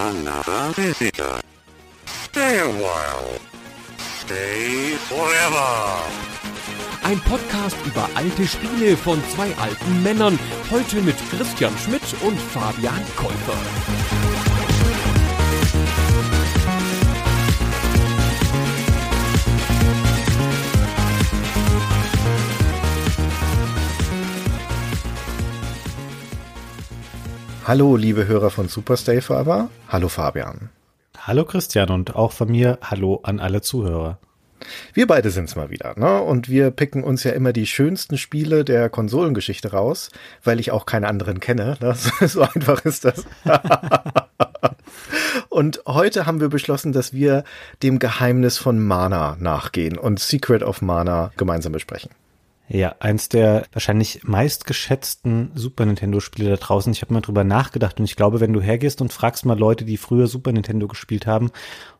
[0.00, 1.40] Another visitor.
[2.06, 3.38] Stay a while.
[3.98, 6.00] Stay forever.
[7.02, 10.38] Ein Podcast über alte Spiele von zwei alten Männern.
[10.70, 14.39] Heute mit Christian Schmidt und Fabian Käufer.
[27.70, 29.70] Hallo, liebe Hörer von Superstay Forever.
[29.86, 30.70] Hallo, Fabian.
[31.16, 34.18] Hallo, Christian und auch von mir Hallo an alle Zuhörer.
[34.92, 36.20] Wir beide sind's mal wieder, ne?
[36.20, 40.10] Und wir picken uns ja immer die schönsten Spiele der Konsolengeschichte raus,
[40.42, 41.76] weil ich auch keine anderen kenne.
[41.80, 41.94] Ne?
[42.26, 43.24] So einfach ist das.
[45.48, 47.44] und heute haben wir beschlossen, dass wir
[47.84, 52.10] dem Geheimnis von Mana nachgehen und Secret of Mana gemeinsam besprechen.
[52.72, 56.92] Ja, eins der wahrscheinlich meistgeschätzten Super Nintendo-Spiele da draußen.
[56.92, 59.84] Ich habe mal drüber nachgedacht und ich glaube, wenn du hergehst und fragst mal Leute,
[59.84, 61.50] die früher Super Nintendo gespielt haben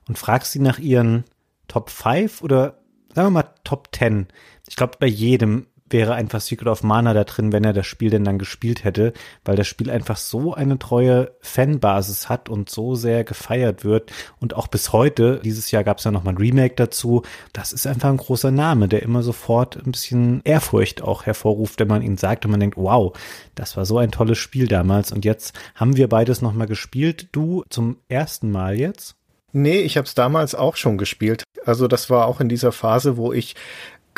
[0.07, 1.25] und fragst sie nach ihren
[1.67, 2.79] Top 5 oder
[3.13, 4.29] sagen wir mal Top 10.
[4.69, 8.11] Ich glaube, bei jedem wäre einfach Secret of Mana da drin, wenn er das Spiel
[8.11, 9.13] denn dann gespielt hätte,
[9.45, 14.55] weil das Spiel einfach so eine treue Fanbasis hat und so sehr gefeiert wird und
[14.55, 17.87] auch bis heute, dieses Jahr gab es ja noch mal ein Remake dazu, das ist
[17.87, 22.17] einfach ein großer Name, der immer sofort ein bisschen Ehrfurcht auch hervorruft, wenn man ihn
[22.17, 23.17] sagt und man denkt, wow,
[23.55, 27.29] das war so ein tolles Spiel damals und jetzt haben wir beides noch mal gespielt,
[27.33, 29.17] du zum ersten Mal jetzt?
[29.53, 31.43] Nee, ich habe es damals auch schon gespielt.
[31.65, 33.57] Also das war auch in dieser Phase, wo ich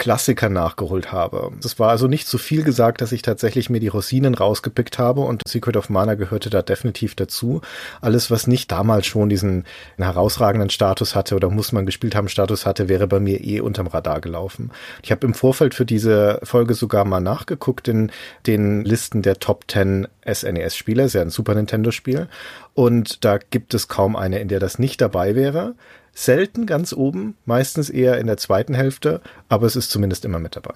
[0.02, 1.52] Klassiker nachgeholt habe.
[1.64, 5.20] Es war also nicht zu viel gesagt, dass ich tatsächlich mir die Rosinen rausgepickt habe
[5.20, 7.60] und Secret of Mana gehörte da definitiv dazu.
[8.00, 9.64] Alles, was nicht damals schon diesen
[9.98, 13.86] herausragenden Status hatte oder muss man gespielt haben Status hatte, wäre bei mir eh unterm
[13.86, 14.72] Radar gelaufen.
[15.04, 18.10] Ich habe im Vorfeld für diese Folge sogar mal nachgeguckt in
[18.48, 22.26] den Listen der Top 10 SNES-Spiele, ist ja ein Super Nintendo-Spiel.
[22.74, 25.76] Und da gibt es kaum eine, in der das nicht dabei wäre.
[26.14, 30.56] Selten ganz oben, meistens eher in der zweiten Hälfte, aber es ist zumindest immer mit
[30.56, 30.74] dabei.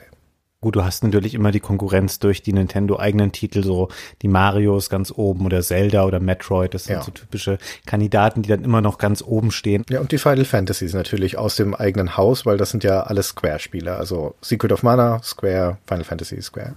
[0.62, 3.88] Gut, du hast natürlich immer die Konkurrenz durch die Nintendo-eigenen Titel, so
[4.22, 6.72] die Marios ganz oben oder Zelda oder Metroid.
[6.72, 7.02] Das sind ja.
[7.02, 9.84] so typische Kandidaten, die dann immer noch ganz oben stehen.
[9.90, 13.28] Ja, und die Final Fantasies natürlich aus dem eigenen Haus, weil das sind ja alles
[13.28, 13.96] Square-Spiele.
[13.96, 16.74] Also Secret of Mana, Square, Final Fantasy, Square.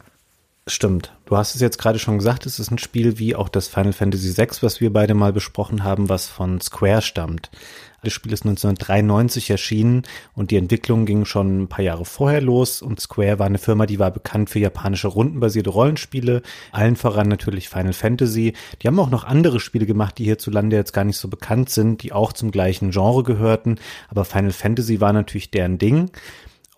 [0.68, 1.14] Stimmt.
[1.26, 3.94] Du hast es jetzt gerade schon gesagt, es ist ein Spiel wie auch das Final
[3.94, 7.50] Fantasy VI, was wir beide mal besprochen haben, was von Square stammt.
[8.04, 12.82] Das Spiel ist 1993 erschienen und die Entwicklung ging schon ein paar Jahre vorher los
[12.82, 17.70] und Square war eine Firma, die war bekannt für japanische rundenbasierte Rollenspiele, allen voran natürlich
[17.70, 18.54] Final Fantasy.
[18.82, 22.04] Die haben auch noch andere Spiele gemacht, die hierzulande jetzt gar nicht so bekannt sind,
[22.04, 23.78] die auch zum gleichen Genre gehörten,
[24.08, 26.12] aber Final Fantasy war natürlich deren Ding.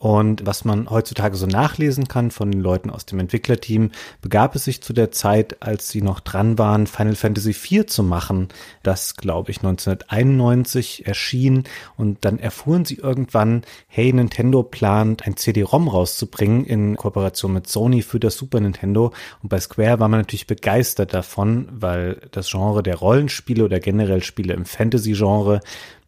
[0.02, 4.64] Und was man heutzutage so nachlesen kann von den Leuten aus dem Entwicklerteam, begab es
[4.64, 8.48] sich zu der Zeit, als sie noch dran waren, Final Fantasy IV zu machen,
[8.82, 11.66] das, glaube ich, 1991 erschien.
[11.98, 18.02] Und dann erfuhren sie irgendwann, hey, Nintendo plant, ein CD-ROM rauszubringen in Kooperation mit Sony
[18.02, 19.14] für das Super Nintendo.
[19.44, 24.24] Und bei Square war man natürlich begeistert davon, weil das Genre der Rollenspiele oder generell
[24.24, 25.60] Spiele im Fantasy-Genre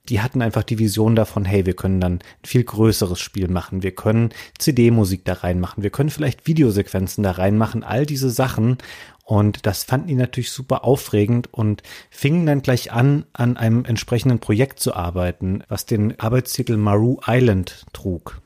[0.10, 3.84] die hatten einfach die Vision davon, hey, wir können dann ein viel größeres Spiel machen,
[3.84, 8.78] wir können CD-Musik da reinmachen, wir können vielleicht Videosequenzen da reinmachen, all diese Sachen.
[9.26, 14.40] Und das fanden die natürlich super aufregend und fingen dann gleich an, an einem entsprechenden
[14.40, 18.43] Projekt zu arbeiten, was den Arbeitstitel Maru Island trug.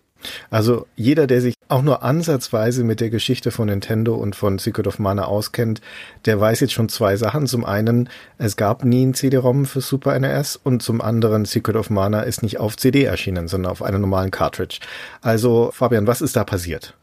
[0.50, 4.88] Also jeder, der sich auch nur ansatzweise mit der Geschichte von Nintendo und von Secret
[4.88, 5.82] of Mana auskennt,
[6.26, 7.48] der weiß jetzt schon zwei Sachen.
[7.48, 11.90] Zum einen, es gab nie ein CD-ROM für Super NES und zum anderen, Secret of
[11.90, 14.80] Mana ist nicht auf CD erschienen, sondern auf einer normalen Cartridge.
[15.22, 16.96] Also Fabian, was ist da passiert?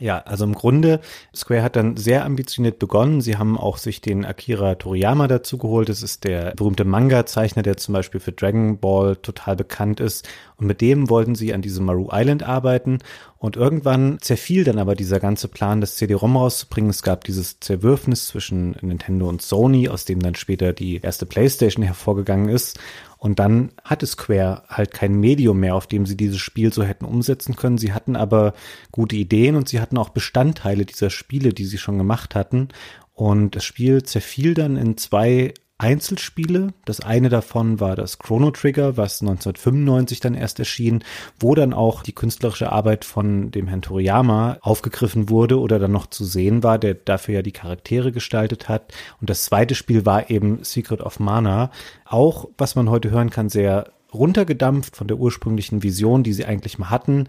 [0.00, 1.00] Ja, also im Grunde,
[1.34, 3.20] Square hat dann sehr ambitioniert begonnen.
[3.20, 5.88] Sie haben auch sich den Akira Toriyama dazu geholt.
[5.88, 10.28] Das ist der berühmte Manga-Zeichner, der zum Beispiel für Dragon Ball total bekannt ist.
[10.56, 12.98] Und mit dem wollten sie an diesem Maru Island arbeiten.
[13.38, 16.90] Und irgendwann zerfiel dann aber dieser ganze Plan, das CD-ROM rauszubringen.
[16.90, 21.84] Es gab dieses Zerwürfnis zwischen Nintendo und Sony, aus dem dann später die erste PlayStation
[21.84, 22.78] hervorgegangen ist.
[23.18, 27.04] Und dann hatte Square halt kein Medium mehr, auf dem sie dieses Spiel so hätten
[27.04, 27.76] umsetzen können.
[27.76, 28.54] Sie hatten aber
[28.92, 32.68] gute Ideen und sie hatten auch Bestandteile dieser Spiele, die sie schon gemacht hatten.
[33.12, 36.74] Und das Spiel zerfiel dann in zwei Einzelspiele.
[36.84, 41.04] Das eine davon war das Chrono Trigger, was 1995 dann erst erschien,
[41.38, 46.08] wo dann auch die künstlerische Arbeit von dem Herrn Toriyama aufgegriffen wurde oder dann noch
[46.08, 48.92] zu sehen war, der dafür ja die Charaktere gestaltet hat.
[49.20, 51.70] Und das zweite Spiel war eben Secret of Mana.
[52.04, 56.78] Auch, was man heute hören kann, sehr runtergedampft von der ursprünglichen Vision, die sie eigentlich
[56.78, 57.28] mal hatten.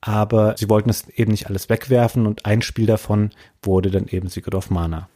[0.00, 3.30] Aber sie wollten es eben nicht alles wegwerfen und ein Spiel davon
[3.60, 5.08] wurde dann eben Secret of Mana.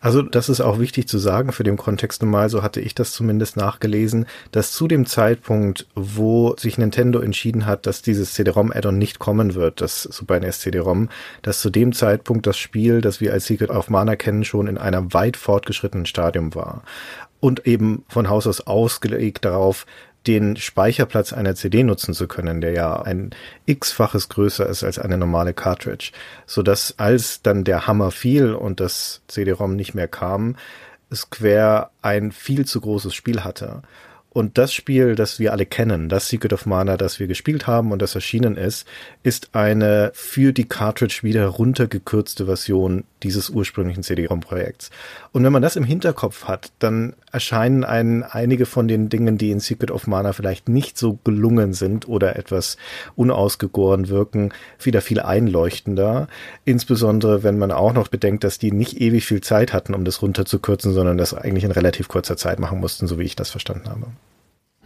[0.00, 3.12] Also das ist auch wichtig zu sagen für den Kontext normal, so hatte ich das
[3.12, 9.18] zumindest nachgelesen, dass zu dem Zeitpunkt, wo sich Nintendo entschieden hat, dass dieses CD-ROM-Add-on nicht
[9.18, 11.08] kommen wird, das Super NES CD-ROM,
[11.42, 14.78] dass zu dem Zeitpunkt das Spiel, das wir als Secret of Mana kennen, schon in
[14.78, 16.82] einem weit fortgeschrittenen Stadium war.
[17.40, 19.86] Und eben von Haus aus ausgelegt darauf,
[20.26, 23.30] den Speicherplatz einer CD nutzen zu können, der ja ein
[23.66, 26.12] x-faches größer ist als eine normale Cartridge,
[26.46, 30.56] so dass als dann der Hammer fiel und das CD-ROM nicht mehr kam,
[31.14, 33.82] Square ein viel zu großes Spiel hatte.
[34.30, 37.90] Und das Spiel, das wir alle kennen, das Secret of Mana, das wir gespielt haben
[37.90, 38.86] und das erschienen ist,
[39.22, 44.90] ist eine für die Cartridge wieder runtergekürzte Version dieses ursprünglichen CD-ROM-Projekts.
[45.32, 49.50] Und wenn man das im Hinterkopf hat, dann erscheinen einen einige von den Dingen, die
[49.50, 52.76] in Secret of Mana vielleicht nicht so gelungen sind oder etwas
[53.14, 56.28] unausgegoren wirken, wieder viel einleuchtender.
[56.64, 60.22] Insbesondere, wenn man auch noch bedenkt, dass die nicht ewig viel Zeit hatten, um das
[60.22, 63.88] runterzukürzen, sondern das eigentlich in relativ kurzer Zeit machen mussten, so wie ich das verstanden
[63.88, 64.06] habe.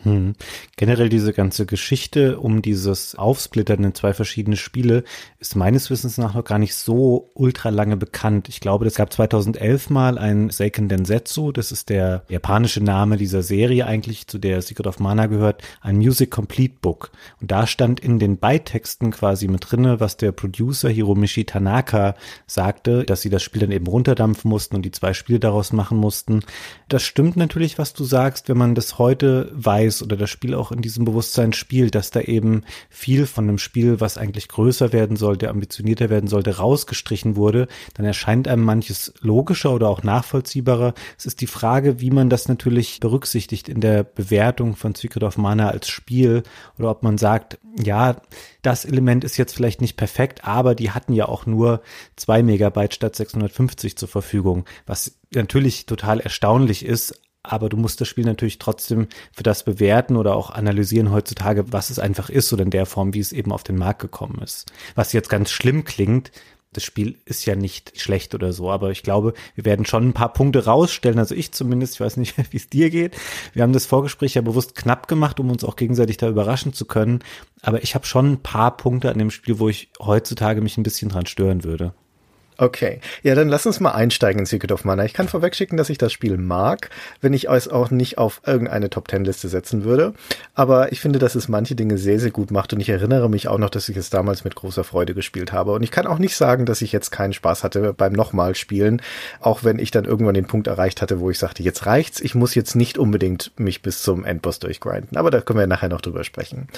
[0.02, 0.34] Hm.
[0.76, 5.04] Generell diese ganze Geschichte um dieses Aufsplittern in zwei verschiedene Spiele
[5.40, 8.48] ist meines Wissens nach noch gar nicht so ultra lange bekannt.
[8.48, 13.42] Ich glaube, es gab 2011 mal ein Seiken Densetsu, das ist der japanische Name dieser
[13.42, 17.10] Serie eigentlich, zu der Secret of Mana gehört, ein Music Complete Book.
[17.42, 22.14] Und da stand in den Beitexten quasi mit drinne, was der Producer Hiromishi Tanaka
[22.46, 25.98] sagte, dass sie das Spiel dann eben runterdampfen mussten und die zwei Spiele daraus machen
[25.98, 26.40] mussten.
[26.88, 30.54] Das stimmt natürlich, was du sagst, wenn man das heute weiß, weiß oder das Spiel
[30.54, 34.92] auch in diesem Bewusstsein spielt, dass da eben viel von einem Spiel, was eigentlich größer
[34.92, 40.94] werden sollte, ambitionierter werden sollte, rausgestrichen wurde, dann erscheint einem manches logischer oder auch nachvollziehbarer.
[41.18, 45.36] Es ist die Frage, wie man das natürlich berücksichtigt in der Bewertung von Secret of
[45.36, 46.44] Mana als Spiel
[46.78, 48.16] oder ob man sagt, ja,
[48.62, 51.82] das Element ist jetzt vielleicht nicht perfekt, aber die hatten ja auch nur
[52.16, 57.14] zwei Megabyte statt 650 zur Verfügung, was natürlich total erstaunlich ist,
[57.50, 61.90] aber du musst das Spiel natürlich trotzdem für das bewerten oder auch analysieren heutzutage, was
[61.90, 64.70] es einfach ist oder in der Form, wie es eben auf den Markt gekommen ist.
[64.94, 66.30] Was jetzt ganz schlimm klingt,
[66.72, 70.12] das Spiel ist ja nicht schlecht oder so, aber ich glaube, wir werden schon ein
[70.12, 73.16] paar Punkte rausstellen, also ich zumindest, ich weiß nicht, wie es dir geht.
[73.52, 76.84] Wir haben das Vorgespräch ja bewusst knapp gemacht, um uns auch gegenseitig da überraschen zu
[76.84, 77.24] können,
[77.62, 80.84] aber ich habe schon ein paar Punkte an dem Spiel, wo ich heutzutage mich ein
[80.84, 81.94] bisschen dran stören würde.
[82.60, 85.06] Okay, ja, dann lass uns mal einsteigen in Secret of Mana.
[85.06, 86.90] Ich kann vorwegschicken, dass ich das Spiel mag,
[87.22, 90.12] wenn ich es auch nicht auf irgendeine Top Ten Liste setzen würde.
[90.54, 93.48] Aber ich finde, dass es manche Dinge sehr, sehr gut macht und ich erinnere mich
[93.48, 95.72] auch noch, dass ich es damals mit großer Freude gespielt habe.
[95.72, 99.00] Und ich kann auch nicht sagen, dass ich jetzt keinen Spaß hatte beim nochmal spielen,
[99.40, 102.34] auch wenn ich dann irgendwann den Punkt erreicht hatte, wo ich sagte, jetzt reicht's, ich
[102.34, 105.16] muss jetzt nicht unbedingt mich bis zum Endboss durchgrinden.
[105.16, 106.68] Aber da können wir nachher noch drüber sprechen.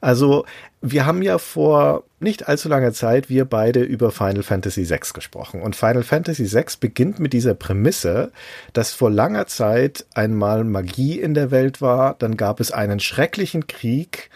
[0.00, 0.46] Also,
[0.82, 5.62] wir haben ja vor nicht allzu langer Zeit wir beide über Final Fantasy VI gesprochen.
[5.62, 8.32] Und Final Fantasy VI beginnt mit dieser Prämisse,
[8.72, 13.66] dass vor langer Zeit einmal Magie in der Welt war, dann gab es einen schrecklichen
[13.66, 14.30] Krieg,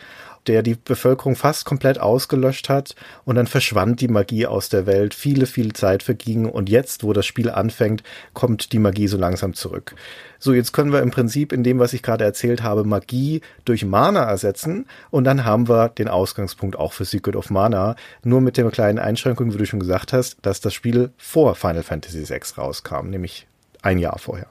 [0.46, 2.94] der die Bevölkerung fast komplett ausgelöscht hat
[3.24, 7.12] und dann verschwand die Magie aus der Welt, viele, viele Zeit verging und jetzt, wo
[7.12, 8.02] das Spiel anfängt,
[8.32, 9.94] kommt die Magie so langsam zurück.
[10.38, 13.84] So, jetzt können wir im Prinzip in dem, was ich gerade erzählt habe, Magie durch
[13.84, 18.56] Mana ersetzen und dann haben wir den Ausgangspunkt auch für Secret of Mana, nur mit
[18.56, 22.40] der kleinen Einschränkung, wie du schon gesagt hast, dass das Spiel vor Final Fantasy VI
[22.56, 23.46] rauskam, nämlich
[23.82, 24.46] ein Jahr vorher.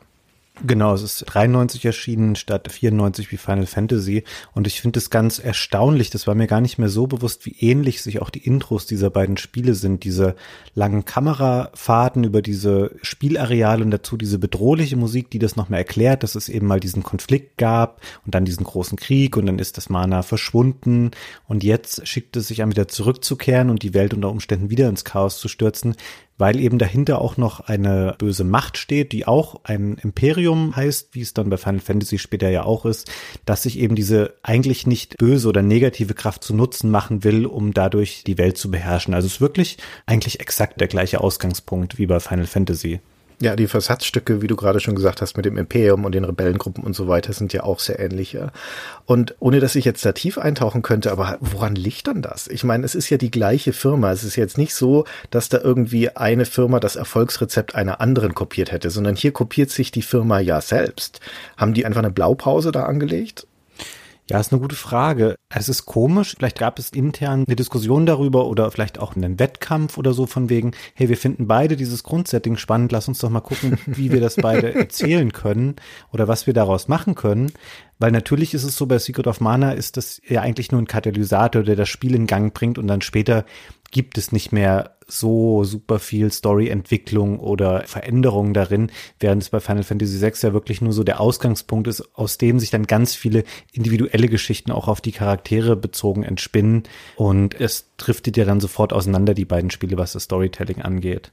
[0.65, 4.23] Genau, es ist 93 erschienen statt 94 wie Final Fantasy.
[4.53, 7.55] Und ich finde es ganz erstaunlich, das war mir gar nicht mehr so bewusst, wie
[7.59, 10.35] ähnlich sich auch die Intros dieser beiden Spiele sind, diese
[10.75, 16.23] langen Kamerafahrten über diese Spielareale und dazu diese bedrohliche Musik, die das noch mal erklärt,
[16.23, 19.77] dass es eben mal diesen Konflikt gab und dann diesen großen Krieg und dann ist
[19.77, 21.11] das Mana verschwunden.
[21.47, 25.05] Und jetzt schickt es sich an wieder zurückzukehren und die Welt unter Umständen wieder ins
[25.05, 25.95] Chaos zu stürzen
[26.39, 31.21] weil eben dahinter auch noch eine böse Macht steht, die auch ein Imperium heißt, wie
[31.21, 33.11] es dann bei Final Fantasy später ja auch ist,
[33.45, 37.73] dass sich eben diese eigentlich nicht böse oder negative Kraft zu Nutzen machen will, um
[37.73, 39.13] dadurch die Welt zu beherrschen.
[39.13, 43.01] Also es ist wirklich eigentlich exakt der gleiche Ausgangspunkt wie bei Final Fantasy.
[43.41, 46.83] Ja, die Versatzstücke, wie du gerade schon gesagt hast, mit dem Imperium und den Rebellengruppen
[46.83, 48.51] und so weiter, sind ja auch sehr ähnliche.
[49.05, 52.49] Und ohne dass ich jetzt da tief eintauchen könnte, aber woran liegt dann das?
[52.49, 54.11] Ich meine, es ist ja die gleiche Firma.
[54.11, 58.73] Es ist jetzt nicht so, dass da irgendwie eine Firma das Erfolgsrezept einer anderen kopiert
[58.73, 61.21] hätte, sondern hier kopiert sich die Firma ja selbst.
[61.55, 63.47] Haben die einfach eine Blaupause da angelegt?
[64.29, 65.37] Ja, ist eine gute Frage.
[65.49, 66.35] Es ist komisch.
[66.37, 70.49] Vielleicht gab es intern eine Diskussion darüber oder vielleicht auch einen Wettkampf oder so von
[70.49, 72.91] wegen, hey, wir finden beide dieses Grundsetting spannend.
[72.91, 75.77] Lass uns doch mal gucken, wie wir das beide erzählen können
[76.11, 77.51] oder was wir daraus machen können.
[77.97, 80.87] Weil natürlich ist es so, bei Secret of Mana ist das ja eigentlich nur ein
[80.87, 83.45] Katalysator, der das Spiel in Gang bringt und dann später
[83.91, 89.83] gibt es nicht mehr so super viel Storyentwicklung oder Veränderung darin, während es bei Final
[89.83, 93.43] Fantasy VI ja wirklich nur so der Ausgangspunkt ist, aus dem sich dann ganz viele
[93.71, 96.83] individuelle Geschichten auch auf die Charaktere bezogen entspinnen
[97.15, 101.31] und es driftet ja dann sofort auseinander, die beiden Spiele, was das Storytelling angeht.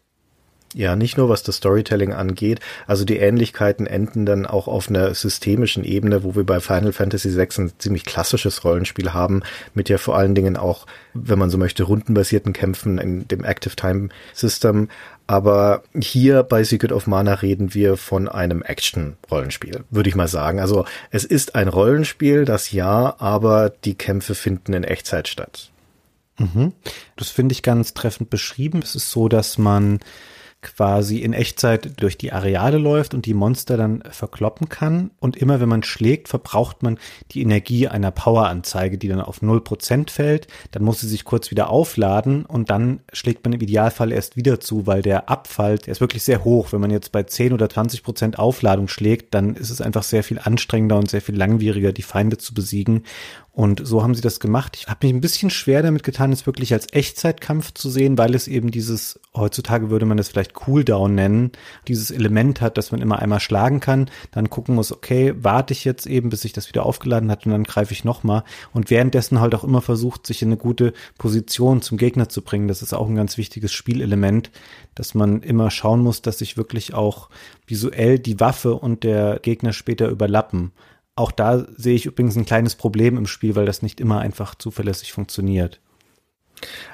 [0.74, 5.14] Ja, nicht nur was das Storytelling angeht, also die Ähnlichkeiten enden dann auch auf einer
[5.14, 9.42] systemischen Ebene, wo wir bei Final Fantasy VI ein ziemlich klassisches Rollenspiel haben,
[9.74, 13.76] mit ja vor allen Dingen auch, wenn man so möchte, rundenbasierten Kämpfen in dem Active
[13.76, 14.88] Time System.
[15.28, 20.60] Aber hier bei Secret of Mana reden wir von einem Action-Rollenspiel, würde ich mal sagen.
[20.60, 25.70] Also es ist ein Rollenspiel, das ja, aber die Kämpfe finden in Echtzeit statt.
[26.38, 26.72] Mhm.
[27.16, 28.80] Das finde ich ganz treffend beschrieben.
[28.82, 30.00] Es ist so, dass man
[30.66, 35.10] quasi in Echtzeit durch die Areale läuft und die Monster dann verkloppen kann.
[35.20, 36.98] Und immer wenn man schlägt, verbraucht man
[37.30, 40.48] die Energie einer Poweranzeige, die dann auf 0% fällt.
[40.72, 44.60] Dann muss sie sich kurz wieder aufladen und dann schlägt man im Idealfall erst wieder
[44.60, 46.72] zu, weil der Abfall, der ist wirklich sehr hoch.
[46.72, 50.38] Wenn man jetzt bei 10 oder 20% Aufladung schlägt, dann ist es einfach sehr viel
[50.38, 53.04] anstrengender und sehr viel langwieriger, die Feinde zu besiegen.
[53.56, 54.76] Und so haben sie das gemacht.
[54.76, 58.34] Ich habe mich ein bisschen schwer damit getan, es wirklich als Echtzeitkampf zu sehen, weil
[58.34, 61.52] es eben dieses, heutzutage würde man das vielleicht Cooldown nennen,
[61.88, 65.86] dieses Element hat, dass man immer einmal schlagen kann, dann gucken muss, okay, warte ich
[65.86, 68.44] jetzt eben, bis sich das wieder aufgeladen hat und dann greife ich nochmal.
[68.74, 72.68] Und währenddessen halt auch immer versucht, sich in eine gute Position zum Gegner zu bringen.
[72.68, 74.50] Das ist auch ein ganz wichtiges Spielelement,
[74.94, 77.30] dass man immer schauen muss, dass sich wirklich auch
[77.66, 80.72] visuell die Waffe und der Gegner später überlappen.
[81.16, 84.54] Auch da sehe ich übrigens ein kleines Problem im Spiel, weil das nicht immer einfach
[84.54, 85.80] zuverlässig funktioniert.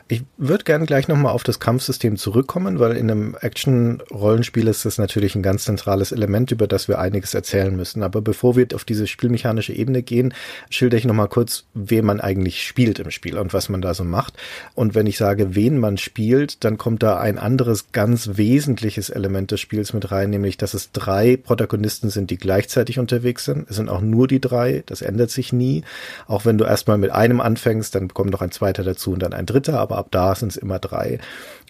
[0.08, 4.98] Ich würde gerne gleich nochmal auf das Kampfsystem zurückkommen, weil in einem Action-Rollenspiel ist das
[4.98, 8.02] natürlich ein ganz zentrales Element, über das wir einiges erzählen müssen.
[8.02, 10.34] Aber bevor wir auf diese spielmechanische Ebene gehen,
[10.70, 14.04] schilder ich nochmal kurz, wen man eigentlich spielt im Spiel und was man da so
[14.04, 14.34] macht.
[14.74, 19.50] Und wenn ich sage, wen man spielt, dann kommt da ein anderes ganz wesentliches Element
[19.50, 23.70] des Spiels mit rein, nämlich, dass es drei Protagonisten sind, die gleichzeitig unterwegs sind.
[23.70, 25.84] Es sind auch nur die drei, das ändert sich nie.
[26.26, 29.32] Auch wenn du erstmal mit einem anfängst, dann kommt noch ein zweiter dazu und dann
[29.32, 31.18] ein dritter, aber ab da sind es immer drei.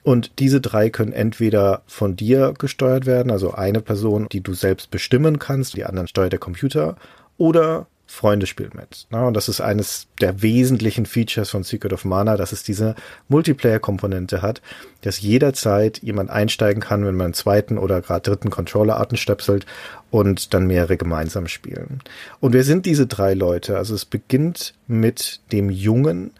[0.02, 4.91] Und diese drei können entweder von dir gesteuert werden, also eine Person, die du selbst
[4.91, 6.97] bestimmen kannst, die anderen steuert der Computer,
[7.38, 9.07] oder Freunde spielen mit.
[9.11, 12.95] Und das ist eines der wesentlichen Features von Secret of Mana, dass es diese
[13.29, 14.61] Multiplayer-Komponente hat,
[15.00, 19.64] dass jederzeit jemand einsteigen kann, wenn man einen zweiten oder gerade dritten Controller-Arten stöpselt
[20.11, 22.00] und dann mehrere gemeinsam spielen.
[22.38, 23.79] Und wer sind diese drei Leute?
[23.79, 26.33] Also es beginnt mit dem Jungen,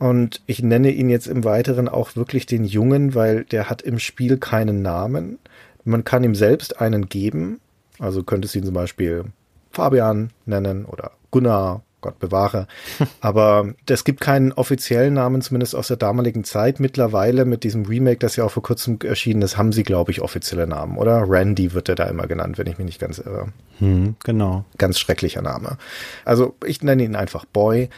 [0.00, 3.98] und ich nenne ihn jetzt im Weiteren auch wirklich den Jungen, weil der hat im
[3.98, 5.38] Spiel keinen Namen.
[5.84, 7.60] Man kann ihm selbst einen geben.
[7.98, 9.26] Also könntest du ihn zum Beispiel
[9.70, 12.66] Fabian nennen oder Gunnar, Gott bewahre.
[13.20, 16.80] Aber es gibt keinen offiziellen Namen, zumindest aus der damaligen Zeit.
[16.80, 20.22] Mittlerweile mit diesem Remake, das ja auch vor kurzem erschienen ist, haben sie, glaube ich,
[20.22, 21.24] offizielle Namen, oder?
[21.28, 23.48] Randy wird er da immer genannt, wenn ich mich nicht ganz irre.
[23.80, 24.64] Hm, genau.
[24.78, 25.76] Ganz schrecklicher Name.
[26.24, 27.90] Also ich nenne ihn einfach Boy.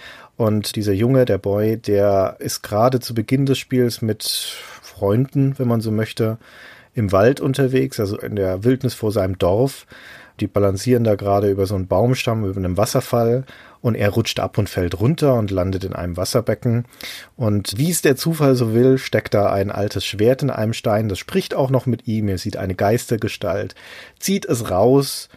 [0.42, 5.68] Und dieser Junge, der Boy, der ist gerade zu Beginn des Spiels mit Freunden, wenn
[5.68, 6.36] man so möchte,
[6.96, 9.86] im Wald unterwegs, also in der Wildnis vor seinem Dorf.
[10.40, 13.44] Die balancieren da gerade über so einen Baumstamm, über einem Wasserfall
[13.82, 16.86] und er rutscht ab und fällt runter und landet in einem Wasserbecken.
[17.36, 21.08] Und wie es der Zufall so will, steckt da ein altes Schwert in einem Stein,
[21.08, 23.76] das spricht auch noch mit ihm, er sieht eine Geistergestalt,
[24.18, 25.28] zieht es raus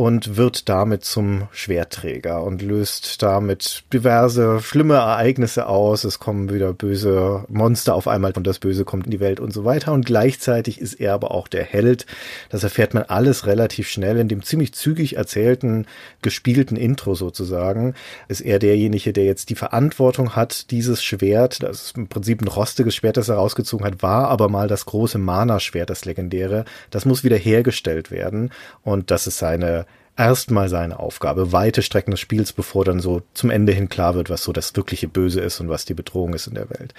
[0.00, 6.04] und wird damit zum Schwerträger und löst damit diverse schlimme Ereignisse aus.
[6.04, 9.52] Es kommen wieder böse Monster auf einmal und das Böse kommt in die Welt und
[9.52, 9.92] so weiter.
[9.92, 12.06] Und gleichzeitig ist er aber auch der Held.
[12.48, 15.84] Das erfährt man alles relativ schnell in dem ziemlich zügig erzählten,
[16.22, 17.92] gespielten Intro sozusagen.
[18.26, 22.48] Ist er derjenige, der jetzt die Verantwortung hat, dieses Schwert, das ist im Prinzip ein
[22.48, 26.64] rostiges Schwert, das er rausgezogen hat, war aber mal das große Mana-Schwert, das legendäre.
[26.88, 28.50] Das muss wieder hergestellt werden
[28.82, 29.84] und das ist seine
[30.16, 34.30] erstmal seine Aufgabe, weite Strecken des Spiels, bevor dann so zum Ende hin klar wird,
[34.30, 36.94] was so das wirkliche Böse ist und was die Bedrohung ist in der Welt.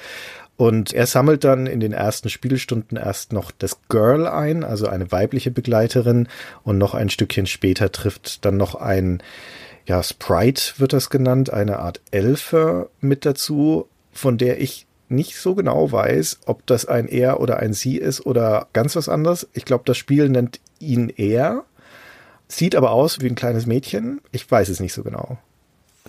[0.58, 5.12] Und er sammelt dann in den ersten Spielstunden erst noch das Girl ein, also eine
[5.12, 6.27] weibliche Begleiterin,
[6.63, 9.24] und noch ein Stückchen später trifft dann noch ein,
[9.86, 15.56] ja, Sprite wird das genannt, eine Art Elfe mit dazu, von der ich nicht so
[15.56, 19.48] genau weiß, ob das ein er oder ein sie ist oder ganz was anderes.
[19.53, 21.65] Ich glaube, das Spiel nennt ihn er
[22.51, 24.20] Sieht aber aus wie ein kleines Mädchen.
[24.34, 25.38] Ich weiß es nicht so genau.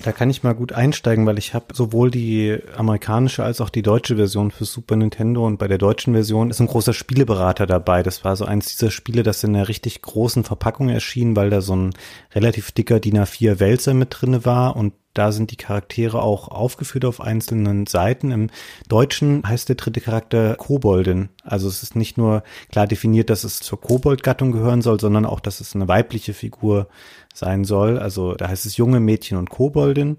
[0.03, 3.83] Da kann ich mal gut einsteigen, weil ich habe sowohl die amerikanische als auch die
[3.83, 8.03] deutsche Version für Super Nintendo und bei der deutschen Version ist ein großer Spieleberater dabei.
[8.03, 11.61] Das war so eins dieser Spiele, das in einer richtig großen Verpackung erschien, weil da
[11.61, 11.95] so ein
[12.35, 17.05] relativ dicker DIN A4 Wälzer mit drinne war und da sind die Charaktere auch aufgeführt
[17.05, 18.31] auf einzelnen Seiten.
[18.31, 18.51] Im
[18.89, 21.29] Deutschen heißt der dritte Charakter Koboldin.
[21.45, 25.41] Also es ist nicht nur klar definiert, dass es zur Kobold-Gattung gehören soll, sondern auch,
[25.41, 26.89] dass es eine weibliche Figur
[27.35, 27.99] sein soll.
[27.99, 30.17] Also da heißt es junge Mädchen und Koboldin.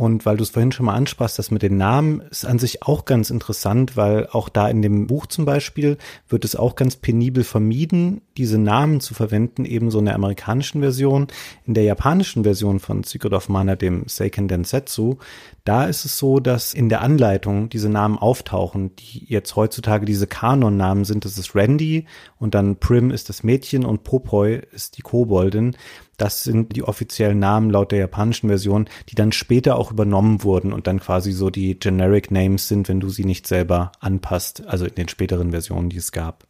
[0.00, 2.82] Und weil du es vorhin schon mal ansprachst, das mit den Namen ist an sich
[2.82, 6.96] auch ganz interessant, weil auch da in dem Buch zum Beispiel wird es auch ganz
[6.96, 11.26] penibel vermieden, diese Namen zu verwenden, ebenso in der amerikanischen Version.
[11.66, 15.18] In der japanischen Version von Secret of Mana, dem Seiken Densetsu,
[15.64, 20.26] da ist es so, dass in der Anleitung diese Namen auftauchen, die jetzt heutzutage diese
[20.26, 21.26] Kanon-Namen sind.
[21.26, 22.06] Das ist Randy
[22.38, 25.76] und dann Prim ist das Mädchen und Popoi ist die Koboldin.
[26.20, 30.74] Das sind die offiziellen Namen laut der japanischen Version, die dann später auch übernommen wurden
[30.74, 34.84] und dann quasi so die Generic Names sind, wenn du sie nicht selber anpasst, also
[34.84, 36.44] in den späteren Versionen, die es gab.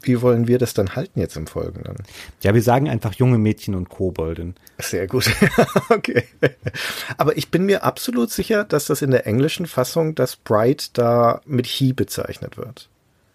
[0.00, 1.96] Wie wollen wir das dann halten jetzt im Folgenden?
[2.40, 4.54] Ja, wir sagen einfach junge Mädchen und Kobolden.
[4.78, 5.28] Sehr gut.
[5.88, 6.22] okay.
[7.18, 11.40] Aber ich bin mir absolut sicher, dass das in der englischen Fassung das Bright da
[11.46, 12.88] mit He bezeichnet wird.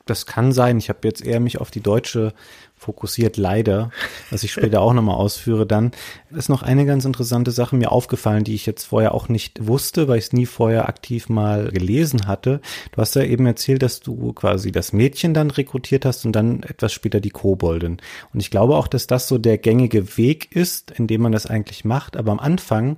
[0.06, 0.78] Das kann sein.
[0.78, 2.34] Ich habe jetzt eher mich auf die deutsche
[2.82, 3.92] fokussiert, leider,
[4.32, 5.92] was ich später auch nochmal ausführe dann,
[6.32, 10.08] ist noch eine ganz interessante Sache mir aufgefallen, die ich jetzt vorher auch nicht wusste,
[10.08, 12.60] weil ich es nie vorher aktiv mal gelesen hatte.
[12.92, 16.64] Du hast ja eben erzählt, dass du quasi das Mädchen dann rekrutiert hast und dann
[16.64, 17.98] etwas später die Koboldin.
[18.34, 21.46] Und ich glaube auch, dass das so der gängige Weg ist, in dem man das
[21.46, 22.98] eigentlich macht, aber am Anfang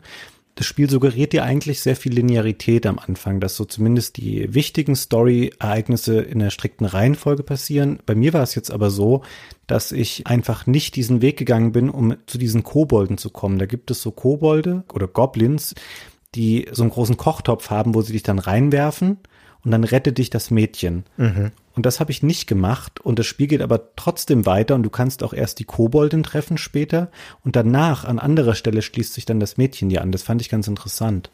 [0.56, 4.96] das Spiel suggeriert dir eigentlich sehr viel Linearität am Anfang, dass so zumindest die wichtigen
[4.96, 8.00] Story-Ereignisse in der strikten Reihenfolge passieren.
[8.06, 9.24] Bei mir war es jetzt aber so,
[9.66, 13.58] dass ich einfach nicht diesen Weg gegangen bin, um zu diesen Kobolden zu kommen.
[13.58, 15.74] Da gibt es so Kobolde oder Goblins,
[16.36, 19.18] die so einen großen Kochtopf haben, wo sie dich dann reinwerfen
[19.64, 21.04] und dann rettet dich das Mädchen.
[21.18, 21.52] Mhm.
[21.76, 24.92] Und das habe ich nicht gemacht und das Spiel geht aber trotzdem weiter und du
[24.92, 27.10] kannst auch erst die Koboldin treffen später
[27.44, 30.12] und danach an anderer Stelle schließt sich dann das Mädchen dir an.
[30.12, 31.32] Das fand ich ganz interessant.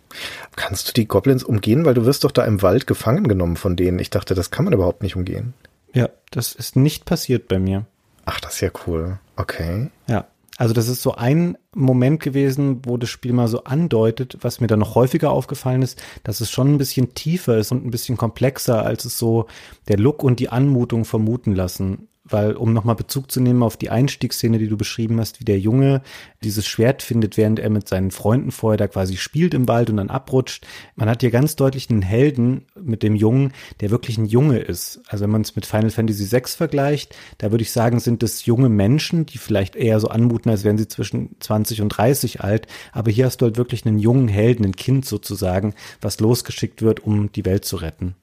[0.56, 3.76] Kannst du die Goblins umgehen, weil du wirst doch da im Wald gefangen genommen von
[3.76, 4.00] denen.
[4.00, 5.54] Ich dachte, das kann man überhaupt nicht umgehen.
[5.94, 7.86] Ja, das ist nicht passiert bei mir.
[8.26, 9.20] Ach, das ist ja cool.
[9.36, 9.90] Okay.
[10.08, 10.28] Ja.
[10.60, 14.68] Also das ist so ein Moment gewesen, wo das Spiel mal so andeutet, was mir
[14.68, 18.18] dann noch häufiger aufgefallen ist, dass es schon ein bisschen tiefer ist und ein bisschen
[18.18, 19.46] komplexer, als es so
[19.88, 23.90] der Look und die Anmutung vermuten lassen weil um nochmal Bezug zu nehmen auf die
[23.90, 26.02] Einstiegsszene, die du beschrieben hast, wie der Junge
[26.44, 29.98] dieses Schwert findet, während er mit seinen Freunden vorher da quasi spielt im Wald und
[29.98, 30.66] dann abrutscht.
[30.96, 35.02] Man hat hier ganz deutlich einen Helden mit dem Jungen, der wirklich ein Junge ist.
[35.08, 38.46] Also wenn man es mit Final Fantasy VI vergleicht, da würde ich sagen, sind es
[38.46, 42.68] junge Menschen, die vielleicht eher so anmuten, als wären sie zwischen 20 und 30 alt.
[42.92, 47.02] Aber hier hast du halt wirklich einen jungen Helden, ein Kind sozusagen, was losgeschickt wird,
[47.02, 48.16] um die Welt zu retten.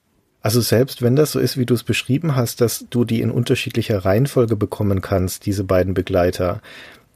[0.47, 3.33] Also selbst wenn das so ist, wie du es beschrieben hast, dass du die in
[3.33, 6.63] unterschiedlicher Reihenfolge bekommen kannst, diese beiden Begleiter,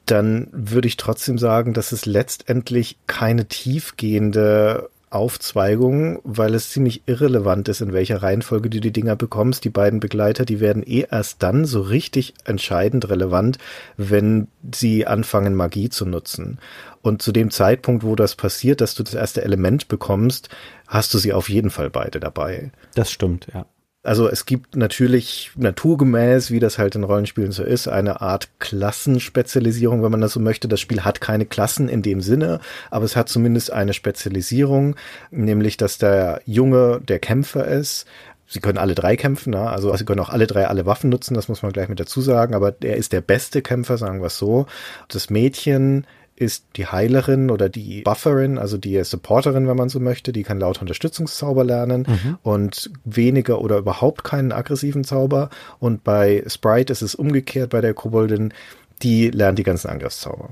[0.05, 7.69] dann würde ich trotzdem sagen, dass es letztendlich keine tiefgehende Aufzweigung, weil es ziemlich irrelevant
[7.69, 9.65] ist, in welcher Reihenfolge du die Dinger bekommst.
[9.65, 13.59] Die beiden Begleiter, die werden eh erst dann so richtig entscheidend relevant,
[13.97, 16.59] wenn sie anfangen, Magie zu nutzen.
[17.03, 20.49] Und zu dem Zeitpunkt, wo das passiert, dass du das erste Element bekommst,
[20.87, 22.71] hast du sie auf jeden Fall beide dabei.
[22.95, 23.67] Das stimmt, ja.
[24.03, 30.03] Also es gibt natürlich naturgemäß, wie das halt in Rollenspielen so ist, eine Art Klassenspezialisierung,
[30.03, 30.69] wenn man das so möchte.
[30.69, 32.61] Das Spiel hat keine Klassen in dem Sinne,
[32.91, 34.97] aber es hat zumindest eine Spezialisierung,
[35.31, 38.07] nämlich dass der Junge der Kämpfer ist.
[38.47, 39.69] Sie können alle drei kämpfen, ne?
[39.69, 42.21] also sie können auch alle drei alle Waffen nutzen, das muss man gleich mit dazu
[42.21, 44.67] sagen, aber er ist der beste Kämpfer, sagen wir es so.
[45.09, 46.07] Das Mädchen
[46.41, 50.33] ist die Heilerin oder die Bufferin, also die Supporterin, wenn man so möchte.
[50.33, 52.39] Die kann lauter Unterstützungszauber lernen mhm.
[52.43, 55.51] und weniger oder überhaupt keinen aggressiven Zauber.
[55.79, 58.55] Und bei Sprite ist es umgekehrt bei der Koboldin.
[59.03, 60.49] Die lernt die ganzen Angriffszauber.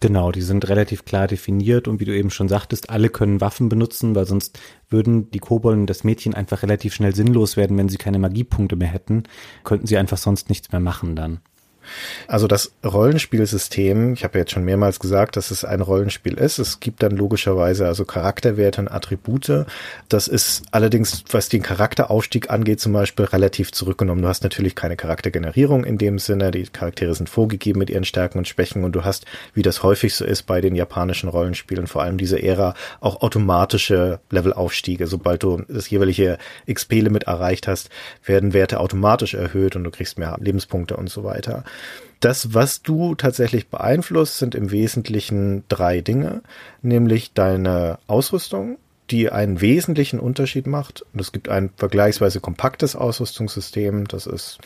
[0.00, 3.68] Genau, die sind relativ klar definiert und wie du eben schon sagtest, alle können Waffen
[3.68, 7.98] benutzen, weil sonst würden die Kobolden das Mädchen einfach relativ schnell sinnlos werden, wenn sie
[7.98, 9.24] keine Magiepunkte mehr hätten,
[9.62, 11.40] könnten sie einfach sonst nichts mehr machen dann.
[12.26, 16.58] Also das Rollenspielsystem, ich habe jetzt schon mehrmals gesagt, dass es ein Rollenspiel ist.
[16.58, 19.66] Es gibt dann logischerweise also Charakterwerte und Attribute.
[20.08, 24.22] Das ist allerdings, was den Charakteraufstieg angeht, zum Beispiel relativ zurückgenommen.
[24.22, 26.50] Du hast natürlich keine Charaktergenerierung in dem Sinne.
[26.50, 30.14] Die Charaktere sind vorgegeben mit ihren Stärken und Schwächen und du hast, wie das häufig
[30.14, 35.06] so ist bei den japanischen Rollenspielen, vor allem diese Ära, auch automatische Levelaufstiege.
[35.06, 36.38] Sobald du das jeweilige
[36.70, 37.90] XP-Limit erreicht hast,
[38.24, 41.64] werden Werte automatisch erhöht und du kriegst mehr Lebenspunkte und so weiter.
[42.20, 46.42] Das, was du tatsächlich beeinflusst, sind im Wesentlichen drei Dinge,
[46.80, 48.78] nämlich deine Ausrüstung,
[49.10, 51.04] die einen wesentlichen Unterschied macht.
[51.12, 54.06] Und es gibt ein vergleichsweise kompaktes Ausrüstungssystem.
[54.06, 54.58] Das ist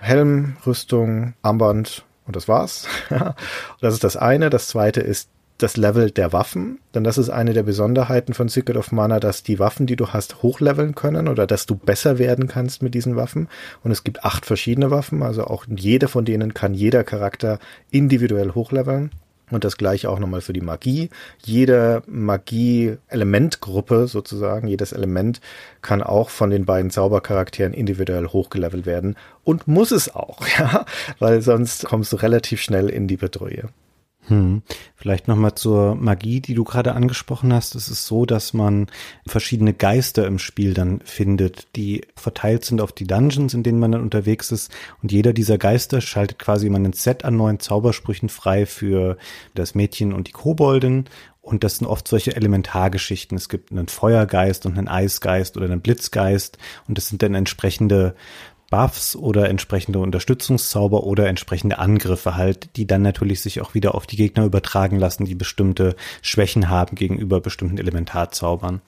[0.00, 2.88] Helm, Rüstung, Armband und das war's.
[3.80, 4.50] das ist das eine.
[4.50, 8.76] Das zweite ist das Level der Waffen, denn das ist eine der Besonderheiten von Secret
[8.76, 12.46] of Mana, dass die Waffen, die du hast, hochleveln können oder dass du besser werden
[12.46, 13.48] kannst mit diesen Waffen.
[13.82, 17.58] Und es gibt acht verschiedene Waffen, also auch jede von denen kann jeder Charakter
[17.90, 19.10] individuell hochleveln.
[19.50, 21.08] Und das gleiche auch nochmal für die Magie.
[21.42, 25.40] Jede Magie-Elementgruppe sozusagen, jedes Element
[25.80, 29.16] kann auch von den beiden Zaubercharakteren individuell hochgelevelt werden.
[29.44, 30.84] Und muss es auch, ja,
[31.18, 33.70] weil sonst kommst du relativ schnell in die Bedrohung.
[34.28, 34.62] Hm.
[34.94, 37.74] Vielleicht nochmal zur Magie, die du gerade angesprochen hast.
[37.74, 38.86] Es ist so, dass man
[39.26, 43.92] verschiedene Geister im Spiel dann findet, die verteilt sind auf die Dungeons, in denen man
[43.92, 44.70] dann unterwegs ist.
[45.02, 49.16] Und jeder dieser Geister schaltet quasi immer ein Set an neuen Zaubersprüchen frei für
[49.54, 51.06] das Mädchen und die Kobolden.
[51.40, 53.38] Und das sind oft solche Elementargeschichten.
[53.38, 56.58] Es gibt einen Feuergeist und einen Eisgeist oder einen Blitzgeist.
[56.86, 58.14] Und das sind dann entsprechende
[58.70, 64.06] Buffs oder entsprechende Unterstützungszauber oder entsprechende Angriffe halt, die dann natürlich sich auch wieder auf
[64.06, 68.80] die Gegner übertragen lassen, die bestimmte Schwächen haben gegenüber bestimmten Elementarzaubern.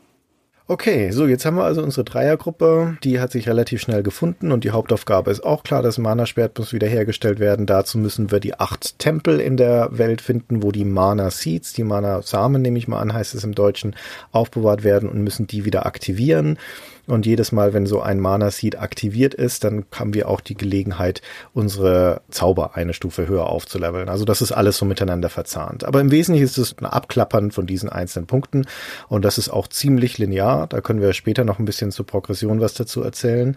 [0.70, 4.62] Okay, so jetzt haben wir also unsere Dreiergruppe, die hat sich relativ schnell gefunden und
[4.62, 7.66] die Hauptaufgabe ist auch klar, das Mana-Schwert muss wiederhergestellt werden.
[7.66, 12.62] Dazu müssen wir die acht Tempel in der Welt finden, wo die Mana-Seeds, die Mana-Samen
[12.62, 13.96] nehme ich mal an, heißt es im Deutschen,
[14.30, 16.56] aufbewahrt werden und müssen die wieder aktivieren.
[17.10, 20.54] Und jedes Mal, wenn so ein Mana Seed aktiviert ist, dann haben wir auch die
[20.54, 24.08] Gelegenheit, unsere Zauber eine Stufe höher aufzuleveln.
[24.08, 25.84] Also das ist alles so miteinander verzahnt.
[25.84, 28.66] Aber im Wesentlichen ist es ein Abklappern von diesen einzelnen Punkten.
[29.08, 30.66] Und das ist auch ziemlich linear.
[30.66, 33.56] Da können wir später noch ein bisschen zur Progression was dazu erzählen.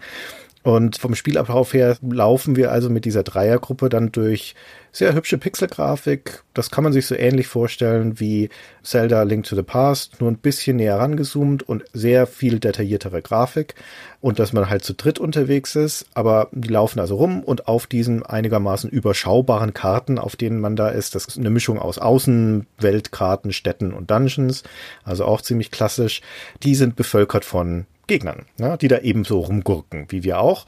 [0.64, 4.54] Und vom Spielablauf her laufen wir also mit dieser Dreiergruppe dann durch
[4.92, 6.42] sehr hübsche Pixelgrafik.
[6.54, 8.48] Das kann man sich so ähnlich vorstellen wie
[8.82, 13.74] Zelda Link to the Past, nur ein bisschen näher rangezoomt und sehr viel detailliertere Grafik.
[14.22, 17.86] Und dass man halt zu dritt unterwegs ist, aber die laufen also rum und auf
[17.86, 23.52] diesen einigermaßen überschaubaren Karten, auf denen man da ist, das ist eine Mischung aus Außenweltkarten,
[23.52, 24.62] Städten und Dungeons,
[25.02, 26.22] also auch ziemlich klassisch,
[26.62, 30.66] die sind bevölkert von Gegnern, ja, die da ebenso rumgurken, wie wir auch.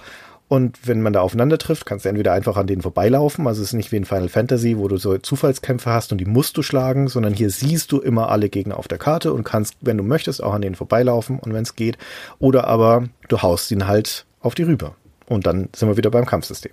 [0.49, 3.49] Und wenn man da aufeinander trifft, kannst du entweder einfach an denen vorbeilaufen.
[3.49, 6.25] Also es ist nicht wie in Final Fantasy, wo du so Zufallskämpfe hast und die
[6.25, 9.75] musst du schlagen, sondern hier siehst du immer alle Gegner auf der Karte und kannst,
[9.81, 11.99] wenn du möchtest, auch an denen vorbeilaufen und wenn es geht.
[12.39, 14.95] Oder aber du haust ihn halt auf die rüber.
[15.27, 16.73] Und dann sind wir wieder beim Kampfsystem.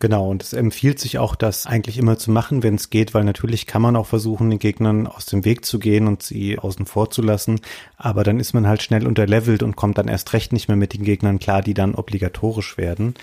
[0.00, 3.24] Genau, und es empfiehlt sich auch, das eigentlich immer zu machen, wenn es geht, weil
[3.24, 6.84] natürlich kann man auch versuchen, den Gegnern aus dem Weg zu gehen und sie außen
[6.84, 7.60] vor zu lassen,
[7.96, 10.94] aber dann ist man halt schnell unterlevelt und kommt dann erst recht nicht mehr mit
[10.94, 13.14] den Gegnern klar, die dann obligatorisch werden.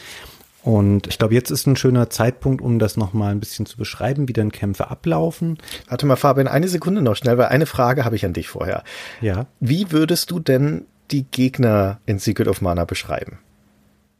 [0.63, 4.27] Und ich glaube, jetzt ist ein schöner Zeitpunkt, um das nochmal ein bisschen zu beschreiben,
[4.27, 5.57] wie dann Kämpfe ablaufen.
[5.87, 8.83] Warte mal, Fabian, eine Sekunde noch schnell, weil eine Frage habe ich an dich vorher.
[9.21, 9.47] Ja.
[9.59, 13.39] Wie würdest du denn die Gegner in Secret of Mana beschreiben?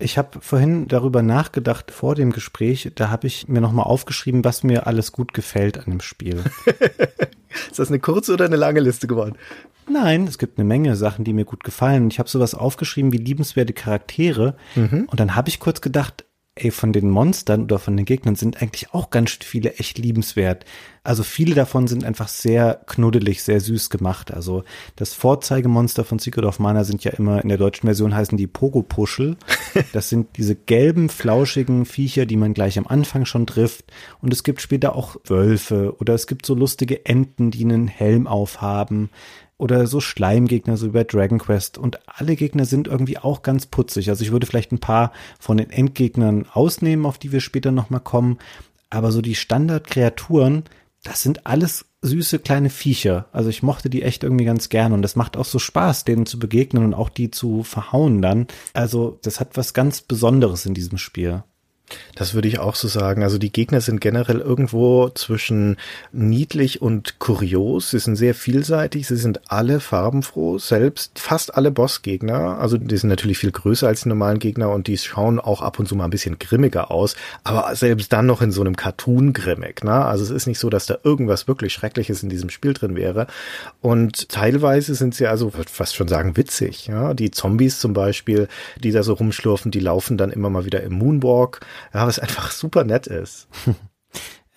[0.01, 2.91] Ich habe vorhin darüber nachgedacht vor dem Gespräch.
[2.95, 6.43] Da habe ich mir nochmal aufgeschrieben, was mir alles gut gefällt an dem Spiel.
[7.69, 9.35] Ist das eine kurze oder eine lange Liste geworden?
[9.89, 12.09] Nein, es gibt eine Menge Sachen, die mir gut gefallen.
[12.09, 14.55] Ich habe sowas aufgeschrieben wie liebenswerte Charaktere.
[14.75, 15.07] Mhm.
[15.09, 18.61] Und dann habe ich kurz gedacht, ey, von den Monstern oder von den Gegnern sind
[18.61, 20.65] eigentlich auch ganz viele echt liebenswert.
[21.03, 24.31] Also viele davon sind einfach sehr knuddelig, sehr süß gemacht.
[24.31, 24.63] Also
[24.97, 28.47] das Vorzeigemonster von Secret of Mana sind ja immer, in der deutschen Version heißen die
[28.47, 29.37] Pogo-Puschel.
[29.93, 33.85] Das sind diese gelben, flauschigen Viecher, die man gleich am Anfang schon trifft.
[34.21, 38.27] Und es gibt später auch Wölfe oder es gibt so lustige Enten, die einen Helm
[38.27, 39.09] aufhaben
[39.61, 41.77] oder so Schleimgegner, so wie bei Dragon Quest.
[41.77, 44.09] Und alle Gegner sind irgendwie auch ganz putzig.
[44.09, 47.99] Also ich würde vielleicht ein paar von den Endgegnern ausnehmen, auf die wir später nochmal
[47.99, 48.39] kommen.
[48.89, 50.63] Aber so die Standardkreaturen,
[51.03, 53.27] das sind alles süße kleine Viecher.
[53.31, 56.25] Also ich mochte die echt irgendwie ganz gern und das macht auch so Spaß, denen
[56.25, 58.47] zu begegnen und auch die zu verhauen dann.
[58.73, 61.43] Also das hat was ganz Besonderes in diesem Spiel.
[62.15, 63.23] Das würde ich auch so sagen.
[63.23, 65.77] Also die Gegner sind generell irgendwo zwischen
[66.11, 67.91] niedlich und kurios.
[67.91, 69.07] Sie sind sehr vielseitig.
[69.07, 70.57] Sie sind alle farbenfroh.
[70.57, 72.59] Selbst fast alle Bossgegner.
[72.59, 75.79] Also die sind natürlich viel größer als die normalen Gegner und die schauen auch ab
[75.79, 77.15] und zu mal ein bisschen grimmiger aus.
[77.43, 79.83] Aber selbst dann noch in so einem Cartoon grimmig.
[79.83, 79.93] Ne?
[79.93, 83.27] Also es ist nicht so, dass da irgendwas wirklich Schreckliches in diesem Spiel drin wäre.
[83.81, 86.87] Und teilweise sind sie also, fast schon sagen, witzig.
[86.87, 87.13] Ja?
[87.13, 88.47] Die Zombies zum Beispiel,
[88.83, 91.61] die da so rumschlurfen, die laufen dann immer mal wieder im Moonwalk.
[91.93, 93.47] Ja, was einfach super nett ist.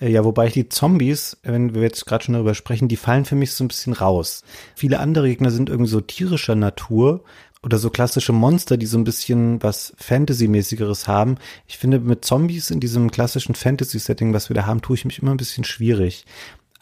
[0.01, 3.53] Ja, wobei die Zombies, wenn wir jetzt gerade schon darüber sprechen, die fallen für mich
[3.53, 4.43] so ein bisschen raus.
[4.75, 7.23] Viele andere Gegner sind irgendwie so tierischer Natur
[7.63, 11.37] oder so klassische Monster, die so ein bisschen was Fantasy-mäßigeres haben.
[11.67, 15.21] Ich finde, mit Zombies in diesem klassischen Fantasy-Setting, was wir da haben, tue ich mich
[15.21, 16.27] immer ein bisschen schwierig.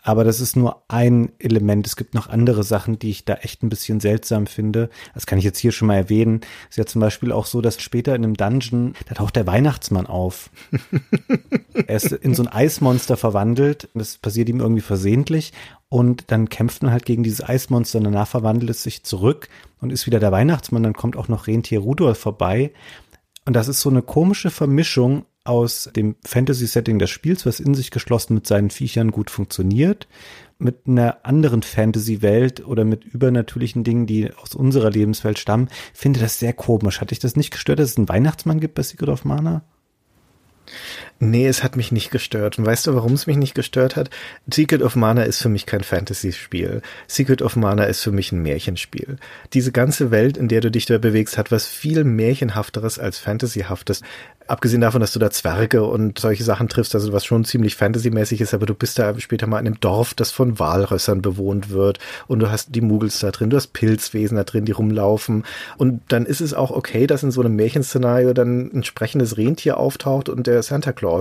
[0.04, 1.86] Aber das ist nur ein Element.
[1.86, 4.90] Es gibt noch andere Sachen, die ich da echt ein bisschen seltsam finde.
[5.14, 6.40] Das kann ich jetzt hier schon mal erwähnen.
[6.64, 9.46] Es ist ja zum Beispiel auch so, dass später in einem Dungeon, da taucht der
[9.46, 10.50] Weihnachtsmann auf.
[11.86, 13.88] er ist in so ein Eismonster verwandelt.
[13.94, 15.52] Das passiert ihm irgendwie versehentlich.
[15.88, 19.48] Und dann kämpft man halt gegen dieses Eismonster und danach verwandelt es sich zurück
[19.80, 20.82] und ist wieder der Weihnachtsmann.
[20.82, 22.72] Dann kommt auch noch Rentier Rudolf vorbei.
[23.44, 27.90] Und das ist so eine komische Vermischung aus dem Fantasy-Setting des Spiels, was in sich
[27.90, 30.06] geschlossen mit seinen Viechern gut funktioniert,
[30.58, 36.38] mit einer anderen Fantasy-Welt oder mit übernatürlichen Dingen, die aus unserer Lebenswelt stammen, finde das
[36.38, 37.00] sehr komisch.
[37.00, 39.64] Hatte ich das nicht gestört, dass es einen Weihnachtsmann gibt bei Secret of Mana?
[41.24, 42.58] Nee, es hat mich nicht gestört.
[42.58, 44.10] Und weißt du, warum es mich nicht gestört hat?
[44.52, 46.82] Secret of Mana ist für mich kein Fantasy-Spiel.
[47.06, 49.18] Secret of Mana ist für mich ein Märchenspiel.
[49.52, 54.02] Diese ganze Welt, in der du dich da bewegst, hat was viel Märchenhafteres als Fantasyhaftes.
[54.48, 58.40] Abgesehen davon, dass du da Zwerge und solche Sachen triffst, also was schon ziemlich fantasymäßig
[58.40, 62.00] ist, aber du bist da später mal in einem Dorf, das von Walrössern bewohnt wird
[62.26, 65.44] und du hast die Muggels da drin, du hast Pilzwesen da drin, die rumlaufen
[65.78, 69.76] und dann ist es auch okay, dass in so einem Märchenszenario dann ein sprechendes Rentier
[69.76, 71.11] auftaucht und der Santa Claus,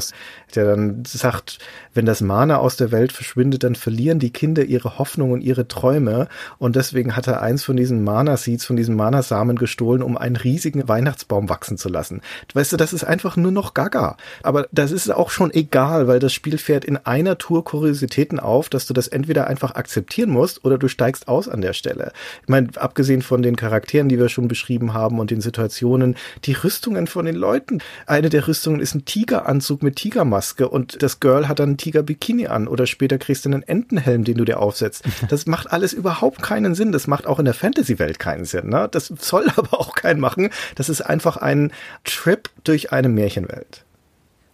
[0.55, 1.59] der dann sagt,
[1.93, 5.67] wenn das Mana aus der Welt verschwindet, dann verlieren die Kinder ihre Hoffnung und ihre
[5.67, 6.27] Träume
[6.57, 10.87] und deswegen hat er eins von diesen Mana-Seeds, von diesen Mana-Samen gestohlen, um einen riesigen
[10.87, 12.21] Weihnachtsbaum wachsen zu lassen.
[12.53, 14.17] Weißt du, das ist einfach nur noch Gaga.
[14.43, 18.69] Aber das ist auch schon egal, weil das Spiel fährt in einer Tour Kuriositäten auf,
[18.69, 22.11] dass du das entweder einfach akzeptieren musst oder du steigst aus an der Stelle.
[22.43, 26.53] Ich meine, abgesehen von den Charakteren, die wir schon beschrieben haben und den Situationen, die
[26.53, 27.79] Rüstungen von den Leuten.
[28.05, 32.47] Eine der Rüstungen ist ein Tigeranzug mit Tigermaske und das Girl hat dann ein Tigerbikini
[32.47, 35.03] an oder später kriegst du einen Entenhelm, den du dir aufsetzt.
[35.29, 36.91] Das macht alles überhaupt keinen Sinn.
[36.91, 38.69] Das macht auch in der Fantasy-Welt keinen Sinn.
[38.69, 38.89] Ne?
[38.91, 40.49] Das soll aber auch keinen machen.
[40.75, 41.71] Das ist einfach ein
[42.03, 43.85] Trip durch eine Märchenwelt.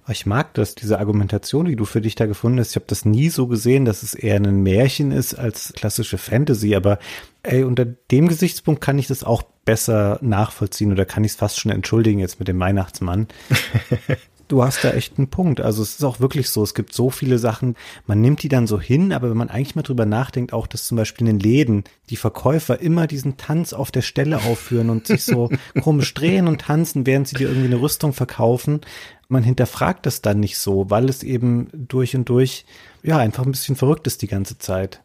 [0.09, 2.69] Ich mag das, diese Argumentation, die du für dich da gefunden hast.
[2.69, 6.75] Ich habe das nie so gesehen, dass es eher ein Märchen ist als klassische Fantasy.
[6.75, 6.99] Aber
[7.43, 11.59] ey, unter dem Gesichtspunkt kann ich das auch besser nachvollziehen oder kann ich es fast
[11.59, 13.27] schon entschuldigen jetzt mit dem Weihnachtsmann.
[14.47, 15.62] du hast da echt einen Punkt.
[15.62, 18.67] Also es ist auch wirklich so, es gibt so viele Sachen, man nimmt die dann
[18.67, 21.39] so hin, aber wenn man eigentlich mal drüber nachdenkt, auch dass zum Beispiel in den
[21.39, 25.49] Läden die Verkäufer immer diesen Tanz auf der Stelle aufführen und sich so
[25.81, 28.81] komisch drehen und tanzen, während sie dir irgendwie eine Rüstung verkaufen.
[29.29, 32.65] Man hinterfragt das dann nicht so, weil es eben durch und durch,
[33.03, 35.01] ja, einfach ein bisschen verrückt ist die ganze Zeit.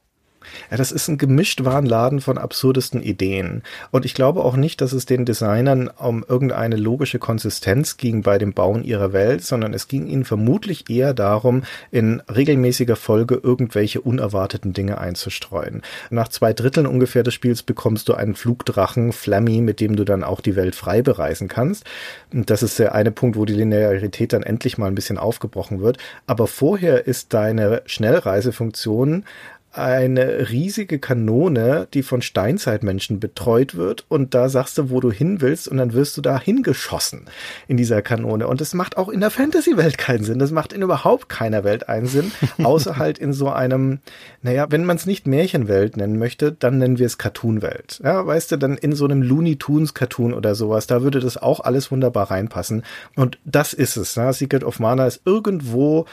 [0.70, 3.62] Ja, das ist ein gemischt Warenladen von absurdesten Ideen.
[3.90, 8.38] Und ich glaube auch nicht, dass es den Designern um irgendeine logische Konsistenz ging bei
[8.38, 14.00] dem Bauen ihrer Welt, sondern es ging ihnen vermutlich eher darum, in regelmäßiger Folge irgendwelche
[14.00, 15.82] unerwarteten Dinge einzustreuen.
[16.10, 20.24] Nach zwei Dritteln ungefähr des Spiels bekommst du einen Flugdrachen, Flammy, mit dem du dann
[20.24, 21.84] auch die Welt frei bereisen kannst.
[22.32, 25.98] Das ist der eine Punkt, wo die Linearität dann endlich mal ein bisschen aufgebrochen wird.
[26.26, 29.24] Aber vorher ist deine Schnellreisefunktion
[29.72, 35.40] eine riesige Kanone, die von Steinzeitmenschen betreut wird und da sagst du, wo du hin
[35.40, 37.24] willst und dann wirst du da hingeschossen
[37.68, 40.82] in dieser Kanone und das macht auch in der Fantasy-Welt keinen Sinn, das macht in
[40.82, 42.32] überhaupt keiner Welt einen Sinn,
[42.62, 44.00] außer halt in so einem,
[44.42, 48.00] naja, wenn man es nicht Märchenwelt nennen möchte, dann nennen wir es Cartoonwelt.
[48.04, 51.38] Ja, weißt du, dann in so einem Looney Tunes Cartoon oder sowas, da würde das
[51.38, 52.82] auch alles wunderbar reinpassen
[53.16, 54.16] und das ist es.
[54.16, 54.32] Ne?
[54.34, 56.04] Secret of Mana ist irgendwo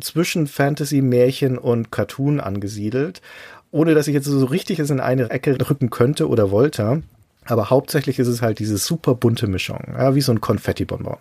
[0.00, 3.22] zwischen Fantasy, Märchen und Cartoon angesiedelt,
[3.70, 7.02] ohne dass ich jetzt so richtig es in eine Ecke drücken könnte oder wollte.
[7.46, 11.18] Aber hauptsächlich ist es halt diese super bunte Mischung, ja, wie so ein Konfetti-Bonbon.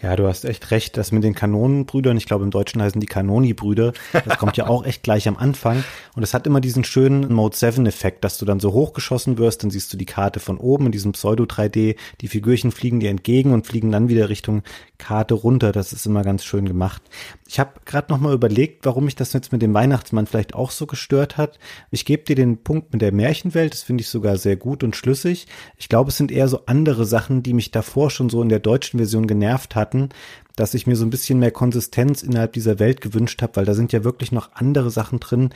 [0.00, 0.96] Ja, du hast echt recht.
[0.96, 4.84] Das mit den Kanonenbrüdern, ich glaube im Deutschen heißen die Kanoni-Brüder, das kommt ja auch
[4.84, 5.82] echt gleich am Anfang.
[6.14, 9.70] Und es hat immer diesen schönen Mode 7-Effekt, dass du dann so hochgeschossen wirst, dann
[9.70, 13.66] siehst du die Karte von oben in diesem Pseudo-3D, die Figürchen fliegen dir entgegen und
[13.66, 14.62] fliegen dann wieder Richtung
[14.98, 15.72] Karte runter.
[15.72, 17.02] Das ist immer ganz schön gemacht.
[17.48, 20.70] Ich habe gerade noch mal überlegt, warum mich das jetzt mit dem Weihnachtsmann vielleicht auch
[20.70, 21.58] so gestört hat.
[21.90, 24.94] Ich gebe dir den Punkt mit der Märchenwelt, das finde ich sogar sehr gut und
[24.94, 25.46] schlüssig.
[25.76, 28.60] Ich glaube, es sind eher so andere Sachen, die mich davor schon so in der
[28.60, 30.10] deutschen Version genervt hatten,
[30.56, 33.74] dass ich mir so ein bisschen mehr Konsistenz innerhalb dieser Welt gewünscht habe, weil da
[33.74, 35.50] sind ja wirklich noch andere Sachen drin,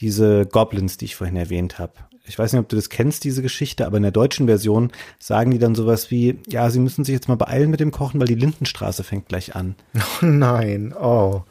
[0.00, 1.92] diese Goblins, die ich vorhin erwähnt habe
[2.28, 5.50] ich weiß nicht, ob du das kennst, diese Geschichte, aber in der deutschen Version sagen
[5.50, 8.26] die dann sowas wie, ja, sie müssen sich jetzt mal beeilen mit dem Kochen, weil
[8.26, 9.74] die Lindenstraße fängt gleich an.
[10.22, 11.42] Oh nein, oh.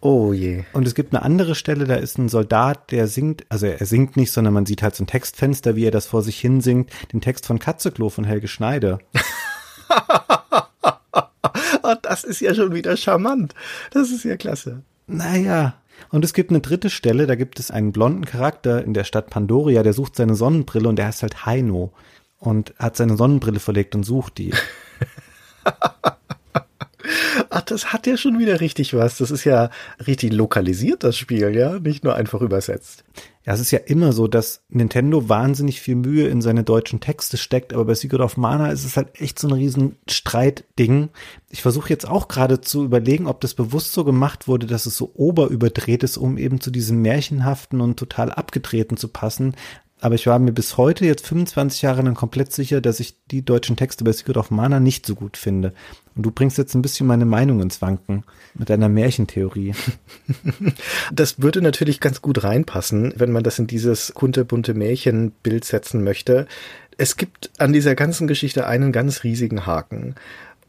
[0.00, 0.64] Oh je.
[0.72, 4.16] Und es gibt eine andere Stelle, da ist ein Soldat, der singt, also er singt
[4.16, 6.90] nicht, sondern man sieht halt so ein Textfenster, wie er das vor sich hin singt,
[7.12, 9.00] den Text von Katzeklo von Helge Schneider.
[11.82, 13.54] oh, das ist ja schon wieder charmant.
[13.92, 14.82] Das ist ja klasse.
[15.06, 15.74] Naja,
[16.10, 19.30] und es gibt eine dritte Stelle, da gibt es einen blonden Charakter in der Stadt
[19.30, 21.92] Pandoria, der sucht seine Sonnenbrille und der heißt halt Heino
[22.38, 24.52] und hat seine Sonnenbrille verlegt und sucht die.
[27.48, 29.18] Ach, das hat ja schon wieder richtig was.
[29.18, 29.70] Das ist ja
[30.06, 33.04] richtig lokalisiert, das Spiel, ja, nicht nur einfach übersetzt.
[33.46, 37.38] Ja, es ist ja immer so, dass Nintendo wahnsinnig viel Mühe in seine deutschen Texte
[37.38, 41.08] steckt, aber bei Secret of Mana ist es halt echt so ein riesen Streitding.
[41.48, 44.96] Ich versuche jetzt auch gerade zu überlegen, ob das bewusst so gemacht wurde, dass es
[44.96, 49.54] so oberüberdreht ist, um eben zu diesem märchenhaften und total abgedrehten zu passen.
[50.00, 53.44] Aber ich war mir bis heute, jetzt 25 Jahre lang, komplett sicher, dass ich die
[53.44, 55.74] deutschen Texte bei Secret of Mana nicht so gut finde.
[56.16, 59.74] Und du bringst jetzt ein bisschen meine Meinung ins Wanken mit deiner Märchentheorie.
[61.12, 66.46] Das würde natürlich ganz gut reinpassen, wenn man das in dieses kunterbunte Märchenbild setzen möchte.
[66.96, 70.14] Es gibt an dieser ganzen Geschichte einen ganz riesigen Haken.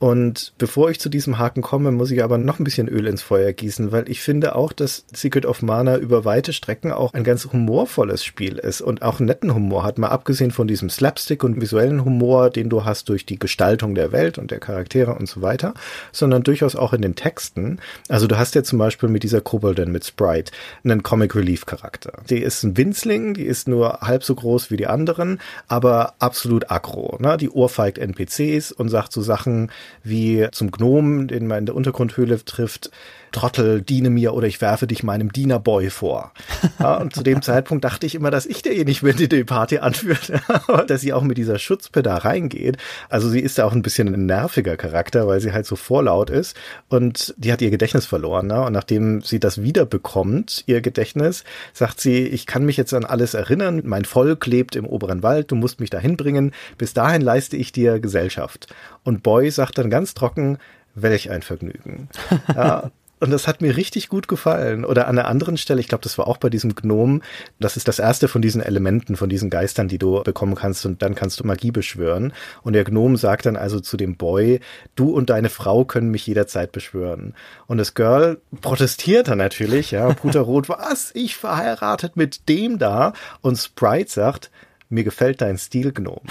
[0.01, 3.21] Und bevor ich zu diesem Haken komme, muss ich aber noch ein bisschen Öl ins
[3.21, 7.23] Feuer gießen, weil ich finde auch, dass Secret of Mana über weite Strecken auch ein
[7.23, 11.43] ganz humorvolles Spiel ist und auch einen netten Humor hat, mal abgesehen von diesem Slapstick
[11.43, 15.29] und visuellen Humor, den du hast durch die Gestaltung der Welt und der Charaktere und
[15.29, 15.75] so weiter,
[16.11, 17.77] sondern durchaus auch in den Texten.
[18.09, 20.51] Also du hast ja zum Beispiel mit dieser Koboldin mit Sprite
[20.83, 22.23] einen Comic Relief Charakter.
[22.27, 26.71] Die ist ein Winzling, die ist nur halb so groß wie die anderen, aber absolut
[26.71, 27.19] aggro.
[27.19, 27.37] Ne?
[27.37, 29.69] Die ohrfeigt NPCs und sagt so Sachen,
[30.03, 32.91] wie zum Gnomen, den man in der Untergrundhöhle trifft,
[33.31, 36.31] Trottel, diene mir oder ich werfe dich meinem Dienerboy vor.
[36.79, 39.79] Ja, und zu dem Zeitpunkt dachte ich immer, dass ich derjenige bin, der die Party
[39.79, 40.31] anführt,
[40.87, 42.77] dass sie auch mit dieser Schutzpe da reingeht.
[43.09, 46.29] Also sie ist ja auch ein bisschen ein nerviger Charakter, weil sie halt so vorlaut
[46.29, 46.55] ist
[46.89, 48.47] und die hat ihr Gedächtnis verloren.
[48.47, 48.61] Ne?
[48.61, 53.05] Und nachdem sie das wieder bekommt, ihr Gedächtnis, sagt sie, ich kann mich jetzt an
[53.05, 57.21] alles erinnern, mein Volk lebt im oberen Wald, du musst mich dahin bringen, bis dahin
[57.21, 58.73] leiste ich dir Gesellschaft.
[59.03, 60.57] Und Boy sagt dann ganz trocken,
[60.95, 62.09] welch ein Vergnügen.
[62.55, 62.91] Ja,
[63.21, 64.83] und das hat mir richtig gut gefallen.
[64.83, 67.21] Oder an einer anderen Stelle, ich glaube, das war auch bei diesem Gnom,
[67.59, 71.01] das ist das erste von diesen Elementen, von diesen Geistern, die du bekommen kannst und
[71.01, 72.33] dann kannst du Magie beschwören.
[72.63, 74.59] Und der Gnom sagt dann also zu dem Boy,
[74.95, 77.35] du und deine Frau können mich jederzeit beschwören.
[77.67, 81.11] Und das Girl protestiert dann natürlich, ja, Puterrot, was?
[81.13, 83.13] Ich verheiratet mit dem da?
[83.41, 84.49] Und Sprite sagt,
[84.91, 86.21] mir gefällt dein Stil, Gnome.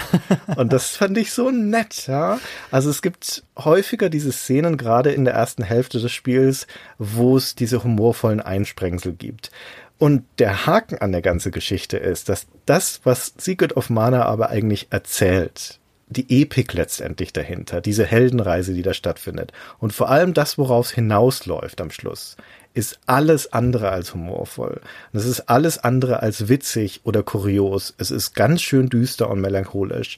[0.55, 2.39] Und das fand ich so nett, ja.
[2.69, 7.55] Also es gibt häufiger diese Szenen, gerade in der ersten Hälfte des Spiels, wo es
[7.55, 9.51] diese humorvollen Einsprengsel gibt.
[9.97, 14.49] Und der Haken an der ganzen Geschichte ist, dass das, was Secret of Mana aber
[14.49, 20.57] eigentlich erzählt, die Epik letztendlich dahinter, diese Heldenreise, die da stattfindet und vor allem das,
[20.57, 22.35] worauf es hinausläuft am Schluss,
[22.73, 24.81] ist alles andere als humorvoll.
[25.13, 27.93] Das ist alles andere als witzig oder kurios.
[27.97, 30.17] Es ist ganz schön düster und melancholisch.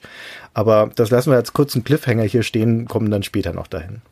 [0.52, 4.02] Aber das lassen wir als kurzen Cliffhanger hier stehen, kommen dann später noch dahin.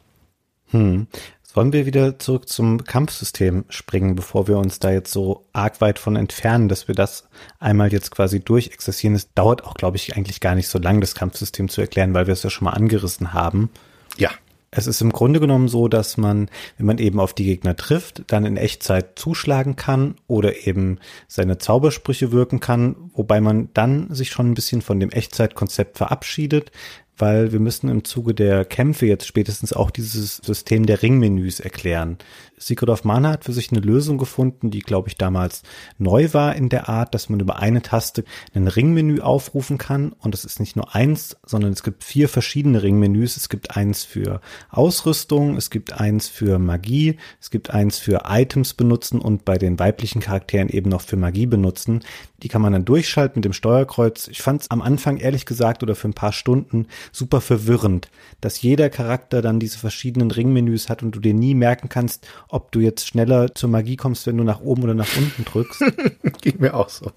[0.71, 1.07] Hm.
[1.55, 5.99] Wollen wir wieder zurück zum Kampfsystem springen, bevor wir uns da jetzt so arg weit
[5.99, 7.29] von entfernen, dass wir das
[7.59, 9.15] einmal jetzt quasi durchexerzieren?
[9.15, 12.27] Es dauert auch, glaube ich, eigentlich gar nicht so lang, das Kampfsystem zu erklären, weil
[12.27, 13.69] wir es ja schon mal angerissen haben.
[14.17, 14.31] Ja.
[14.75, 18.25] Es ist im Grunde genommen so, dass man, wenn man eben auf die Gegner trifft,
[18.29, 24.31] dann in Echtzeit zuschlagen kann oder eben seine Zaubersprüche wirken kann, wobei man dann sich
[24.31, 26.73] schon ein bisschen von dem Echtzeitkonzept verabschiedet,
[27.19, 32.19] weil wir müssen im Zuge der Kämpfe jetzt spätestens auch dieses System der Ringmenüs erklären.
[32.63, 35.63] Secret of Mana hat für sich eine Lösung gefunden, die, glaube ich, damals
[35.99, 40.13] neu war in der Art, dass man über eine Taste ein Ringmenü aufrufen kann.
[40.13, 43.37] Und es ist nicht nur eins, sondern es gibt vier verschiedene Ringmenüs.
[43.37, 48.75] Es gibt eins für Ausrüstung, es gibt eins für Magie, es gibt eins für Items
[48.75, 52.01] benutzen und bei den weiblichen Charakteren eben noch für Magie benutzen.
[52.43, 54.29] Die kann man dann durchschalten mit dem Steuerkreuz.
[54.29, 58.63] Ich fand es am Anfang ehrlich gesagt oder für ein paar Stunden super verwirrend, dass
[58.63, 62.81] jeder Charakter dann diese verschiedenen Ringmenüs hat und du dir nie merken kannst, ob du
[62.81, 65.85] jetzt schneller zur Magie kommst, wenn du nach oben oder nach unten drückst.
[66.41, 67.13] Ging mir auch so.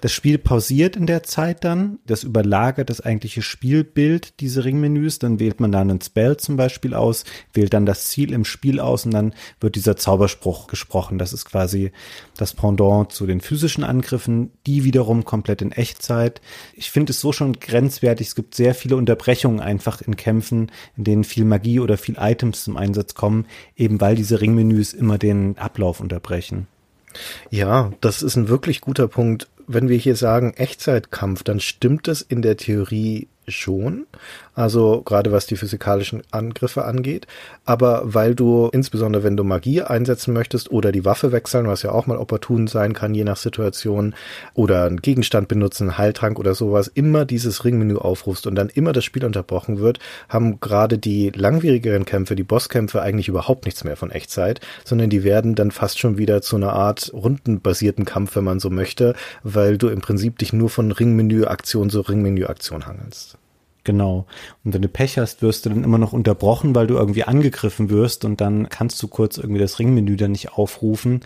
[0.00, 1.98] Das Spiel pausiert in der Zeit dann.
[2.06, 5.18] Das überlagert das eigentliche Spielbild, diese Ringmenüs.
[5.18, 8.80] Dann wählt man da einen Spell zum Beispiel aus, wählt dann das Ziel im Spiel
[8.80, 11.18] aus und dann wird dieser Zauberspruch gesprochen.
[11.18, 11.92] Das ist quasi
[12.36, 16.40] das Pendant zu den physischen Angriffen, die wiederum komplett in Echtzeit.
[16.74, 18.28] Ich finde es so schon grenzwertig.
[18.28, 22.64] Es gibt sehr viele Unterbrechungen einfach in Kämpfen, in denen viel Magie oder viel Items
[22.64, 26.66] zum Einsatz kommen, eben weil diese Ringmenüs immer den Ablauf unterbrechen.
[27.50, 29.48] Ja, das ist ein wirklich guter Punkt.
[29.66, 34.06] Wenn wir hier sagen Echtzeitkampf, dann stimmt es in der Theorie schon,
[34.56, 37.26] also gerade was die physikalischen Angriffe angeht,
[37.64, 41.92] aber weil du insbesondere wenn du Magie einsetzen möchtest oder die Waffe wechseln, was ja
[41.92, 44.14] auch mal opportun sein kann, je nach Situation,
[44.54, 48.92] oder einen Gegenstand benutzen, einen Heiltrank oder sowas, immer dieses Ringmenü aufrufst und dann immer
[48.92, 53.96] das Spiel unterbrochen wird, haben gerade die langwierigeren Kämpfe, die Bosskämpfe eigentlich überhaupt nichts mehr
[53.96, 58.44] von Echtzeit, sondern die werden dann fast schon wieder zu einer Art rundenbasierten Kampf, wenn
[58.44, 63.36] man so möchte, weil du im Prinzip dich nur von Ringmenü-Aktion zu Ringmenü-Aktion hangelst.
[63.86, 64.26] Genau.
[64.64, 67.88] Und wenn du Pech hast, wirst du dann immer noch unterbrochen, weil du irgendwie angegriffen
[67.88, 71.20] wirst und dann kannst du kurz irgendwie das Ringmenü dann nicht aufrufen.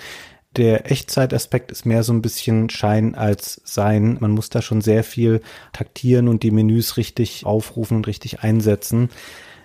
[0.56, 4.18] Der Echtzeitaspekt ist mehr so ein bisschen Schein als Sein.
[4.20, 5.40] Man muss da schon sehr viel
[5.72, 9.08] taktieren und die Menüs richtig aufrufen und richtig einsetzen.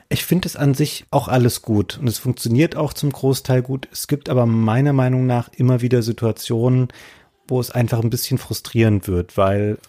[0.08, 3.90] Ich finde es an sich auch alles gut und es funktioniert auch zum Großteil gut.
[3.92, 6.88] Es gibt aber meiner Meinung nach immer wieder Situationen,
[7.46, 9.80] wo es einfach ein bisschen frustrierend wird, weil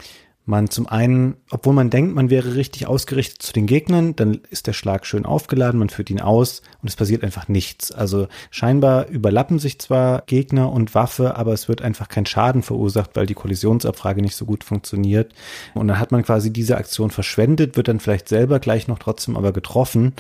[0.47, 4.69] man zum einen, obwohl man denkt, man wäre richtig ausgerichtet zu den Gegnern, dann ist
[4.69, 7.91] der Schlag schön aufgeladen, man führt ihn aus und es passiert einfach nichts.
[7.91, 13.11] Also scheinbar überlappen sich zwar Gegner und Waffe, aber es wird einfach kein Schaden verursacht,
[13.15, 15.35] weil die Kollisionsabfrage nicht so gut funktioniert.
[15.75, 19.37] Und dann hat man quasi diese Aktion verschwendet, wird dann vielleicht selber gleich noch trotzdem
[19.37, 20.15] aber getroffen.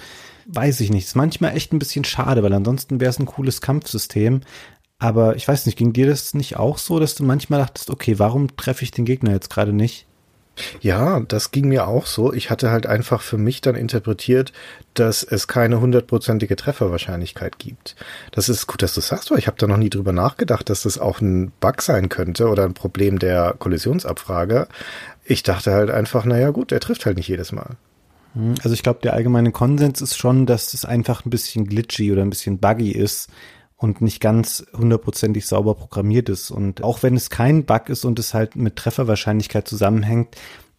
[0.46, 1.06] Weiß ich nicht.
[1.06, 4.40] Ist manchmal echt ein bisschen schade, weil ansonsten wäre es ein cooles Kampfsystem.
[4.98, 8.18] Aber ich weiß nicht, ging dir das nicht auch so, dass du manchmal dachtest, okay,
[8.18, 10.05] warum treffe ich den Gegner jetzt gerade nicht?
[10.80, 12.32] Ja, das ging mir auch so.
[12.32, 14.52] Ich hatte halt einfach für mich dann interpretiert,
[14.94, 17.96] dass es keine hundertprozentige Trefferwahrscheinlichkeit gibt.
[18.30, 20.82] Das ist gut, dass du sagst, weil ich habe da noch nie drüber nachgedacht, dass
[20.82, 24.68] das auch ein Bug sein könnte oder ein Problem der Kollisionsabfrage.
[25.24, 27.76] Ich dachte halt einfach, naja gut, er trifft halt nicht jedes Mal.
[28.34, 32.12] Hm, also ich glaube, der allgemeine Konsens ist schon, dass es einfach ein bisschen glitchy
[32.12, 33.28] oder ein bisschen buggy ist,
[33.76, 36.50] und nicht ganz hundertprozentig sauber programmiert ist.
[36.50, 40.36] Und auch wenn es kein Bug ist und es halt mit Trefferwahrscheinlichkeit zusammenhängt,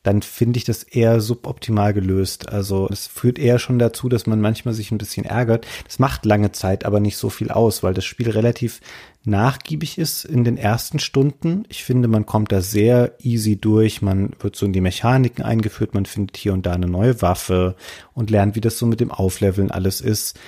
[0.08, 2.48] dann finde ich das eher suboptimal gelöst.
[2.48, 5.68] Also es führt eher schon dazu, dass man manchmal sich ein bisschen ärgert.
[5.86, 8.80] Das macht lange Zeit aber nicht so viel aus, weil das Spiel relativ
[9.26, 11.66] nachgiebig ist in den ersten Stunden.
[11.68, 14.02] Ich finde, man kommt da sehr easy durch.
[14.02, 15.94] Man wird so in die Mechaniken eingeführt.
[15.94, 17.76] Man findet hier und da eine neue Waffe
[18.14, 20.40] und lernt, wie das so mit dem Aufleveln alles ist.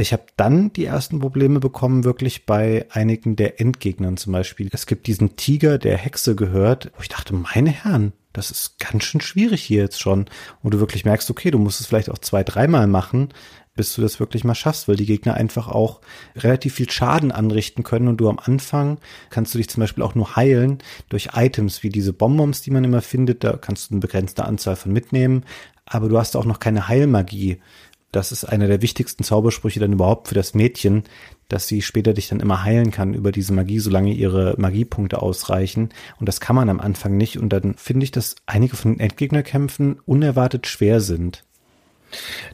[0.00, 4.68] Ich habe dann die ersten Probleme bekommen, wirklich bei einigen der Endgegnern zum Beispiel.
[4.72, 9.02] Es gibt diesen Tiger, der Hexe gehört, wo ich dachte, meine Herren, das ist ganz
[9.02, 10.26] schön schwierig hier jetzt schon.
[10.62, 13.30] Und du wirklich merkst, okay, du musst es vielleicht auch zwei, dreimal machen,
[13.74, 16.00] bis du das wirklich mal schaffst, weil die Gegner einfach auch
[16.36, 18.98] relativ viel Schaden anrichten können und du am Anfang
[19.30, 20.78] kannst du dich zum Beispiel auch nur heilen
[21.08, 24.76] durch Items wie diese Bonbons, die man immer findet, da kannst du eine begrenzte Anzahl
[24.76, 25.44] von mitnehmen,
[25.86, 27.60] aber du hast auch noch keine Heilmagie.
[28.12, 31.04] Das ist einer der wichtigsten Zaubersprüche dann überhaupt für das Mädchen,
[31.48, 35.90] dass sie später dich dann immer heilen kann über diese Magie, solange ihre Magiepunkte ausreichen.
[36.18, 37.38] Und das kann man am Anfang nicht.
[37.38, 41.44] Und dann finde ich, dass einige von den Endgegnerkämpfen unerwartet schwer sind.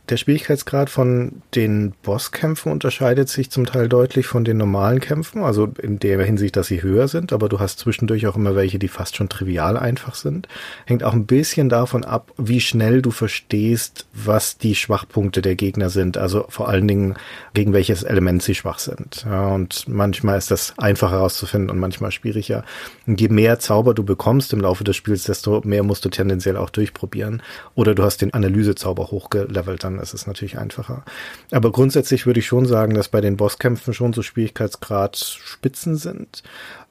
[0.09, 5.73] Der Schwierigkeitsgrad von den Bosskämpfen unterscheidet sich zum Teil deutlich von den normalen Kämpfen, also
[5.81, 8.89] in der Hinsicht, dass sie höher sind, aber du hast zwischendurch auch immer welche, die
[8.89, 10.49] fast schon trivial einfach sind.
[10.85, 15.89] Hängt auch ein bisschen davon ab, wie schnell du verstehst, was die Schwachpunkte der Gegner
[15.89, 17.15] sind, also vor allen Dingen,
[17.55, 19.25] gegen welches Element sie schwach sind.
[19.25, 22.65] Ja, und manchmal ist das einfacher herauszufinden und manchmal schwieriger.
[23.07, 26.57] Und je mehr Zauber du bekommst im Laufe des Spiels, desto mehr musst du tendenziell
[26.57, 27.43] auch durchprobieren.
[27.75, 31.05] Oder du hast den Analysezauber hochge gelevelt, dann ist es natürlich einfacher.
[31.51, 36.43] Aber grundsätzlich würde ich schon sagen, dass bei den Bosskämpfen schon so Schwierigkeitsgrad Spitzen sind.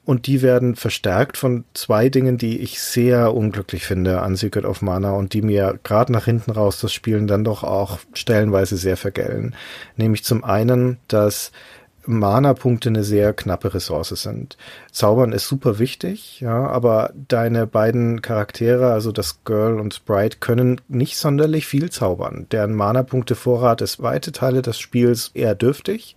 [0.04, 4.82] Und die werden verstärkt von zwei Dingen, die ich sehr unglücklich finde an Secret of
[4.82, 8.98] Mana und die mir gerade nach hinten raus das Spielen dann doch auch stellenweise sehr
[8.98, 9.54] vergällen.
[9.96, 11.52] Nämlich zum einen, dass
[12.06, 14.56] Mana-Punkte eine sehr knappe Ressource sind.
[14.92, 20.80] Zaubern ist super wichtig, ja, aber deine beiden Charaktere, also das Girl und Sprite, können
[20.88, 22.46] nicht sonderlich viel zaubern.
[22.52, 26.16] Deren Mana-Punkte-Vorrat ist weite Teile des Spiels eher dürftig.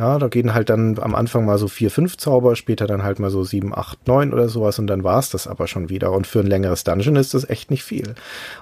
[0.00, 3.18] Ja, da gehen halt dann am Anfang mal so vier, fünf Zauber, später dann halt
[3.18, 6.12] mal so sieben, acht, neun oder sowas und dann war's das aber schon wieder.
[6.12, 8.14] Und für ein längeres Dungeon ist das echt nicht viel.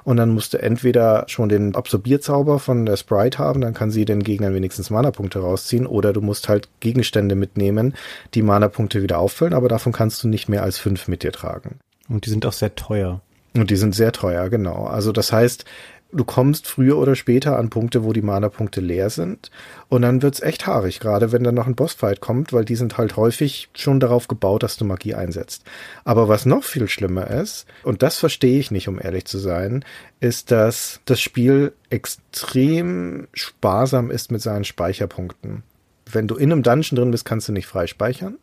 [0.03, 4.05] Und dann musst du entweder schon den Absorbierzauber von der Sprite haben, dann kann sie
[4.05, 7.95] den Gegnern wenigstens Mana-Punkte rausziehen, oder du musst halt Gegenstände mitnehmen,
[8.35, 11.79] die Mana-Punkte wieder auffüllen, aber davon kannst du nicht mehr als fünf mit dir tragen.
[12.09, 13.21] Und die sind auch sehr teuer.
[13.55, 14.87] Und die sind sehr teuer, genau.
[14.87, 15.65] Also das heißt,
[16.11, 19.51] du kommst früher oder später an Punkte, wo die Mana-Punkte leer sind.
[19.89, 22.99] Und dann wird's echt haarig, gerade wenn dann noch ein Bossfight kommt, weil die sind
[22.99, 25.65] halt häufig schon darauf gebaut, dass du Magie einsetzt.
[26.05, 29.85] Aber was noch viel schlimmer ist, und das verstehe ich nicht, um ehrlich zu sein,
[30.21, 35.63] ist, dass das Spiel extrem sparsam ist mit seinen Speicherpunkten.
[36.11, 38.39] Wenn du in einem Dungeon drin bist, kannst du nicht frei speichern.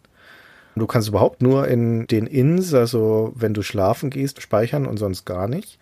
[0.75, 5.25] Du kannst überhaupt nur in den Inns, also wenn du schlafen gehst, speichern und sonst
[5.25, 5.79] gar nicht.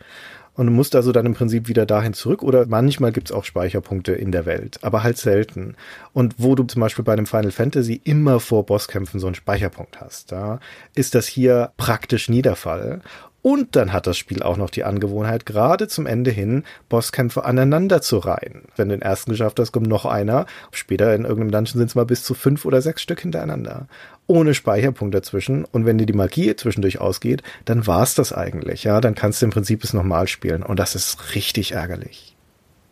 [0.56, 4.14] Und du musst also dann im Prinzip wieder dahin zurück oder manchmal gibt's auch Speicherpunkte
[4.14, 5.76] in der Welt, aber halt selten.
[6.14, 10.00] Und wo du zum Beispiel bei einem Final Fantasy immer vor Bosskämpfen so einen Speicherpunkt
[10.00, 10.60] hast, da
[10.94, 13.02] ist das hier praktisch nie der Fall.
[13.44, 18.02] Und dann hat das Spiel auch noch die Angewohnheit, gerade zum Ende hin Bosskämpfe aneinander
[18.02, 18.64] zu reihen.
[18.78, 20.46] Wenn du den ersten geschafft hast, kommt noch einer.
[20.72, 23.88] Später in irgendeinem Dungeon sind es mal bis zu fünf oder sechs Stück hintereinander.
[24.28, 25.66] Ohne Speicherpunkt dazwischen.
[25.66, 28.86] Und wenn dir die Magie zwischendurch ausgeht, dann war's das eigentlich.
[28.86, 30.64] Ja, dann kannst du im Prinzip es nochmal spielen.
[30.64, 32.38] Und das ist richtig ärgerlich.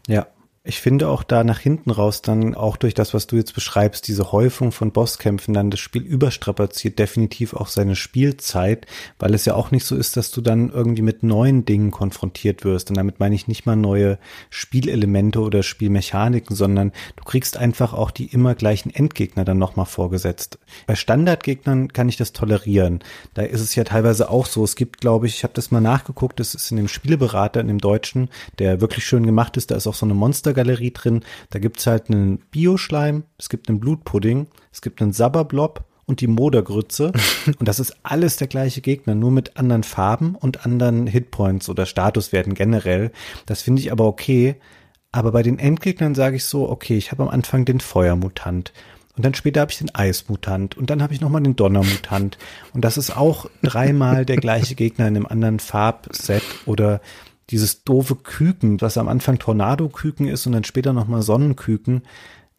[0.07, 0.27] Ja,
[0.63, 4.07] ich finde auch da nach hinten raus dann auch durch das, was du jetzt beschreibst,
[4.07, 8.85] diese Häufung von Bosskämpfen dann das Spiel überstrapaziert definitiv auch seine Spielzeit,
[9.17, 12.63] weil es ja auch nicht so ist, dass du dann irgendwie mit neuen Dingen konfrontiert
[12.63, 12.89] wirst.
[12.89, 14.19] Und damit meine ich nicht mal neue
[14.51, 20.59] Spielelemente oder Spielmechaniken, sondern du kriegst einfach auch die immer gleichen Endgegner dann nochmal vorgesetzt.
[20.85, 22.99] Bei Standardgegnern kann ich das tolerieren.
[23.33, 24.63] Da ist es ja teilweise auch so.
[24.63, 27.67] Es gibt, glaube ich, ich habe das mal nachgeguckt, das ist in dem Spieleberater, in
[27.67, 31.21] dem Deutschen, der wirklich schön gemacht ist, da ist auch so eine Monster Monstergalerie drin.
[31.49, 36.27] Da gibt's halt einen Bioschleim, es gibt einen Blutpudding, es gibt einen Sabberblob und die
[36.27, 37.11] Modergrütze.
[37.59, 41.85] und das ist alles der gleiche Gegner, nur mit anderen Farben und anderen Hitpoints oder
[41.85, 43.11] Statuswerten generell.
[43.45, 44.55] Das finde ich aber okay.
[45.13, 48.71] Aber bei den Endgegnern sage ich so, okay, ich habe am Anfang den Feuermutant.
[49.17, 52.37] Und dann später habe ich den Eismutant und dann habe ich nochmal den Donnermutant.
[52.73, 57.01] Und das ist auch dreimal der gleiche Gegner in einem anderen Farbset oder
[57.51, 62.03] dieses doofe Küken, was am Anfang Tornado-Küken ist und dann später nochmal Sonnenküken.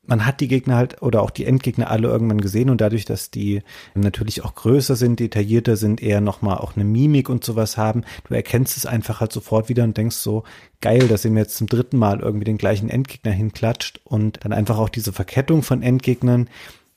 [0.05, 3.31] Man hat die Gegner halt oder auch die Endgegner alle irgendwann gesehen und dadurch, dass
[3.31, 3.63] die
[3.95, 8.35] natürlich auch größer sind, detaillierter sind, eher nochmal auch eine Mimik und sowas haben, du
[8.35, 10.43] erkennst es einfach halt sofort wieder und denkst so,
[10.81, 14.53] geil, dass ihr mir jetzt zum dritten Mal irgendwie den gleichen Endgegner hinklatscht und dann
[14.53, 16.49] einfach auch diese Verkettung von Endgegnern,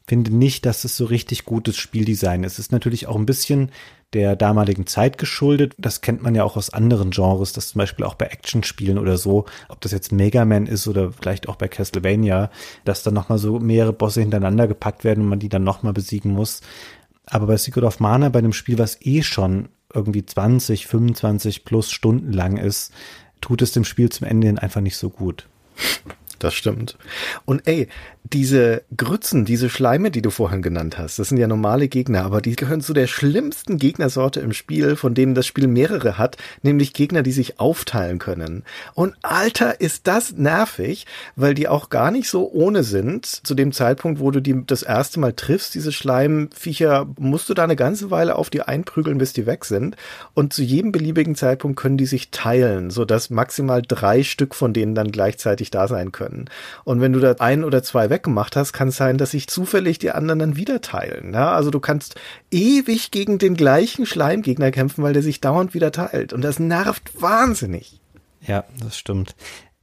[0.07, 2.53] finde nicht, dass es so richtig gutes Spieldesign ist.
[2.53, 3.71] Es ist natürlich auch ein bisschen
[4.13, 5.73] der damaligen Zeit geschuldet.
[5.77, 9.17] Das kennt man ja auch aus anderen Genres, das zum Beispiel auch bei Actionspielen oder
[9.17, 12.49] so, ob das jetzt Mega Man ist oder vielleicht auch bei Castlevania,
[12.85, 16.31] dass dann nochmal so mehrere Bosse hintereinander gepackt werden und man die dann nochmal besiegen
[16.31, 16.61] muss.
[17.25, 21.91] Aber bei Secret of Mana, bei einem Spiel, was eh schon irgendwie 20, 25 plus
[21.91, 22.93] Stunden lang ist,
[23.41, 25.47] tut es dem Spiel zum Ende hin einfach nicht so gut.
[26.39, 26.97] Das stimmt.
[27.45, 27.87] Und ey,
[28.33, 32.41] diese Grützen, diese Schleime, die du vorhin genannt hast, das sind ja normale Gegner, aber
[32.41, 36.93] die gehören zu der schlimmsten Gegnersorte im Spiel, von denen das Spiel mehrere hat, nämlich
[36.93, 38.63] Gegner, die sich aufteilen können.
[38.93, 41.05] Und alter, ist das nervig,
[41.35, 43.25] weil die auch gar nicht so ohne sind.
[43.25, 47.63] Zu dem Zeitpunkt, wo du die das erste Mal triffst, diese Schleimviecher, musst du da
[47.63, 49.95] eine ganze Weile auf die einprügeln, bis die weg sind.
[50.33, 54.95] Und zu jedem beliebigen Zeitpunkt können die sich teilen, sodass maximal drei Stück von denen
[54.95, 56.34] dann gleichzeitig da sein können.
[56.83, 59.99] Und wenn du da ein oder zwei weggemacht hast, kann es sein, dass sich zufällig
[59.99, 61.33] die anderen dann wieder teilen.
[61.33, 61.53] Ja?
[61.53, 62.15] Also du kannst
[62.51, 66.33] ewig gegen den gleichen Schleimgegner kämpfen, weil der sich dauernd wieder teilt.
[66.33, 67.99] Und das nervt wahnsinnig.
[68.41, 69.35] Ja, das stimmt.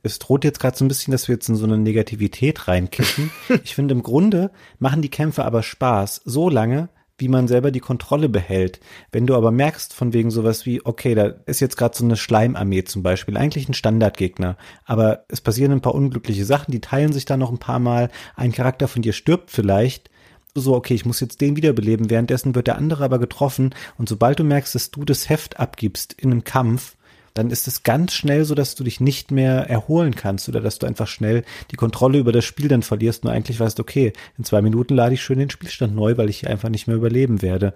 [0.05, 3.31] Es droht jetzt gerade so ein bisschen, dass wir jetzt in so eine Negativität reinkippen.
[3.65, 6.89] ich finde, im Grunde machen die Kämpfe aber Spaß, so lange,
[7.19, 8.81] wie man selber die Kontrolle behält.
[9.11, 12.17] Wenn du aber merkst, von wegen sowas wie, okay, da ist jetzt gerade so eine
[12.17, 17.13] Schleimarmee zum Beispiel, eigentlich ein Standardgegner, aber es passieren ein paar unglückliche Sachen, die teilen
[17.13, 20.11] sich da noch ein paar Mal, ein Charakter von dir stirbt vielleicht,
[20.55, 24.39] so, okay, ich muss jetzt den wiederbeleben, währenddessen wird der andere aber getroffen und sobald
[24.39, 26.97] du merkst, dass du das Heft abgibst in einem Kampf,
[27.35, 30.79] dann ist es ganz schnell so, dass du dich nicht mehr erholen kannst oder dass
[30.79, 34.45] du einfach schnell die Kontrolle über das Spiel dann verlierst und eigentlich weißt, okay, in
[34.45, 37.75] zwei Minuten lade ich schön den Spielstand neu, weil ich einfach nicht mehr überleben werde.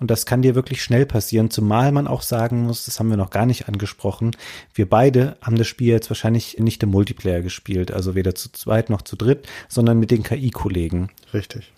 [0.00, 3.16] Und das kann dir wirklich schnell passieren, zumal man auch sagen muss, das haben wir
[3.16, 4.32] noch gar nicht angesprochen,
[4.74, 8.90] wir beide haben das Spiel jetzt wahrscheinlich nicht im Multiplayer gespielt, also weder zu zweit
[8.90, 11.10] noch zu dritt, sondern mit den KI-Kollegen.
[11.32, 11.72] Richtig.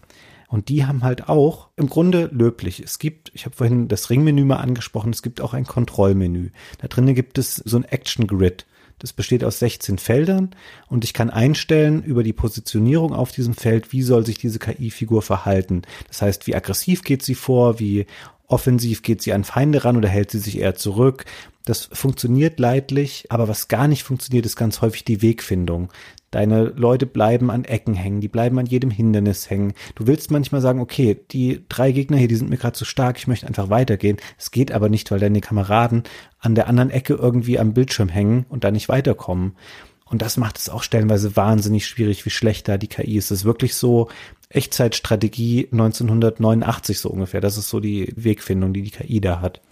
[0.49, 2.81] Und die haben halt auch im Grunde löblich.
[2.81, 6.51] Es gibt, ich habe vorhin das Ringmenü mal angesprochen, es gibt auch ein Kontrollmenü.
[6.79, 8.67] Da drinnen gibt es so ein Action Grid.
[8.99, 10.55] Das besteht aus 16 Feldern
[10.89, 15.21] und ich kann einstellen über die Positionierung auf diesem Feld, wie soll sich diese KI-Figur
[15.21, 15.83] verhalten.
[16.09, 18.07] Das heißt, wie aggressiv geht sie vor, wie
[18.47, 21.27] offensiv geht sie an Feinde ran oder hält sie sich eher zurück.
[21.67, 25.93] Das funktioniert leidlich, aber was gar nicht funktioniert, ist ganz häufig die Wegfindung.
[26.37, 29.73] Deine Leute bleiben an Ecken hängen, die bleiben an jedem Hindernis hängen.
[29.95, 33.17] Du willst manchmal sagen, okay, die drei Gegner hier, die sind mir gerade zu stark,
[33.17, 34.19] ich möchte einfach weitergehen.
[34.37, 36.03] Es geht aber nicht, weil deine Kameraden
[36.39, 39.57] an der anderen Ecke irgendwie am Bildschirm hängen und da nicht weiterkommen.
[40.05, 43.31] Und das macht es auch stellenweise wahnsinnig schwierig, wie schlecht da die KI ist.
[43.31, 44.11] Es ist wirklich so
[44.51, 47.41] Echtzeitstrategie 1989 so ungefähr.
[47.41, 49.63] Das ist so die Wegfindung, die die KI da hat.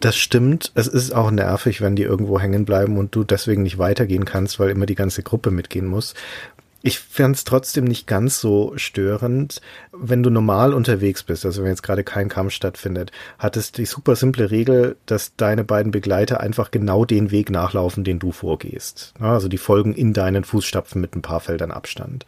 [0.00, 0.70] Das stimmt.
[0.76, 4.60] Es ist auch nervig, wenn die irgendwo hängen bleiben und du deswegen nicht weitergehen kannst,
[4.60, 6.14] weil immer die ganze Gruppe mitgehen muss.
[6.80, 9.60] Ich fand es trotzdem nicht ganz so störend,
[9.92, 13.84] wenn du normal unterwegs bist, also wenn jetzt gerade kein Kampf stattfindet, hat es die
[13.84, 19.12] super simple Regel, dass deine beiden Begleiter einfach genau den Weg nachlaufen, den du vorgehst.
[19.18, 22.26] Also die folgen in deinen Fußstapfen mit ein paar Feldern Abstand.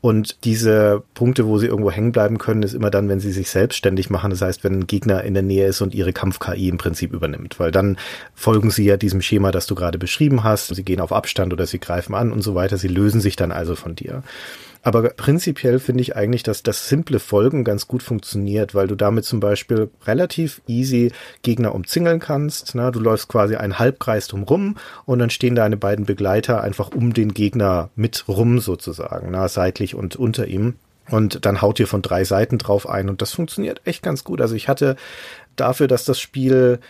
[0.00, 3.50] Und diese Punkte, wo sie irgendwo hängen bleiben können, ist immer dann, wenn sie sich
[3.50, 4.30] selbstständig machen.
[4.30, 7.60] Das heißt, wenn ein Gegner in der Nähe ist und ihre Kampf-KI im Prinzip übernimmt,
[7.60, 7.96] weil dann
[8.34, 10.74] folgen sie ja diesem Schema, das du gerade beschrieben hast.
[10.74, 12.78] Sie gehen auf Abstand oder sie greifen an und so weiter.
[12.78, 14.22] Sie lösen sich dann also von dir.
[14.82, 19.24] Aber prinzipiell finde ich eigentlich, dass das simple Folgen ganz gut funktioniert, weil du damit
[19.24, 21.12] zum Beispiel relativ easy
[21.42, 22.74] Gegner umzingeln kannst.
[22.74, 27.14] Na, du läufst quasi einen Halbkreis drumrum und dann stehen deine beiden Begleiter einfach um
[27.14, 30.74] den Gegner mit rum sozusagen, na, seitlich und unter ihm.
[31.10, 34.40] Und dann haut ihr von drei Seiten drauf ein und das funktioniert echt ganz gut.
[34.40, 34.96] Also ich hatte
[35.54, 36.80] dafür, dass das Spiel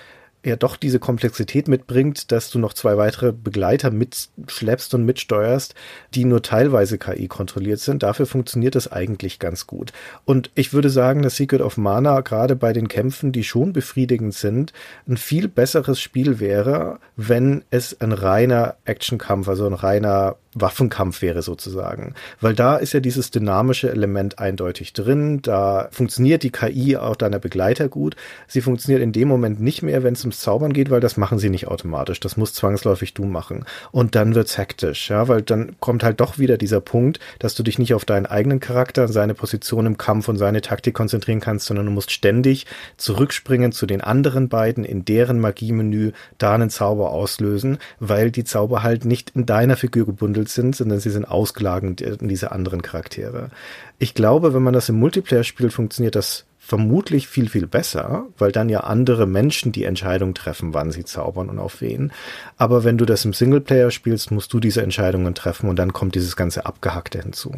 [0.44, 5.74] ja doch diese Komplexität mitbringt, dass du noch zwei weitere Begleiter mitschleppst und mitsteuerst,
[6.14, 8.02] die nur teilweise KI kontrolliert sind.
[8.02, 9.92] Dafür funktioniert das eigentlich ganz gut.
[10.24, 14.34] Und ich würde sagen, dass Secret of Mana gerade bei den Kämpfen, die schon befriedigend
[14.34, 14.72] sind,
[15.06, 21.42] ein viel besseres Spiel wäre, wenn es ein reiner Actionkampf, also ein reiner Waffenkampf wäre
[21.42, 22.14] sozusagen.
[22.40, 25.40] Weil da ist ja dieses dynamische Element eindeutig drin.
[25.42, 28.16] Da funktioniert die KI auch deiner Begleiter gut.
[28.46, 31.38] Sie funktioniert in dem Moment nicht mehr, wenn es ums Zaubern geht, weil das machen
[31.38, 32.20] sie nicht automatisch.
[32.20, 33.64] Das muss zwangsläufig du machen.
[33.90, 37.62] Und dann wird's hektisch, ja, weil dann kommt halt doch wieder dieser Punkt, dass du
[37.62, 41.66] dich nicht auf deinen eigenen Charakter, seine Position im Kampf und seine Taktik konzentrieren kannst,
[41.66, 47.10] sondern du musst ständig zurückspringen zu den anderen beiden in deren Magiemenü, da einen Zauber
[47.10, 51.24] auslösen, weil die Zauber halt nicht in deiner Figur gebundelt gebündelt sind, sondern sie sind
[51.24, 53.50] ausgelagert in diese anderen Charaktere.
[53.98, 58.52] Ich glaube, wenn man das im Multiplayer spielt, funktioniert das vermutlich viel, viel besser, weil
[58.52, 62.12] dann ja andere Menschen die Entscheidung treffen, wann sie zaubern und auf wen.
[62.56, 66.14] Aber wenn du das im Singleplayer spielst, musst du diese Entscheidungen treffen und dann kommt
[66.14, 67.52] dieses ganze Abgehackte hinzu.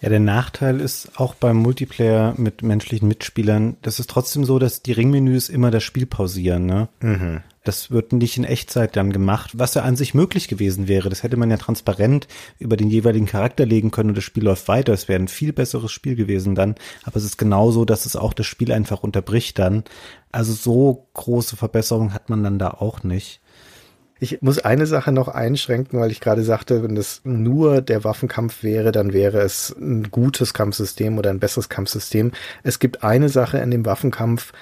[0.00, 4.82] Ja, der Nachteil ist auch beim Multiplayer mit menschlichen Mitspielern, das ist trotzdem so, dass
[4.82, 6.88] die Ringmenüs immer das Spiel pausieren, ne?
[7.00, 7.40] Mhm.
[7.64, 11.08] Das wird nicht in Echtzeit dann gemacht, was ja an sich möglich gewesen wäre.
[11.08, 12.26] Das hätte man ja transparent
[12.58, 14.92] über den jeweiligen Charakter legen können und das Spiel läuft weiter.
[14.92, 16.74] Es wäre ein viel besseres Spiel gewesen dann.
[17.04, 19.84] Aber es ist genauso, dass es auch das Spiel einfach unterbricht dann.
[20.32, 23.40] Also so große Verbesserungen hat man dann da auch nicht.
[24.22, 28.62] Ich muss eine Sache noch einschränken, weil ich gerade sagte, wenn das nur der Waffenkampf
[28.62, 32.30] wäre, dann wäre es ein gutes Kampfsystem oder ein besseres Kampfsystem.
[32.62, 34.52] Es gibt eine Sache in dem Waffenkampf,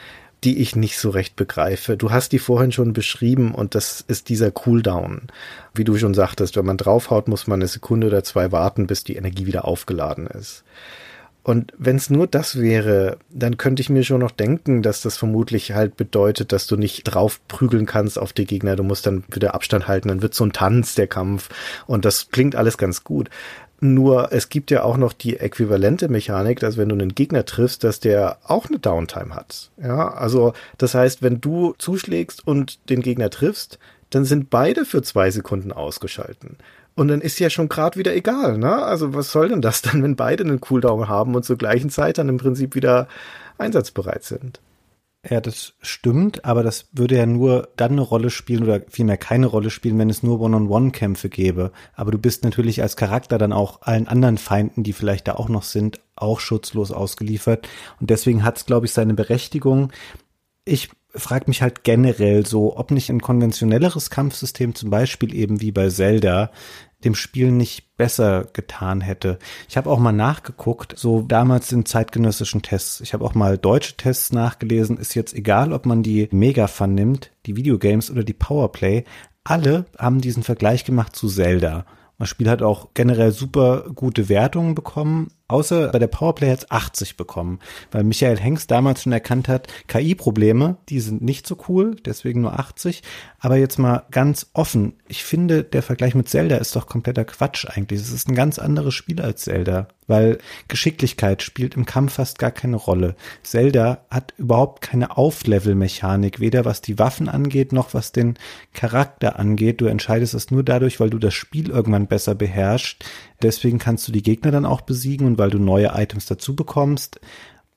[0.44, 1.96] die ich nicht so recht begreife.
[1.96, 5.28] Du hast die vorhin schon beschrieben und das ist dieser Cooldown.
[5.74, 9.04] Wie du schon sagtest, wenn man draufhaut, muss man eine Sekunde oder zwei warten, bis
[9.04, 10.64] die Energie wieder aufgeladen ist.
[11.42, 15.16] Und wenn es nur das wäre, dann könnte ich mir schon noch denken, dass das
[15.16, 18.76] vermutlich halt bedeutet, dass du nicht drauf prügeln kannst auf die Gegner.
[18.76, 21.48] Du musst dann wieder Abstand halten, dann wird so ein Tanz der Kampf.
[21.86, 23.30] Und das klingt alles ganz gut.
[23.82, 27.82] Nur es gibt ja auch noch die äquivalente Mechanik, dass wenn du einen Gegner triffst,
[27.82, 29.70] dass der auch eine Downtime hat.
[29.82, 33.78] Ja, also das heißt, wenn du zuschlägst und den Gegner triffst,
[34.10, 36.58] dann sind beide für zwei Sekunden ausgeschalten.
[36.94, 38.82] Und dann ist ja schon gerade wieder egal, ne?
[38.82, 42.18] Also was soll denn das dann, wenn beide einen Cooldown haben und zur gleichen Zeit
[42.18, 43.08] dann im Prinzip wieder
[43.56, 44.60] einsatzbereit sind?
[45.28, 49.46] Ja, das stimmt, aber das würde ja nur dann eine Rolle spielen oder vielmehr keine
[49.48, 51.72] Rolle spielen, wenn es nur One-on-One-Kämpfe gäbe.
[51.94, 55.50] Aber du bist natürlich als Charakter dann auch allen anderen Feinden, die vielleicht da auch
[55.50, 57.68] noch sind, auch schutzlos ausgeliefert.
[58.00, 59.92] Und deswegen hat es, glaube ich, seine Berechtigung.
[60.64, 65.72] Ich frage mich halt generell so, ob nicht ein konventionelleres Kampfsystem, zum Beispiel eben wie
[65.72, 66.50] bei Zelda,
[67.04, 69.38] dem Spiel nicht besser getan hätte.
[69.68, 73.00] Ich habe auch mal nachgeguckt, so damals in zeitgenössischen Tests.
[73.00, 74.96] Ich habe auch mal deutsche Tests nachgelesen.
[74.98, 79.04] Ist jetzt egal, ob man die Mega vernimmt, die Videogames oder die Powerplay.
[79.44, 81.86] Alle haben diesen Vergleich gemacht zu Zelda.
[82.18, 86.70] Das Spiel hat auch generell super gute Wertungen bekommen, außer bei der Powerplay hat es
[86.70, 87.58] 80 bekommen,
[87.90, 92.58] weil Michael Hengst damals schon erkannt hat, KI-Probleme, die sind nicht so cool, deswegen nur
[92.58, 93.02] 80.
[93.38, 97.66] Aber jetzt mal ganz offen, ich finde, der Vergleich mit Zelda ist doch kompletter Quatsch
[97.68, 98.00] eigentlich.
[98.00, 100.38] Es ist ein ganz anderes Spiel als Zelda, weil
[100.68, 103.16] Geschicklichkeit spielt im Kampf fast gar keine Rolle.
[103.42, 108.34] Zelda hat überhaupt keine Auflevel-Mechanik, weder was die Waffen angeht, noch was den
[108.74, 109.80] Charakter angeht.
[109.80, 113.04] Du entscheidest es nur dadurch, weil du das Spiel irgendwann besser beherrschst.
[113.42, 117.20] Deswegen kannst du die Gegner dann auch besiegen und weil du neue Items dazu bekommst.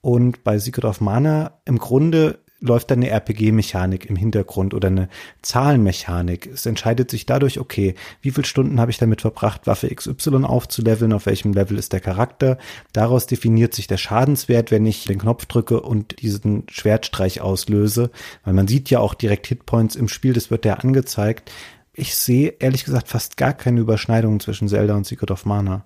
[0.02, 5.10] Und bei Secret of Mana im Grunde läuft dann eine RPG-Mechanik im Hintergrund oder eine
[5.42, 6.48] Zahlenmechanik.
[6.48, 11.12] Es entscheidet sich dadurch, okay, wie viele Stunden habe ich damit verbracht, Waffe XY aufzuleveln,
[11.12, 12.58] auf welchem Level ist der Charakter.
[12.94, 18.12] Daraus definiert sich der Schadenswert, wenn ich den Knopf drücke und diesen Schwertstreich auslöse.
[18.46, 21.52] Weil man sieht ja auch direkt Hitpoints im Spiel, das wird ja angezeigt.
[21.92, 25.86] Ich sehe ehrlich gesagt fast gar keine Überschneidungen zwischen Zelda und Secret of Mana.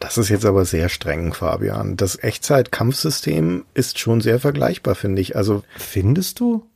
[0.00, 1.96] Das ist jetzt aber sehr streng, Fabian.
[1.96, 5.36] Das Echtzeit-Kampfsystem ist schon sehr vergleichbar, finde ich.
[5.36, 6.66] Also findest du?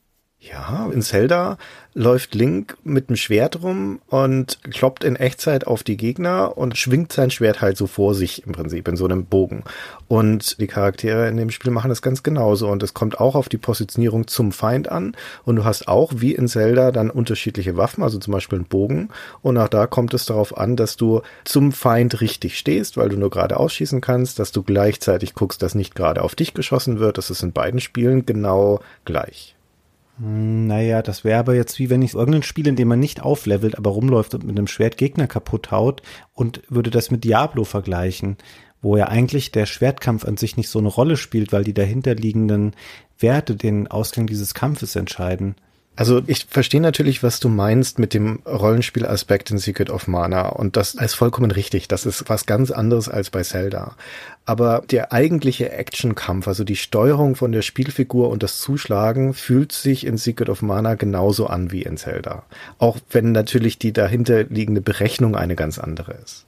[0.43, 1.59] Ja, in Zelda
[1.93, 7.13] läuft Link mit dem Schwert rum und kloppt in Echtzeit auf die Gegner und schwingt
[7.13, 9.63] sein Schwert halt so vor sich im Prinzip in so einem Bogen.
[10.07, 13.49] Und die Charaktere in dem Spiel machen das ganz genauso und es kommt auch auf
[13.49, 15.15] die Positionierung zum Feind an
[15.45, 19.09] und du hast auch wie in Zelda dann unterschiedliche Waffen, also zum Beispiel einen Bogen
[19.43, 23.15] und auch da kommt es darauf an, dass du zum Feind richtig stehst, weil du
[23.15, 27.19] nur gerade ausschießen kannst, dass du gleichzeitig guckst, dass nicht gerade auf dich geschossen wird.
[27.19, 29.55] Das ist in beiden Spielen genau gleich.
[30.23, 33.75] Naja, das wäre aber jetzt wie wenn ich irgendein Spiel, in dem man nicht auflevelt,
[33.75, 36.03] aber rumläuft und mit einem Schwert Gegner kaputt haut
[36.35, 38.37] und würde das mit Diablo vergleichen,
[38.83, 42.75] wo ja eigentlich der Schwertkampf an sich nicht so eine Rolle spielt, weil die dahinterliegenden
[43.17, 45.55] Werte den Ausgang dieses Kampfes entscheiden.
[45.97, 50.77] Also ich verstehe natürlich, was du meinst mit dem Rollenspielaspekt in Secret of Mana und
[50.77, 51.89] das ist vollkommen richtig.
[51.89, 53.95] Das ist was ganz anderes als bei Zelda.
[54.45, 60.05] Aber der eigentliche Actionkampf, also die Steuerung von der Spielfigur und das Zuschlagen fühlt sich
[60.05, 62.43] in Secret of Mana genauso an wie in Zelda.
[62.79, 66.45] Auch wenn natürlich die dahinterliegende Berechnung eine ganz andere ist.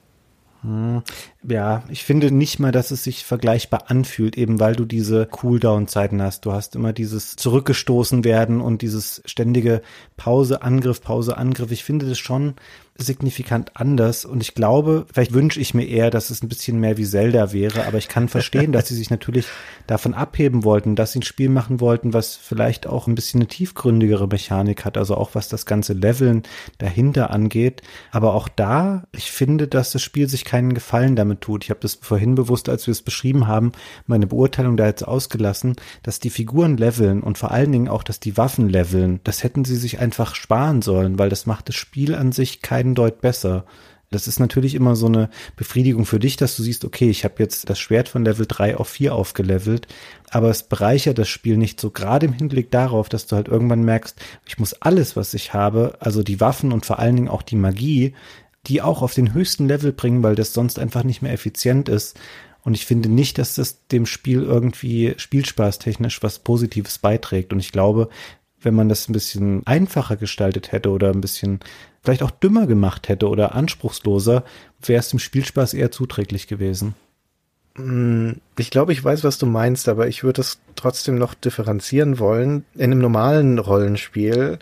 [0.64, 1.03] Hm.
[1.47, 6.22] Ja, ich finde nicht mal, dass es sich vergleichbar anfühlt, eben weil du diese Cooldown-Zeiten
[6.22, 6.45] hast.
[6.45, 9.82] Du hast immer dieses zurückgestoßen werden und dieses ständige
[10.16, 11.72] Pause, Angriff, Pause, Angriff.
[11.72, 12.55] Ich finde das schon
[12.96, 16.98] signifikant anders und ich glaube, vielleicht wünsche ich mir eher, dass es ein bisschen mehr
[16.98, 19.48] wie Zelda wäre, aber ich kann verstehen, dass sie sich natürlich
[19.88, 23.48] davon abheben wollten, dass sie ein Spiel machen wollten, was vielleicht auch ein bisschen eine
[23.48, 26.44] tiefgründigere Mechanik hat, also auch was das ganze Leveln
[26.78, 27.82] dahinter angeht,
[28.12, 31.64] aber auch da, ich finde, dass das Spiel sich keinen Gefallen damit tut.
[31.64, 33.72] Ich habe das vorhin bewusst, als wir es beschrieben haben,
[34.06, 38.20] meine Beurteilung da jetzt ausgelassen, dass die Figuren leveln und vor allen Dingen auch, dass
[38.20, 42.14] die Waffen leveln, das hätten sie sich einfach sparen sollen, weil das macht das Spiel
[42.14, 43.66] an sich keinen beiden Deut besser.
[44.12, 47.36] Das ist natürlich immer so eine Befriedigung für dich, dass du siehst, okay, ich habe
[47.40, 49.88] jetzt das Schwert von Level 3 auf 4 aufgelevelt,
[50.30, 53.84] aber es bereichert das Spiel nicht so, gerade im Hinblick darauf, dass du halt irgendwann
[53.84, 57.42] merkst, ich muss alles, was ich habe, also die Waffen und vor allen Dingen auch
[57.42, 58.14] die Magie,
[58.68, 62.20] die auch auf den höchsten Level bringen, weil das sonst einfach nicht mehr effizient ist.
[62.64, 67.52] Und ich finde nicht, dass das dem Spiel irgendwie spielspaßtechnisch was Positives beiträgt.
[67.52, 68.10] Und ich glaube,
[68.64, 71.59] wenn man das ein bisschen einfacher gestaltet hätte oder ein bisschen
[72.01, 74.43] vielleicht auch dümmer gemacht hätte oder anspruchsloser,
[74.82, 76.95] wäre es dem Spielspaß eher zuträglich gewesen.
[77.76, 82.20] Hm, ich glaube, ich weiß, was du meinst, aber ich würde es trotzdem noch differenzieren
[82.20, 82.66] wollen.
[82.76, 84.59] In einem normalen Rollenspiel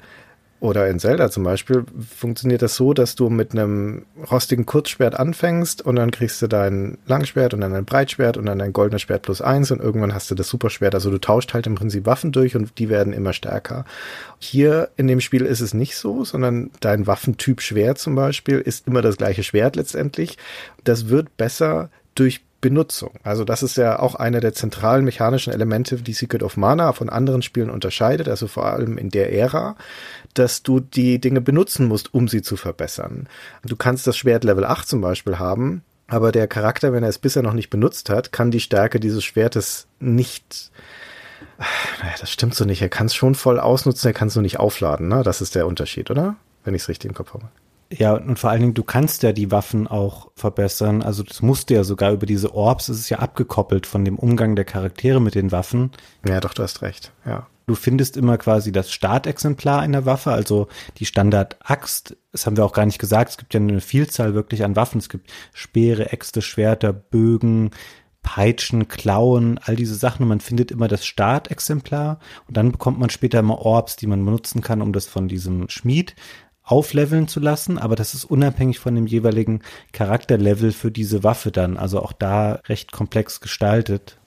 [0.62, 1.86] oder in Zelda zum Beispiel
[2.16, 6.99] funktioniert das so, dass du mit einem rostigen Kurzschwert anfängst und dann kriegst du dein
[7.07, 10.30] Langschwert und dann ein Breitschwert und dann dein goldenes Schwert plus eins und irgendwann hast
[10.30, 10.93] du das Superschwert.
[10.93, 13.86] Also du tauscht halt im Prinzip Waffen durch und die werden immer stärker.
[14.38, 18.88] Hier in dem Spiel ist es nicht so, sondern dein Waffentyp Schwert zum Beispiel ist
[18.88, 20.38] immer das gleiche Schwert letztendlich.
[20.84, 23.14] Das wird besser durch Benutzung.
[23.24, 27.09] Also das ist ja auch einer der zentralen mechanischen Elemente, die Secret of Mana von
[27.09, 29.76] anderen Spielen unterscheidet, also vor allem in der Ära,
[30.38, 33.27] dass du die Dinge benutzen musst, um sie zu verbessern.
[33.63, 37.19] Du kannst das Schwert Level 8 zum Beispiel haben, aber der Charakter, wenn er es
[37.19, 40.71] bisher noch nicht benutzt hat, kann die Stärke dieses Schwertes nicht
[42.01, 42.82] naja, das stimmt so nicht.
[42.82, 45.07] Er kann es schon voll ausnutzen, er kann es nur nicht aufladen.
[45.07, 45.23] Ne?
[45.23, 46.36] Das ist der Unterschied, oder?
[46.63, 47.49] Wenn ich es richtig im Kopf habe.
[47.91, 51.01] Ja, und vor allen Dingen, du kannst ja die Waffen auch verbessern.
[51.01, 54.17] Also das musst du ja sogar über diese Orbs, es ist ja abgekoppelt von dem
[54.17, 55.91] Umgang der Charaktere mit den Waffen.
[56.25, 57.47] Ja, doch, du hast recht, ja.
[57.72, 60.67] Du findest immer quasi das Startexemplar einer Waffe, also
[60.97, 62.17] die Standard-Axt.
[62.34, 63.32] Das haben wir auch gar nicht gesagt.
[63.32, 64.97] Es gibt ja eine Vielzahl wirklich an Waffen.
[64.97, 67.72] Es gibt Speere, Äxte, Schwerter, Bögen,
[68.24, 70.24] Peitschen, Klauen, all diese Sachen.
[70.24, 72.19] Und man findet immer das Startexemplar.
[72.45, 75.69] Und dann bekommt man später immer Orbs, die man benutzen kann, um das von diesem
[75.69, 76.13] Schmied
[76.63, 79.61] aufleveln zu lassen, aber das ist unabhängig von dem jeweiligen
[79.93, 84.20] Charakterlevel für diese Waffe dann, also auch da recht komplex gestaltet.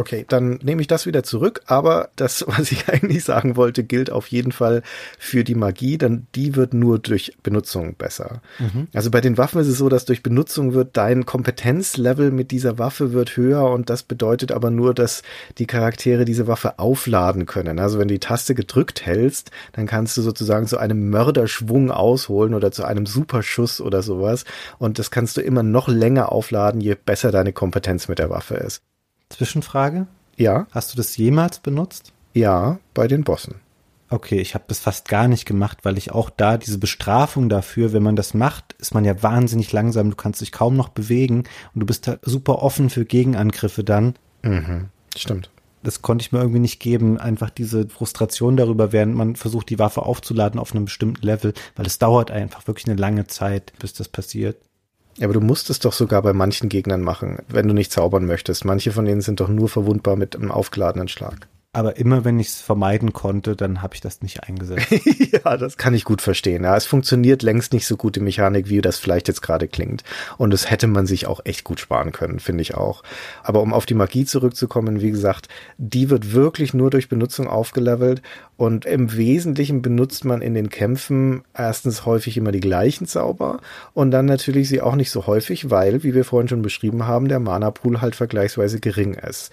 [0.00, 4.10] Okay, dann nehme ich das wieder zurück, aber das, was ich eigentlich sagen wollte, gilt
[4.10, 4.82] auf jeden Fall
[5.18, 8.40] für die Magie, denn die wird nur durch Benutzung besser.
[8.58, 8.88] Mhm.
[8.94, 12.78] Also bei den Waffen ist es so, dass durch Benutzung wird dein Kompetenzlevel mit dieser
[12.78, 15.22] Waffe wird höher und das bedeutet aber nur, dass
[15.58, 17.78] die Charaktere diese Waffe aufladen können.
[17.78, 22.54] Also wenn du die Taste gedrückt hältst, dann kannst du sozusagen zu einem Mörderschwung ausholen
[22.54, 24.44] oder zu einem Superschuss oder sowas
[24.78, 28.54] und das kannst du immer noch länger aufladen, je besser deine Kompetenz mit der Waffe
[28.54, 28.82] ist.
[29.30, 30.06] Zwischenfrage?
[30.36, 30.66] Ja.
[30.70, 32.12] Hast du das jemals benutzt?
[32.34, 33.56] Ja, bei den Bossen.
[34.12, 37.92] Okay, ich habe das fast gar nicht gemacht, weil ich auch da diese Bestrafung dafür,
[37.92, 41.44] wenn man das macht, ist man ja wahnsinnig langsam, du kannst dich kaum noch bewegen
[41.74, 44.14] und du bist da super offen für Gegenangriffe dann.
[44.42, 45.50] Mhm, stimmt.
[45.84, 49.78] Das konnte ich mir irgendwie nicht geben, einfach diese Frustration darüber, während man versucht, die
[49.78, 53.94] Waffe aufzuladen auf einem bestimmten Level, weil es dauert einfach wirklich eine lange Zeit, bis
[53.94, 54.56] das passiert.
[55.20, 58.24] Ja, aber du musst es doch sogar bei manchen Gegnern machen, wenn du nicht zaubern
[58.24, 58.64] möchtest.
[58.64, 61.46] Manche von denen sind doch nur verwundbar mit einem aufgeladenen Schlag.
[61.72, 64.88] Aber immer wenn ich es vermeiden konnte, dann habe ich das nicht eingesetzt.
[65.32, 66.64] ja, das kann ich gut verstehen.
[66.64, 70.02] Ja, es funktioniert längst nicht so gut die Mechanik, wie das vielleicht jetzt gerade klingt.
[70.36, 73.04] Und das hätte man sich auch echt gut sparen können, finde ich auch.
[73.44, 75.46] Aber um auf die Magie zurückzukommen, wie gesagt,
[75.78, 78.20] die wird wirklich nur durch Benutzung aufgelevelt.
[78.56, 83.60] Und im Wesentlichen benutzt man in den Kämpfen erstens häufig immer die gleichen Zauber
[83.94, 87.28] und dann natürlich sie auch nicht so häufig, weil, wie wir vorhin schon beschrieben haben,
[87.28, 89.50] der Mana-Pool halt vergleichsweise gering ist.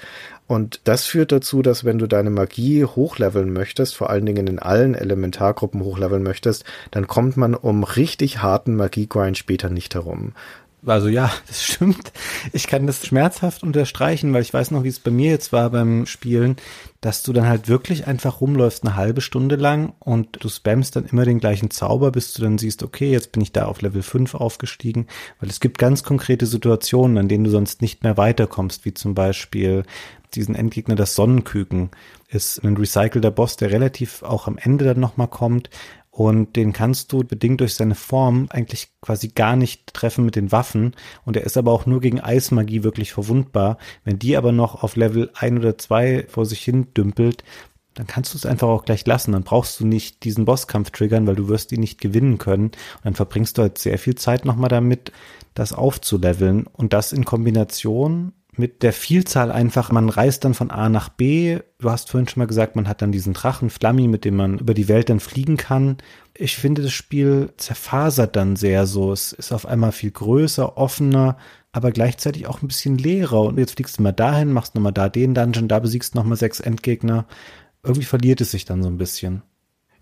[0.47, 4.59] Und das führt dazu, dass wenn du deine Magie hochleveln möchtest, vor allen Dingen in
[4.59, 10.33] allen Elementargruppen hochleveln möchtest, dann kommt man um richtig harten Magiegrind später nicht herum.
[10.85, 12.11] Also ja, das stimmt.
[12.53, 15.69] Ich kann das schmerzhaft unterstreichen, weil ich weiß noch, wie es bei mir jetzt war
[15.69, 16.57] beim Spielen,
[17.01, 21.05] dass du dann halt wirklich einfach rumläufst eine halbe Stunde lang und du spammst dann
[21.05, 24.01] immer den gleichen Zauber, bis du dann siehst, okay, jetzt bin ich da auf Level
[24.01, 25.07] 5 aufgestiegen,
[25.39, 29.13] weil es gibt ganz konkrete Situationen, an denen du sonst nicht mehr weiterkommst, wie zum
[29.13, 29.83] Beispiel
[30.33, 31.89] diesen Endgegner, das Sonnenküken,
[32.29, 35.69] ist ein recycelter Boss, der relativ auch am Ende dann nochmal kommt.
[36.17, 40.51] Und den kannst du bedingt durch seine Form eigentlich quasi gar nicht treffen mit den
[40.51, 40.95] Waffen.
[41.25, 43.77] Und er ist aber auch nur gegen Eismagie wirklich verwundbar.
[44.03, 47.43] Wenn die aber noch auf Level ein oder zwei vor sich hin dümpelt,
[47.93, 49.33] dann kannst du es einfach auch gleich lassen.
[49.33, 52.65] Dann brauchst du nicht diesen Bosskampf triggern, weil du wirst ihn nicht gewinnen können.
[52.65, 55.11] Und dann verbringst du halt sehr viel Zeit nochmal damit,
[55.53, 56.65] das aufzuleveln.
[56.65, 61.59] Und das in Kombination mit der Vielzahl einfach, man reist dann von A nach B.
[61.79, 64.59] Du hast vorhin schon mal gesagt, man hat dann diesen Drachen Flammi, mit dem man
[64.59, 65.97] über die Welt dann fliegen kann.
[66.33, 69.11] Ich finde, das Spiel zerfasert dann sehr so.
[69.11, 71.37] Es ist auf einmal viel größer, offener,
[71.71, 73.41] aber gleichzeitig auch ein bisschen leerer.
[73.41, 76.59] Und jetzt fliegst du mal dahin, machst nochmal da den Dungeon, da besiegst nochmal sechs
[76.59, 77.25] Endgegner.
[77.83, 79.43] Irgendwie verliert es sich dann so ein bisschen.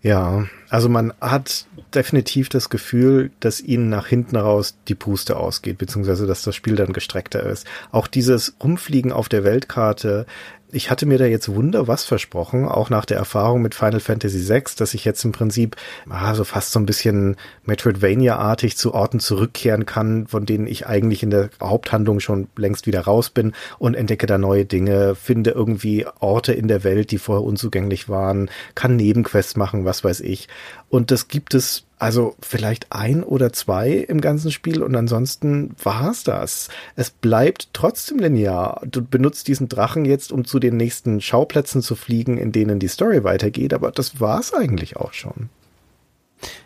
[0.06, 5.78] Ja, also man hat definitiv das Gefühl, dass ihnen nach hinten raus die Puste ausgeht,
[5.78, 7.66] beziehungsweise dass das Spiel dann gestreckter ist.
[7.90, 10.26] Auch dieses Rumfliegen auf der Weltkarte
[10.72, 14.48] ich hatte mir da jetzt wunder was versprochen, auch nach der Erfahrung mit Final Fantasy
[14.48, 15.76] VI, dass ich jetzt im Prinzip
[16.08, 21.22] ah, so fast so ein bisschen Metroidvania-artig zu Orten zurückkehren kann, von denen ich eigentlich
[21.22, 26.06] in der Haupthandlung schon längst wieder raus bin und entdecke da neue Dinge, finde irgendwie
[26.20, 30.48] Orte in der Welt, die vorher unzugänglich waren, kann Nebenquests machen, was weiß ich.
[30.88, 36.24] Und das gibt es also vielleicht ein oder zwei im ganzen Spiel und ansonsten war's
[36.24, 36.68] das.
[36.94, 38.82] Es bleibt trotzdem linear.
[38.86, 42.88] Du benutzt diesen Drachen jetzt, um zu den nächsten Schauplätzen zu fliegen, in denen die
[42.88, 45.48] Story weitergeht, aber das war's eigentlich auch schon.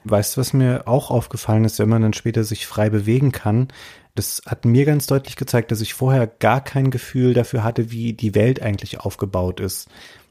[0.02, 3.68] Weißt du, was mir auch aufgefallen ist, wenn man dann später sich frei bewegen kann?
[4.16, 8.12] Das hat mir ganz deutlich gezeigt, dass ich vorher gar kein Gefühl dafür hatte, wie
[8.12, 9.88] die Welt eigentlich aufgebaut ist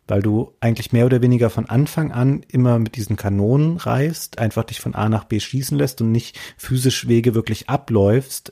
[0.10, 4.64] weil du eigentlich mehr oder weniger von Anfang an immer mit diesen Kanonen reist, einfach
[4.64, 8.52] dich von A nach B schießen lässt und nicht physisch Wege wirklich abläufst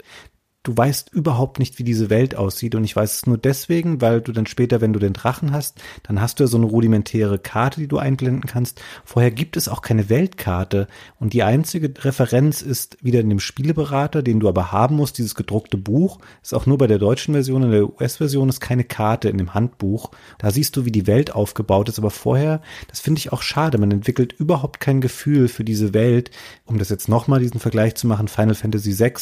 [0.68, 2.76] du weißt überhaupt nicht, wie diese Welt aussieht.
[2.76, 5.82] Und ich weiß es nur deswegen, weil du dann später, wenn du den Drachen hast,
[6.04, 8.82] dann hast du ja so eine rudimentäre Karte, die du einblenden kannst.
[9.06, 10.88] Vorher gibt es auch keine Weltkarte.
[11.20, 15.36] Und die einzige Referenz ist wieder in dem Spieleberater, den du aber haben musst, dieses
[15.36, 16.20] gedruckte Buch.
[16.44, 19.54] Ist auch nur bei der deutschen Version, in der US-Version ist keine Karte in dem
[19.54, 20.12] Handbuch.
[20.38, 21.98] Da siehst du, wie die Welt aufgebaut ist.
[21.98, 23.78] Aber vorher, das finde ich auch schade.
[23.78, 26.30] Man entwickelt überhaupt kein Gefühl für diese Welt.
[26.66, 29.14] Um das jetzt nochmal diesen Vergleich zu machen, Final Fantasy VI,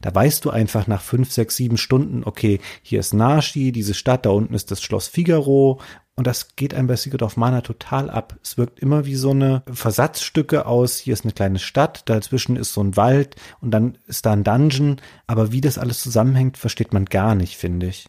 [0.00, 4.24] da weißt du einfach nach fünf, sechs, sieben Stunden, okay, hier ist Nashi, diese Stadt,
[4.26, 5.80] da unten ist das Schloss Figaro
[6.14, 8.36] und das geht einem bei Secret of Mana total ab.
[8.44, 12.72] Es wirkt immer wie so eine Versatzstücke aus, hier ist eine kleine Stadt, dazwischen ist
[12.72, 16.92] so ein Wald und dann ist da ein Dungeon, aber wie das alles zusammenhängt, versteht
[16.92, 18.06] man gar nicht, finde ich.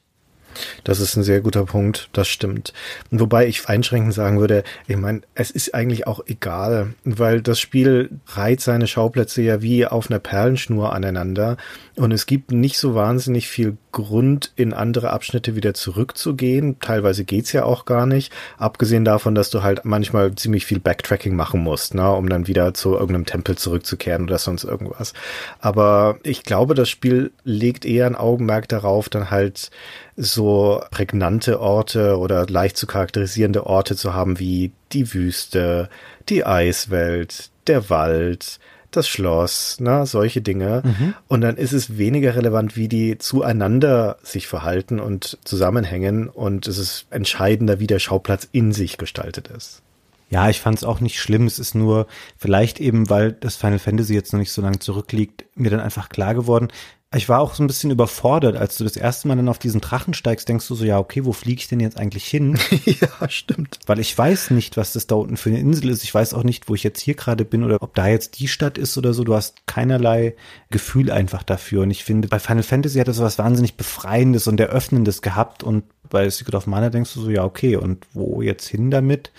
[0.84, 2.74] Das ist ein sehr guter Punkt, das stimmt.
[3.12, 8.20] Wobei ich einschränkend sagen würde, ich meine, es ist eigentlich auch egal, weil das Spiel
[8.28, 11.58] reiht seine Schauplätze ja wie auf einer Perlenschnur aneinander
[11.98, 16.80] und es gibt nicht so wahnsinnig viel Grund, in andere Abschnitte wieder zurückzugehen.
[16.80, 21.36] Teilweise geht's ja auch gar nicht, abgesehen davon, dass du halt manchmal ziemlich viel Backtracking
[21.36, 25.14] machen musst, ne, um dann wieder zu irgendeinem Tempel zurückzukehren oder sonst irgendwas.
[25.62, 29.70] Aber ich glaube, das Spiel legt eher ein Augenmerk darauf, dann halt
[30.18, 35.90] so prägnante Orte oder leicht zu charakterisierende Orte zu haben wie die Wüste,
[36.28, 38.60] die Eiswelt, der Wald,
[38.96, 40.82] das Schloss, na, solche Dinge.
[40.84, 41.14] Mhm.
[41.28, 46.30] Und dann ist es weniger relevant, wie die zueinander sich verhalten und zusammenhängen.
[46.30, 49.82] Und es ist entscheidender, wie der Schauplatz in sich gestaltet ist.
[50.30, 51.46] Ja, ich fand es auch nicht schlimm.
[51.46, 55.46] Es ist nur vielleicht eben, weil das Final Fantasy jetzt noch nicht so lange zurückliegt,
[55.56, 56.70] mir dann einfach klar geworden,
[57.16, 59.80] Ich war auch so ein bisschen überfordert, als du das erste Mal dann auf diesen
[59.80, 62.60] Drachen steigst, denkst du so, ja, okay, wo fliege ich denn jetzt eigentlich hin?
[62.86, 63.80] ja, stimmt.
[63.86, 66.04] Weil ich weiß nicht, was das da unten für eine Insel ist.
[66.04, 68.48] Ich weiß auch nicht, wo ich jetzt hier gerade bin oder ob da jetzt die
[68.48, 69.24] Stadt ist oder so.
[69.24, 70.36] Du hast keinerlei
[70.72, 71.84] Gefühl einfach dafür.
[71.84, 75.64] Und ich finde, bei Final Fantasy hat das was wahnsinnig Befreiendes und Eröffnendes gehabt.
[75.64, 79.32] Und bei Secret of Mana denkst du so, ja, okay, und wo jetzt hin damit?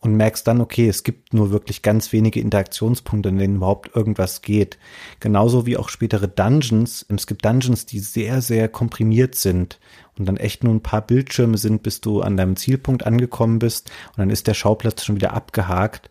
[0.00, 4.42] Und merkst dann, okay, es gibt nur wirklich ganz wenige Interaktionspunkte, in denen überhaupt irgendwas
[4.42, 4.78] geht.
[5.18, 7.04] Genauso wie auch spätere Dungeons.
[7.08, 9.80] Es gibt Dungeons, die sehr, sehr komprimiert sind
[10.16, 13.90] und dann echt nur ein paar Bildschirme sind, bis du an deinem Zielpunkt angekommen bist
[14.10, 16.10] und dann ist der Schauplatz schon wieder abgehakt.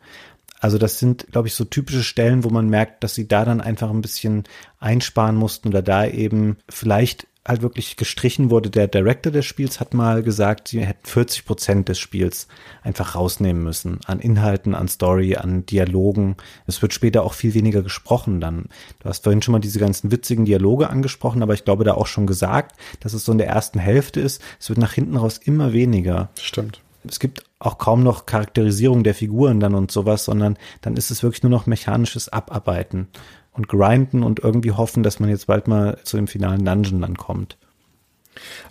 [0.59, 3.61] Also das sind, glaube ich, so typische Stellen, wo man merkt, dass sie da dann
[3.61, 4.43] einfach ein bisschen
[4.79, 8.69] einsparen mussten oder da eben vielleicht halt wirklich gestrichen wurde.
[8.69, 12.47] Der Director des Spiels hat mal gesagt, sie hätten 40 Prozent des Spiels
[12.83, 13.99] einfach rausnehmen müssen.
[14.05, 16.35] An Inhalten, an Story, an Dialogen.
[16.65, 18.65] Es wird später auch viel weniger gesprochen dann.
[18.99, 22.07] Du hast vorhin schon mal diese ganzen witzigen Dialoge angesprochen, aber ich glaube da auch
[22.07, 24.41] schon gesagt, dass es so in der ersten Hälfte ist.
[24.59, 26.29] Es wird nach hinten raus immer weniger.
[26.39, 26.81] Stimmt.
[27.09, 31.23] Es gibt auch kaum noch Charakterisierung der Figuren dann und sowas, sondern dann ist es
[31.23, 33.07] wirklich nur noch mechanisches Abarbeiten
[33.57, 37.17] und grinden und irgendwie hoffen, dass man jetzt bald mal zu dem finalen Dungeon dann
[37.17, 37.57] kommt.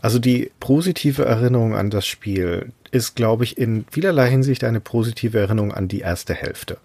[0.01, 5.39] Also die positive Erinnerung an das Spiel, ist, glaube ich, in vielerlei Hinsicht eine positive
[5.39, 6.79] Erinnerung an die erste Hälfte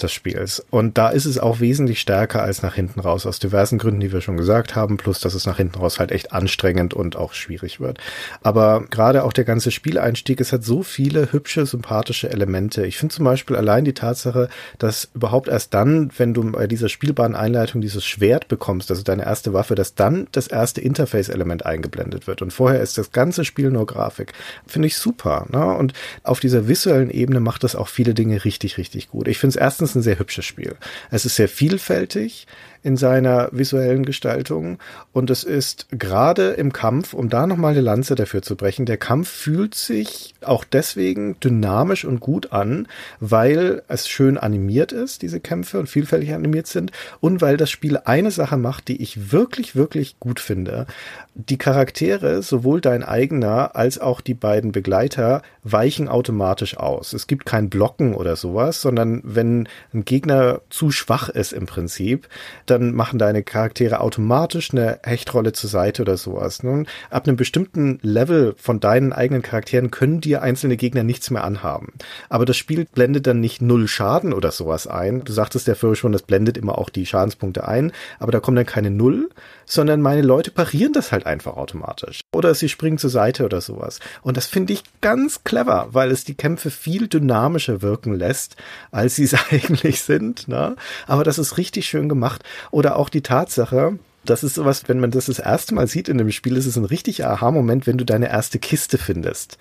[0.00, 0.64] des Spiels.
[0.70, 4.12] Und da ist es auch wesentlich stärker als nach hinten raus, aus diversen Gründen, die
[4.12, 7.32] wir schon gesagt haben, plus dass es nach hinten raus halt echt anstrengend und auch
[7.32, 7.98] schwierig wird.
[8.42, 12.86] Aber gerade auch der ganze Spieleinstieg, es hat so viele hübsche, sympathische Elemente.
[12.86, 14.48] Ich finde zum Beispiel allein die Tatsache,
[14.78, 19.52] dass überhaupt erst dann, wenn du bei dieser Spielbahneinleitung dieses Schwert bekommst, also deine erste
[19.52, 22.42] Waffe, dass dann das erste Interface-Element eingeblendet wird.
[22.42, 24.32] Und vorher ist das ganze Spiel nur Grafik.
[24.66, 25.45] Finde ich super.
[25.50, 25.76] Ne?
[25.76, 25.92] Und
[26.22, 29.28] auf dieser visuellen Ebene macht das auch viele Dinge richtig, richtig gut.
[29.28, 30.76] Ich finde es erstens ein sehr hübsches Spiel.
[31.10, 32.46] Es ist sehr vielfältig
[32.86, 34.78] in seiner visuellen Gestaltung.
[35.12, 38.96] Und es ist gerade im Kampf, um da nochmal eine Lanze dafür zu brechen, der
[38.96, 42.86] Kampf fühlt sich auch deswegen dynamisch und gut an,
[43.18, 47.98] weil es schön animiert ist, diese Kämpfe und vielfältig animiert sind und weil das Spiel
[48.04, 50.86] eine Sache macht, die ich wirklich, wirklich gut finde.
[51.34, 57.12] Die Charaktere, sowohl dein eigener als auch die beiden Begleiter, weichen automatisch aus.
[57.12, 62.28] Es gibt kein Blocken oder sowas, sondern wenn ein Gegner zu schwach ist im Prinzip,
[62.66, 66.62] dann machen deine Charaktere automatisch eine Hechtrolle zur Seite oder sowas.
[66.62, 71.44] Nun, ab einem bestimmten Level von deinen eigenen Charakteren können dir einzelne Gegner nichts mehr
[71.44, 71.92] anhaben.
[72.28, 75.24] Aber das Spiel blendet dann nicht null Schaden oder sowas ein.
[75.24, 78.56] Du sagtest ja vorher schon, das blendet immer auch die Schadenspunkte ein, aber da kommen
[78.56, 79.28] dann keine Null,
[79.66, 82.20] sondern meine Leute parieren das halt einfach automatisch.
[82.32, 84.00] Oder sie springen zur Seite oder sowas.
[84.22, 88.56] Und das finde ich ganz clever, weil es die Kämpfe viel dynamischer wirken lässt,
[88.92, 90.48] als sie es eigentlich sind.
[90.48, 90.76] Ne?
[91.06, 92.42] Aber das ist richtig schön gemacht.
[92.70, 96.18] Oder auch die Tatsache, das ist sowas, wenn man das das erste Mal sieht in
[96.18, 99.58] dem Spiel, ist es ein richtiger Aha-Moment, wenn du deine erste Kiste findest.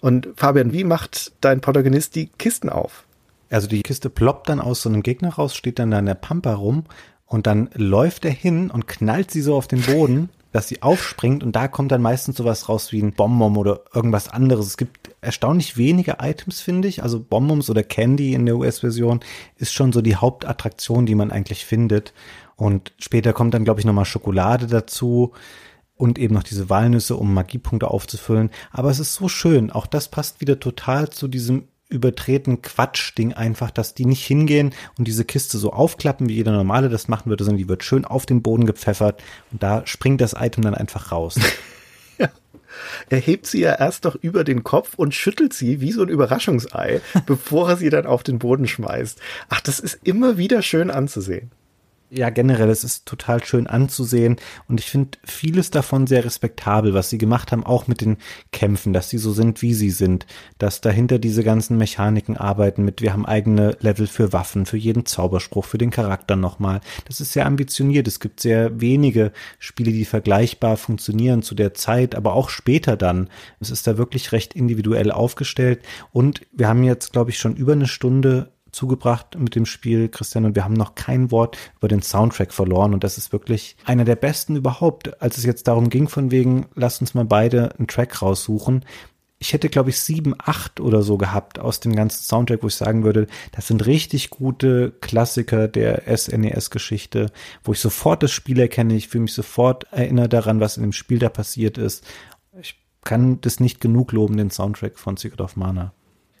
[0.00, 3.04] Und Fabian, wie macht dein Protagonist die Kisten auf?
[3.50, 6.14] Also die Kiste ploppt dann aus so einem Gegner raus, steht dann da in der
[6.14, 6.84] Pampa rum
[7.28, 11.42] und dann läuft er hin und knallt sie so auf den Boden, dass sie aufspringt
[11.44, 14.66] und da kommt dann meistens sowas raus wie ein Bonbon oder irgendwas anderes.
[14.66, 17.02] Es gibt erstaunlich wenige Items, finde ich.
[17.02, 19.20] Also Bonbons oder Candy in der US-Version
[19.56, 22.14] ist schon so die Hauptattraktion, die man eigentlich findet.
[22.56, 25.32] Und später kommt dann, glaube ich, nochmal Schokolade dazu
[25.96, 28.50] und eben noch diese Walnüsse, um Magiepunkte aufzufüllen.
[28.70, 29.70] Aber es ist so schön.
[29.70, 35.08] Auch das passt wieder total zu diesem übertreten Quatsch-Ding einfach, dass die nicht hingehen und
[35.08, 38.26] diese Kiste so aufklappen, wie jeder normale das machen würde, sondern die wird schön auf
[38.26, 39.22] den Boden gepfeffert
[39.52, 41.36] und da springt das Item dann einfach raus.
[42.18, 42.28] ja.
[43.08, 46.08] Er hebt sie ja erst doch über den Kopf und schüttelt sie wie so ein
[46.08, 49.18] Überraschungsei, bevor er sie dann auf den Boden schmeißt.
[49.48, 51.50] Ach, das ist immer wieder schön anzusehen
[52.10, 54.36] ja, generell, es ist total schön anzusehen
[54.68, 58.16] und ich finde vieles davon sehr respektabel, was sie gemacht haben, auch mit den
[58.52, 60.26] Kämpfen, dass sie so sind, wie sie sind,
[60.58, 65.06] dass dahinter diese ganzen Mechaniken arbeiten mit, wir haben eigene Level für Waffen, für jeden
[65.06, 66.80] Zauberspruch, für den Charakter nochmal.
[67.06, 68.08] Das ist sehr ambitioniert.
[68.08, 73.28] Es gibt sehr wenige Spiele, die vergleichbar funktionieren zu der Zeit, aber auch später dann.
[73.60, 75.82] Es ist da wirklich recht individuell aufgestellt
[76.12, 80.44] und wir haben jetzt, glaube ich, schon über eine Stunde zugebracht mit dem Spiel, Christian,
[80.44, 82.94] und wir haben noch kein Wort über den Soundtrack verloren.
[82.94, 85.20] Und das ist wirklich einer der besten überhaupt.
[85.22, 88.84] Als es jetzt darum ging, von wegen, lass uns mal beide einen Track raussuchen.
[89.40, 92.74] Ich hätte, glaube ich, sieben, acht oder so gehabt aus dem ganzen Soundtrack, wo ich
[92.74, 97.30] sagen würde, das sind richtig gute Klassiker der SNES-Geschichte,
[97.62, 100.92] wo ich sofort das Spiel erkenne, ich fühle mich sofort erinnert daran, was in dem
[100.92, 102.04] Spiel da passiert ist.
[102.60, 105.92] Ich kann das nicht genug loben, den Soundtrack von Secret of Mana.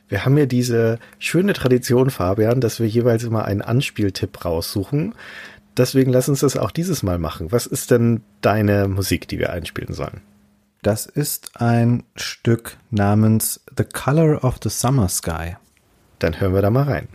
[0.08, 5.14] Wir haben ja diese schöne Tradition, Fabian, dass wir jeweils immer einen Anspieltipp raussuchen.
[5.76, 7.52] deswegen lass uns das auch dieses Mal machen.
[7.52, 10.22] Was ist denn deine Musik, die wir einspielen sollen?
[10.82, 15.56] Das ist ein Stück namens The Color of the Summer Sky.
[16.18, 17.08] Dann hören wir da mal rein.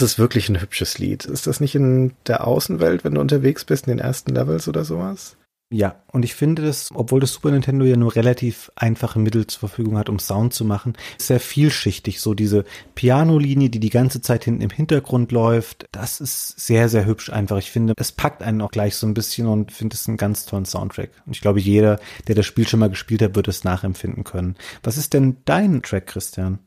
[0.00, 1.26] Das ist wirklich ein hübsches Lied.
[1.26, 4.82] Ist das nicht in der Außenwelt, wenn du unterwegs bist, in den ersten Levels oder
[4.82, 5.36] sowas?
[5.70, 9.60] Ja, und ich finde das, obwohl das Super Nintendo ja nur relativ einfache Mittel zur
[9.60, 12.22] Verfügung hat, um Sound zu machen, sehr vielschichtig.
[12.22, 17.04] So diese Pianolinie, die die ganze Zeit hinten im Hintergrund läuft, das ist sehr, sehr
[17.04, 17.58] hübsch einfach.
[17.58, 20.46] Ich finde, es packt einen auch gleich so ein bisschen und finde es einen ganz
[20.46, 21.10] tollen Soundtrack.
[21.26, 24.56] Und ich glaube, jeder, der das Spiel schon mal gespielt hat, wird es nachempfinden können.
[24.82, 26.58] Was ist denn dein Track, Christian?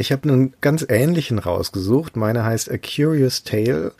[0.00, 2.16] Ich habe einen ganz ähnlichen rausgesucht.
[2.16, 3.92] Meine heißt A Curious Tale.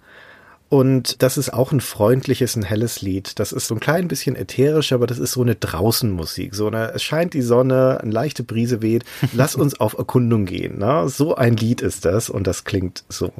[0.70, 3.38] Und das ist auch ein freundliches, ein helles Lied.
[3.38, 6.54] Das ist so ein klein bisschen ätherisch, aber das ist so eine Draußenmusik.
[6.54, 9.04] So eine, es scheint die Sonne, eine leichte Brise weht.
[9.34, 10.78] Lass uns auf Erkundung gehen.
[10.78, 11.06] Ne?
[11.10, 13.30] So ein Lied ist das und das klingt so.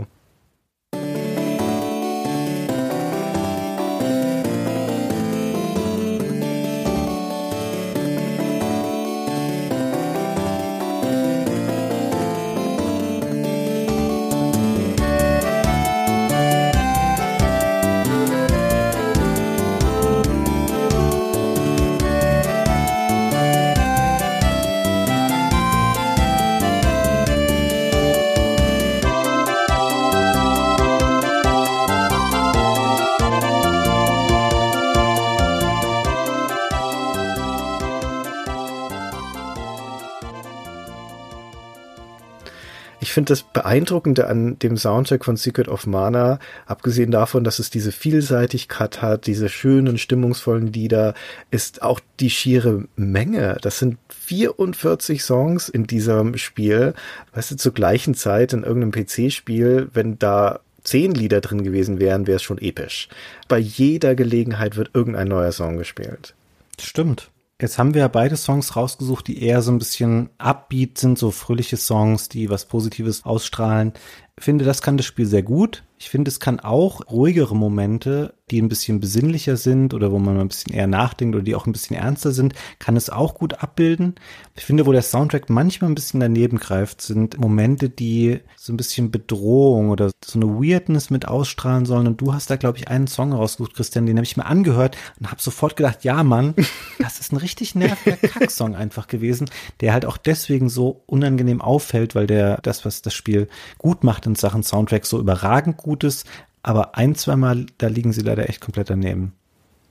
[43.21, 47.93] Finde das Beeindruckende an dem Soundtrack von Secret of Mana, abgesehen davon, dass es diese
[47.93, 51.13] Vielseitigkeit hat, diese schönen, stimmungsvollen Lieder,
[51.51, 53.59] ist auch die schiere Menge.
[53.61, 56.95] Das sind 44 Songs in diesem Spiel.
[57.35, 62.27] Weißt du, zur gleichen Zeit in irgendeinem PC-Spiel, wenn da zehn Lieder drin gewesen wären,
[62.27, 63.11] wäre es schon episch.
[63.49, 66.35] Bei jeder Gelegenheit wird irgendein neuer Song gespielt.
[66.81, 67.31] Stimmt.
[67.61, 71.31] Jetzt haben wir ja beide Songs rausgesucht, die eher so ein bisschen upbeat sind, so
[71.31, 73.93] fröhliche Songs, die was Positives ausstrahlen.
[74.37, 75.83] Ich finde, das kann das Spiel sehr gut.
[75.99, 80.39] Ich finde, es kann auch ruhigere Momente, die ein bisschen besinnlicher sind oder wo man
[80.39, 83.63] ein bisschen eher nachdenkt oder die auch ein bisschen ernster sind, kann es auch gut
[83.63, 84.15] abbilden.
[84.57, 88.79] Ich finde, wo der Soundtrack manchmal ein bisschen daneben greift, sind Momente, die so ein
[88.79, 92.07] bisschen Bedrohung oder so eine Weirdness mit ausstrahlen sollen.
[92.07, 94.97] Und du hast da, glaube ich, einen Song rausgesucht, Christian, den habe ich mir angehört
[95.19, 96.55] und habe sofort gedacht, ja, Mann,
[96.99, 99.51] das ist ein richtig nerviger Kacksong einfach gewesen,
[99.83, 104.27] der halt auch deswegen so unangenehm auffällt, weil der das, was das Spiel gut macht
[104.31, 106.25] in Sachen Soundtrack, so überragend gut Gutes,
[106.63, 109.33] aber ein, zweimal, da liegen sie leider echt komplett daneben.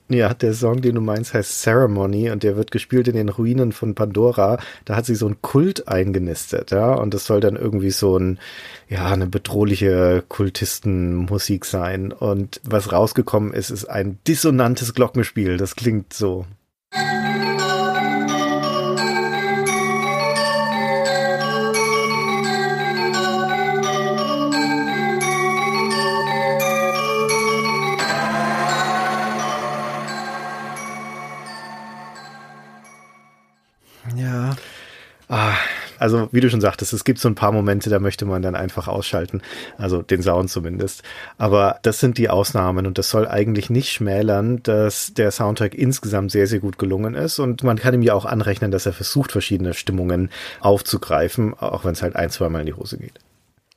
[0.08, 3.70] Ja, der Song, den du meinst, heißt Ceremony und der wird gespielt in den Ruinen
[3.70, 4.58] von Pandora.
[4.86, 8.38] Da hat sich so ein Kult eingenistet, ja, und das soll dann irgendwie so ein,
[8.88, 12.12] ja, eine bedrohliche Kultistenmusik sein.
[12.12, 15.58] Und was rausgekommen ist, ist ein dissonantes Glockenspiel.
[15.58, 16.46] Das klingt so.
[35.98, 38.56] Also wie du schon sagtest, es gibt so ein paar Momente, da möchte man dann
[38.56, 39.42] einfach ausschalten,
[39.78, 41.02] also den Sound zumindest.
[41.38, 46.32] Aber das sind die Ausnahmen und das soll eigentlich nicht schmälern, dass der Soundtrack insgesamt
[46.32, 49.30] sehr, sehr gut gelungen ist und man kann ihm ja auch anrechnen, dass er versucht,
[49.30, 53.20] verschiedene Stimmungen aufzugreifen, auch wenn es halt ein, zweimal in die Hose geht.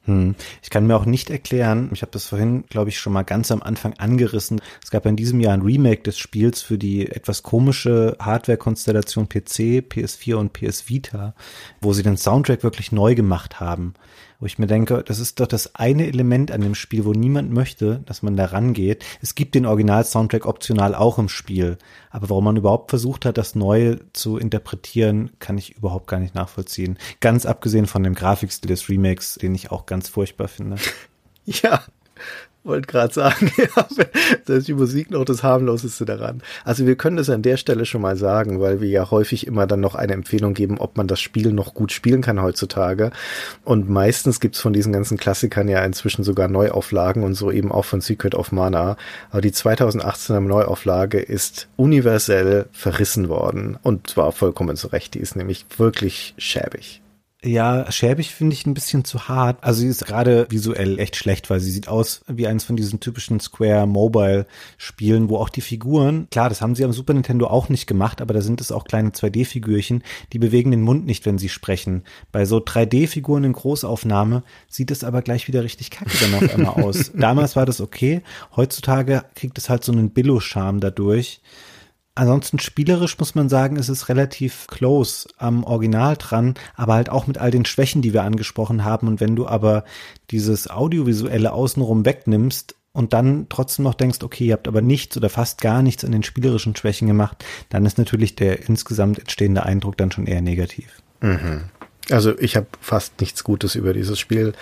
[0.05, 0.35] Hm.
[0.61, 3.51] Ich kann mir auch nicht erklären, ich habe das vorhin, glaube ich, schon mal ganz
[3.51, 4.61] am Anfang angerissen.
[4.83, 9.85] Es gab in diesem Jahr ein Remake des Spiels für die etwas komische Hardware-Konstellation PC,
[9.89, 11.35] PS4 und PS Vita,
[11.79, 13.93] wo sie den Soundtrack wirklich neu gemacht haben
[14.43, 17.53] wo ich mir denke, das ist doch das eine Element an dem Spiel, wo niemand
[17.53, 19.05] möchte, dass man da rangeht.
[19.21, 21.77] Es gibt den Original-Soundtrack optional auch im Spiel,
[22.09, 26.35] aber warum man überhaupt versucht hat, das neu zu interpretieren, kann ich überhaupt gar nicht
[26.35, 26.99] nachvollziehen.
[27.21, 30.75] Ganz abgesehen von dem Grafikstil des Remakes, den ich auch ganz furchtbar finde.
[31.45, 31.83] Ja,
[32.63, 33.85] wollte gerade sagen, ja,
[34.45, 36.41] das ist die Musik noch das harmloseste daran.
[36.63, 39.67] Also wir können das an der Stelle schon mal sagen, weil wir ja häufig immer
[39.67, 43.11] dann noch eine Empfehlung geben, ob man das Spiel noch gut spielen kann heutzutage.
[43.63, 47.85] Und meistens gibt's von diesen ganzen Klassikern ja inzwischen sogar Neuauflagen und so eben auch
[47.85, 48.97] von Secret of Mana.
[49.31, 55.13] Aber die 2018er Neuauflage ist universell verrissen worden und zwar vollkommen zu Recht.
[55.13, 57.02] Die ist nämlich wirklich schäbig.
[57.45, 59.61] Ja, schäbig finde ich ein bisschen zu hart.
[59.61, 63.01] Also sie ist gerade visuell echt schlecht, weil sie sieht aus wie eins von diesen
[63.01, 64.45] typischen Square Mobile
[64.77, 68.21] Spielen, wo auch die Figuren, klar, das haben sie am Super Nintendo auch nicht gemacht,
[68.21, 72.03] aber da sind es auch kleine 2D-Figürchen, die bewegen den Mund nicht, wenn sie sprechen.
[72.31, 76.81] Bei so 3D-Figuren in Großaufnahme sieht es aber gleich wieder richtig kacke dann auf einmal
[76.81, 77.11] aus.
[77.15, 78.21] Damals war das okay,
[78.55, 81.41] heutzutage kriegt es halt so einen Billo-Charme dadurch.
[82.15, 87.25] Ansonsten spielerisch muss man sagen, ist es relativ close am Original dran, aber halt auch
[87.25, 89.07] mit all den Schwächen, die wir angesprochen haben.
[89.07, 89.83] Und wenn du aber
[90.29, 95.29] dieses Audiovisuelle außenrum wegnimmst und dann trotzdem noch denkst, okay, ihr habt aber nichts oder
[95.29, 99.97] fast gar nichts an den spielerischen Schwächen gemacht, dann ist natürlich der insgesamt entstehende Eindruck
[99.97, 101.01] dann schon eher negativ.
[101.21, 101.63] Mhm.
[102.11, 104.53] Also ich habe fast nichts Gutes über dieses Spiel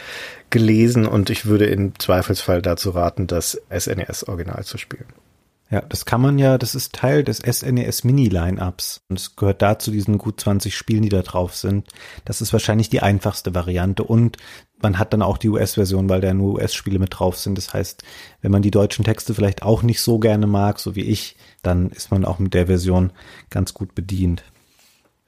[0.51, 5.07] gelesen und ich würde im Zweifelsfall dazu raten, das SNES-Original zu spielen.
[5.71, 9.61] Ja, das kann man ja, das ist Teil des SNES Mini Lineups und es gehört
[9.61, 11.87] dazu diesen gut 20 Spielen, die da drauf sind.
[12.25, 14.35] Das ist wahrscheinlich die einfachste Variante und
[14.81, 17.57] man hat dann auch die US-Version, weil da nur US-Spiele mit drauf sind.
[17.57, 18.03] Das heißt,
[18.41, 21.89] wenn man die deutschen Texte vielleicht auch nicht so gerne mag, so wie ich, dann
[21.91, 23.13] ist man auch mit der Version
[23.49, 24.43] ganz gut bedient.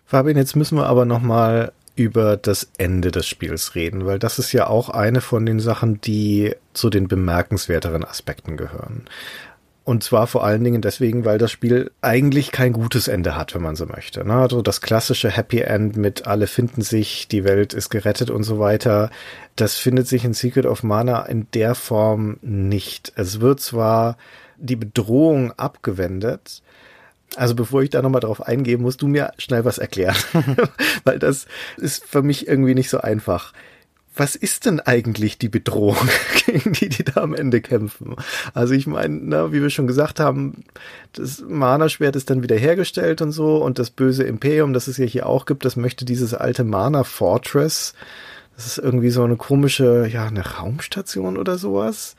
[0.06, 4.40] Fabian, jetzt müssen wir aber noch mal über das Ende des Spiels reden, weil das
[4.40, 9.06] ist ja auch eine von den Sachen, die zu den bemerkenswerteren Aspekten gehören.
[9.86, 13.62] Und zwar vor allen Dingen deswegen, weil das Spiel eigentlich kein gutes Ende hat, wenn
[13.62, 14.26] man so möchte.
[14.26, 14.34] Ne?
[14.34, 18.60] Also das klassische Happy End mit alle finden sich, die Welt ist gerettet und so
[18.60, 19.10] weiter,
[19.58, 23.12] das findet sich in Secret of Mana in der Form nicht.
[23.16, 24.18] Es wird zwar
[24.58, 26.62] die Bedrohung abgewendet,
[27.36, 30.16] also bevor ich da nochmal drauf eingehe, musst du mir schnell was erklären,
[31.04, 31.48] weil das
[31.78, 33.54] ist für mich irgendwie nicht so einfach
[34.16, 36.08] was ist denn eigentlich die Bedrohung,
[36.46, 38.16] gegen die die da am Ende kämpfen?
[38.54, 40.64] Also ich meine, wie wir schon gesagt haben,
[41.14, 45.06] das Mana-Schwert ist dann wieder hergestellt und so und das böse Imperium, das es ja
[45.06, 47.94] hier auch gibt, das möchte dieses alte Mana-Fortress,
[48.56, 52.16] das ist irgendwie so eine komische, ja, eine Raumstation oder sowas,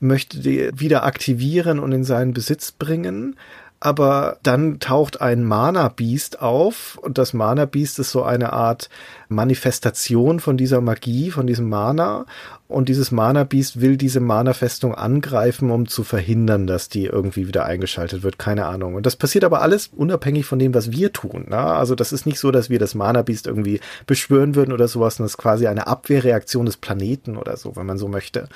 [0.00, 3.36] möchte die wieder aktivieren und in seinen Besitz bringen
[3.80, 8.88] aber dann taucht ein Mana Beast auf und das Mana Beast ist so eine Art
[9.28, 12.26] Manifestation von dieser Magie, von diesem Mana
[12.68, 17.46] und dieses Mana Beast will diese Mana Festung angreifen, um zu verhindern, dass die irgendwie
[17.46, 18.94] wieder eingeschaltet wird, keine Ahnung.
[18.94, 21.46] Und das passiert aber alles unabhängig von dem, was wir tun.
[21.48, 21.58] Ne?
[21.58, 25.16] Also das ist nicht so, dass wir das Mana Beast irgendwie beschwören würden oder sowas,
[25.16, 28.48] das ist quasi eine Abwehrreaktion des Planeten oder so, wenn man so möchte.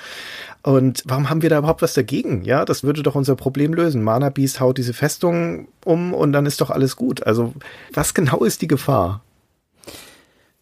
[0.61, 2.43] Und warum haben wir da überhaupt was dagegen?
[2.43, 4.03] Ja, das würde doch unser Problem lösen.
[4.03, 7.25] Mana Beast haut diese Festung um und dann ist doch alles gut.
[7.25, 7.53] Also
[7.93, 9.21] was genau ist die Gefahr?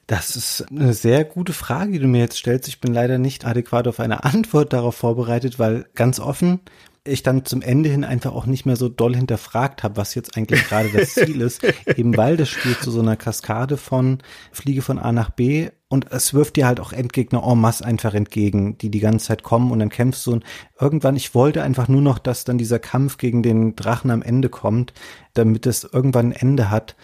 [0.09, 2.67] Das ist eine sehr gute Frage, die du mir jetzt stellst.
[2.67, 6.61] Ich bin leider nicht adäquat auf eine Antwort darauf vorbereitet, weil ganz offen
[7.03, 10.35] ich dann zum Ende hin einfach auch nicht mehr so doll hinterfragt habe, was jetzt
[10.35, 11.61] eigentlich gerade das Ziel ist,
[11.95, 14.17] eben weil das Spiel zu so einer Kaskade von
[14.51, 18.15] Fliege von A nach B und es wirft dir halt auch Endgegner en masse einfach
[18.15, 20.33] entgegen, die die ganze Zeit kommen und dann kämpfst du.
[20.33, 20.43] Und
[20.79, 24.49] irgendwann, ich wollte einfach nur noch, dass dann dieser Kampf gegen den Drachen am Ende
[24.49, 24.93] kommt,
[25.35, 26.95] damit es irgendwann ein Ende hat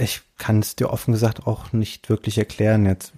[0.00, 3.12] ich kann es dir offen gesagt auch nicht wirklich erklären jetzt.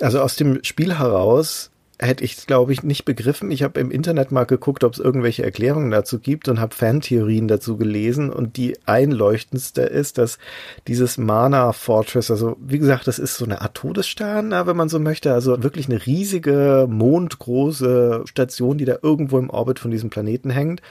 [0.00, 3.50] Also aus dem Spiel heraus hätte ich es, glaube ich, nicht begriffen.
[3.50, 7.48] Ich habe im Internet mal geguckt, ob es irgendwelche Erklärungen dazu gibt und habe Fantheorien
[7.48, 8.30] dazu gelesen.
[8.30, 10.38] Und die einleuchtendste ist, dass
[10.88, 14.98] dieses Mana Fortress, also wie gesagt, das ist so eine Art Todesstern, wenn man so
[14.98, 15.32] möchte.
[15.32, 20.82] Also wirklich eine riesige, mondgroße Station, die da irgendwo im Orbit von diesem Planeten hängt.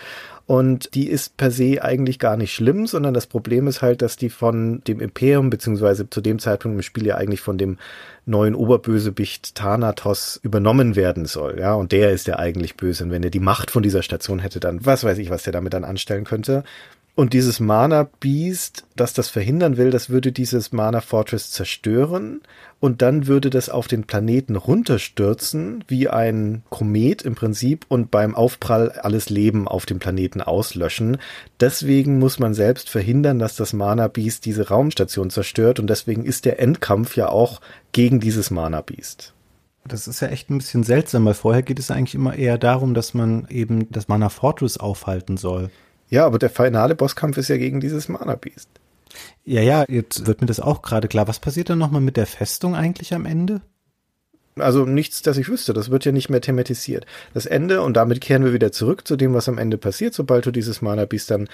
[0.47, 4.15] Und die ist per se eigentlich gar nicht schlimm, sondern das Problem ist halt, dass
[4.15, 7.77] die von dem Imperium, beziehungsweise zu dem Zeitpunkt im Spiel ja eigentlich von dem
[8.27, 11.59] neuen Oberbösewicht Thanatos übernommen werden soll.
[11.59, 13.05] Ja, und der ist ja eigentlich böse.
[13.05, 15.53] Und wenn er die Macht von dieser Station hätte, dann was weiß ich, was der
[15.53, 16.63] damit dann anstellen könnte.
[17.15, 22.41] Und dieses Mana Beast, das das verhindern will, das würde dieses Mana Fortress zerstören
[22.81, 28.35] und dann würde das auf den Planeten runterstürzen, wie ein Komet im Prinzip und beim
[28.35, 31.17] Aufprall alles Leben auf dem Planeten auslöschen.
[31.61, 36.43] Deswegen muss man selbst verhindern, dass das Mana Beast diese Raumstation zerstört und deswegen ist
[36.43, 37.61] der Endkampf ja auch
[37.93, 39.33] gegen dieses Mana Beast.
[39.87, 42.93] Das ist ja echt ein bisschen seltsam, weil vorher geht es eigentlich immer eher darum,
[42.93, 45.69] dass man eben das Mana Fortress aufhalten soll.
[46.09, 48.69] Ja, aber der finale Bosskampf ist ja gegen dieses Mana Beast.
[49.43, 51.27] Ja, ja, jetzt wird mir das auch gerade klar.
[51.27, 53.61] Was passiert dann nochmal mit der Festung eigentlich am Ende?
[54.57, 55.73] Also nichts, dass ich wüsste.
[55.73, 57.05] Das wird ja nicht mehr thematisiert.
[57.33, 60.45] Das Ende, und damit kehren wir wieder zurück zu dem, was am Ende passiert, sobald
[60.45, 61.49] du dieses Mana Beast dann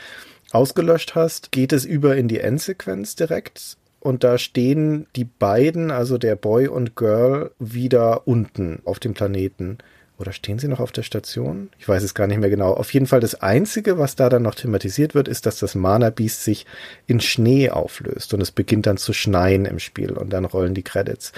[0.52, 3.78] ausgelöscht hast, geht es über in die Endsequenz direkt.
[4.00, 9.78] Und da stehen die beiden, also der Boy und Girl, wieder unten auf dem Planeten.
[10.22, 11.72] Oder stehen sie noch auf der Station?
[11.80, 12.74] Ich weiß es gar nicht mehr genau.
[12.74, 16.12] Auf jeden Fall das Einzige, was da dann noch thematisiert wird, ist, dass das Mana
[16.12, 16.68] Beast sich
[17.08, 20.84] in Schnee auflöst und es beginnt dann zu schneien im Spiel und dann rollen die
[20.84, 21.34] Credits.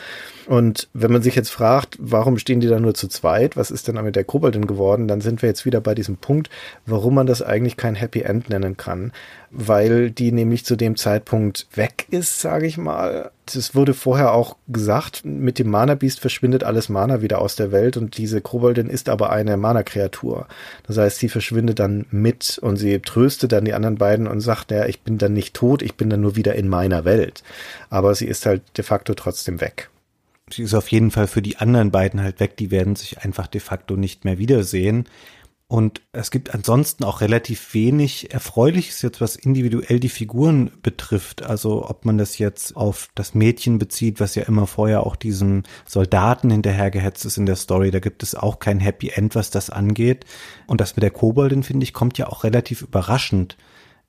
[0.47, 3.55] Und wenn man sich jetzt fragt, warum stehen die da nur zu zweit?
[3.55, 5.07] Was ist denn mit der Koboldin geworden?
[5.07, 6.49] Dann sind wir jetzt wieder bei diesem Punkt,
[6.85, 9.11] warum man das eigentlich kein Happy End nennen kann
[9.55, 13.31] weil die nämlich zu dem Zeitpunkt weg ist, sage ich mal.
[13.45, 17.71] Es wurde vorher auch gesagt, mit dem Mana Beast verschwindet alles Mana wieder aus der
[17.71, 20.47] Welt und diese Koboldin ist aber eine Mana Kreatur.
[20.87, 24.71] Das heißt, sie verschwindet dann mit und sie tröstet dann die anderen beiden und sagt,
[24.71, 27.43] ja, ich bin dann nicht tot, ich bin dann nur wieder in meiner Welt.
[27.91, 29.89] Aber sie ist halt de facto trotzdem weg.
[30.55, 33.47] Sie ist auf jeden Fall für die anderen beiden halt weg, die werden sich einfach
[33.47, 35.05] de facto nicht mehr wiedersehen.
[35.73, 41.41] Und es gibt ansonsten auch relativ wenig Erfreuliches jetzt, was individuell die Figuren betrifft.
[41.41, 45.63] Also ob man das jetzt auf das Mädchen bezieht, was ja immer vorher auch diesem
[45.87, 47.89] Soldaten hinterhergehetzt ist in der Story.
[47.89, 50.25] Da gibt es auch kein Happy End, was das angeht.
[50.67, 53.57] Und das mit der Koboldin, finde ich, kommt ja auch relativ überraschend.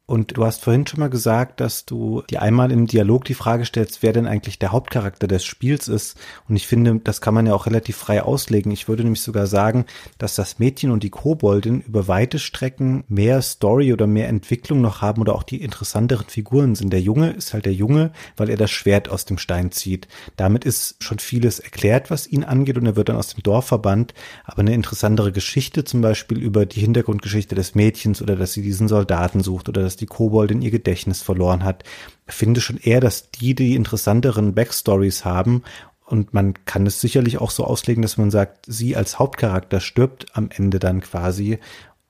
[0.07, 3.65] Und du hast vorhin schon mal gesagt, dass du dir einmal im Dialog die Frage
[3.65, 6.19] stellst, wer denn eigentlich der Hauptcharakter des Spiels ist.
[6.47, 8.71] Und ich finde, das kann man ja auch relativ frei auslegen.
[8.71, 9.87] Ich würde nämlich sogar sagen,
[10.19, 15.01] dass das Mädchen und die Koboldin über weite Strecken mehr Story oder mehr Entwicklung noch
[15.01, 16.93] haben oder auch die interessanteren Figuren sind.
[16.93, 20.07] Der Junge ist halt der Junge, weil er das Schwert aus dem Stein zieht.
[20.37, 23.69] Damit ist schon vieles erklärt, was ihn angeht und er wird dann aus dem Dorf
[23.69, 24.13] verbannt.
[24.45, 28.87] Aber eine interessantere Geschichte zum Beispiel über die Hintergrundgeschichte des Mädchens oder dass sie diesen
[28.87, 31.85] Soldaten sucht oder dass dass die Koboldin ihr Gedächtnis verloren hat.
[32.27, 35.63] Ich finde schon eher, dass die die interessanteren Backstories haben
[36.05, 40.27] und man kann es sicherlich auch so auslegen, dass man sagt, sie als Hauptcharakter stirbt
[40.33, 41.59] am Ende dann quasi.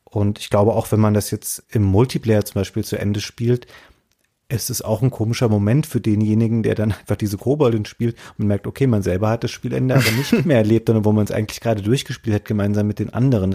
[0.04, 3.66] Und ich glaube auch, wenn man das jetzt im Multiplayer zum Beispiel zu Ende spielt,
[4.48, 8.46] ist es auch ein komischer Moment für denjenigen, der dann einfach diese Koboldin spielt und
[8.46, 11.30] merkt, okay, man selber hat das Spielende aber nicht mehr erlebt, sondern wo man es
[11.30, 13.54] eigentlich gerade durchgespielt hat, gemeinsam mit den anderen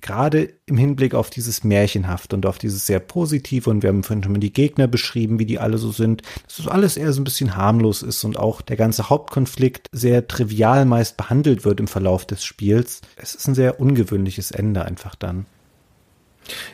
[0.00, 4.22] gerade im Hinblick auf dieses Märchenhaft und auf dieses sehr positive und wir haben vorhin
[4.22, 7.20] schon mal die Gegner beschrieben, wie die alle so sind, dass das alles eher so
[7.20, 11.88] ein bisschen harmlos ist und auch der ganze Hauptkonflikt sehr trivial meist behandelt wird im
[11.88, 13.00] Verlauf des Spiels.
[13.16, 15.46] Es ist ein sehr ungewöhnliches Ende einfach dann.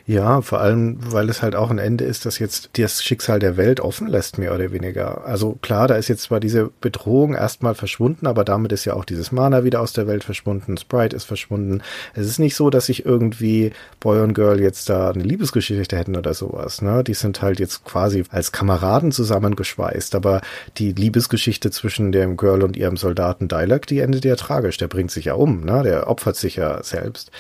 [0.07, 3.57] Ja, vor allem, weil es halt auch ein Ende ist, das jetzt das Schicksal der
[3.57, 5.25] Welt offen lässt, mehr oder weniger.
[5.25, 9.05] Also klar, da ist jetzt zwar diese Bedrohung erstmal verschwunden, aber damit ist ja auch
[9.05, 11.83] dieses Mana wieder aus der Welt verschwunden, Sprite ist verschwunden.
[12.15, 16.17] Es ist nicht so, dass sich irgendwie Boy und Girl jetzt da eine Liebesgeschichte hätten
[16.17, 16.83] oder sowas.
[16.83, 17.03] Ne?
[17.05, 20.41] Die sind halt jetzt quasi als Kameraden zusammengeschweißt, aber
[20.79, 24.77] die Liebesgeschichte zwischen dem Girl und ihrem Soldaten Dialog, die endet ja tragisch.
[24.77, 25.83] Der bringt sich ja um, ne?
[25.83, 27.31] der opfert sich ja selbst.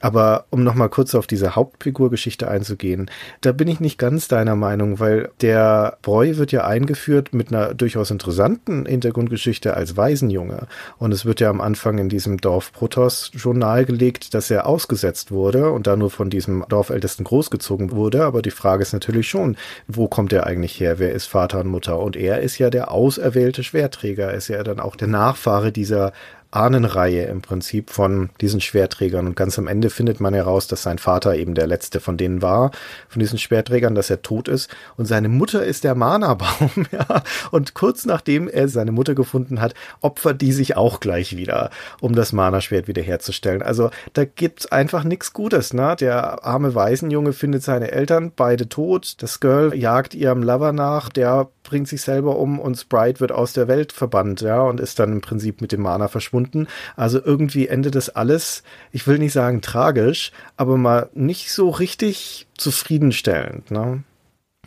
[0.00, 3.10] Aber um nochmal kurz auf diese Hauptfigurgeschichte einzugehen,
[3.40, 7.74] da bin ich nicht ganz deiner Meinung, weil der Boy wird ja eingeführt mit einer
[7.74, 10.68] durchaus interessanten Hintergrundgeschichte als Waisenjunge.
[10.98, 15.32] Und es wird ja am Anfang in diesem Dorf Protos schon nahegelegt, dass er ausgesetzt
[15.32, 18.24] wurde und da nur von diesem Dorfältesten großgezogen wurde.
[18.24, 19.56] Aber die Frage ist natürlich schon,
[19.88, 20.98] wo kommt er eigentlich her?
[21.00, 21.98] Wer ist Vater und Mutter?
[21.98, 24.28] Und er ist ja der auserwählte Schwerträger.
[24.28, 26.12] Er ist ja dann auch der Nachfahre dieser
[26.50, 29.26] Ahnenreihe im Prinzip von diesen Schwerträgern.
[29.26, 32.40] Und ganz am Ende findet man heraus, dass sein Vater eben der letzte von denen
[32.40, 32.70] war,
[33.08, 34.70] von diesen Schwerträgern, dass er tot ist.
[34.96, 36.48] Und seine Mutter ist der Mana-Baum.
[36.90, 37.22] Ja.
[37.50, 41.70] Und kurz nachdem er seine Mutter gefunden hat, opfert die sich auch gleich wieder,
[42.00, 43.62] um das Mana-Schwert wiederherzustellen.
[43.62, 45.74] Also da gibt's einfach nichts Gutes.
[45.74, 45.96] Ne?
[46.00, 49.16] Der arme Waisenjunge findet seine Eltern, beide tot.
[49.22, 53.52] Das Girl jagt ihrem Lover nach, der bringt sich selber um und Sprite wird aus
[53.52, 56.66] der Welt verbannt, ja, und ist dann im Prinzip mit dem Mana verschwunden.
[56.96, 62.46] Also irgendwie endet das alles, ich will nicht sagen tragisch, aber mal nicht so richtig
[62.56, 64.02] zufriedenstellend, ne?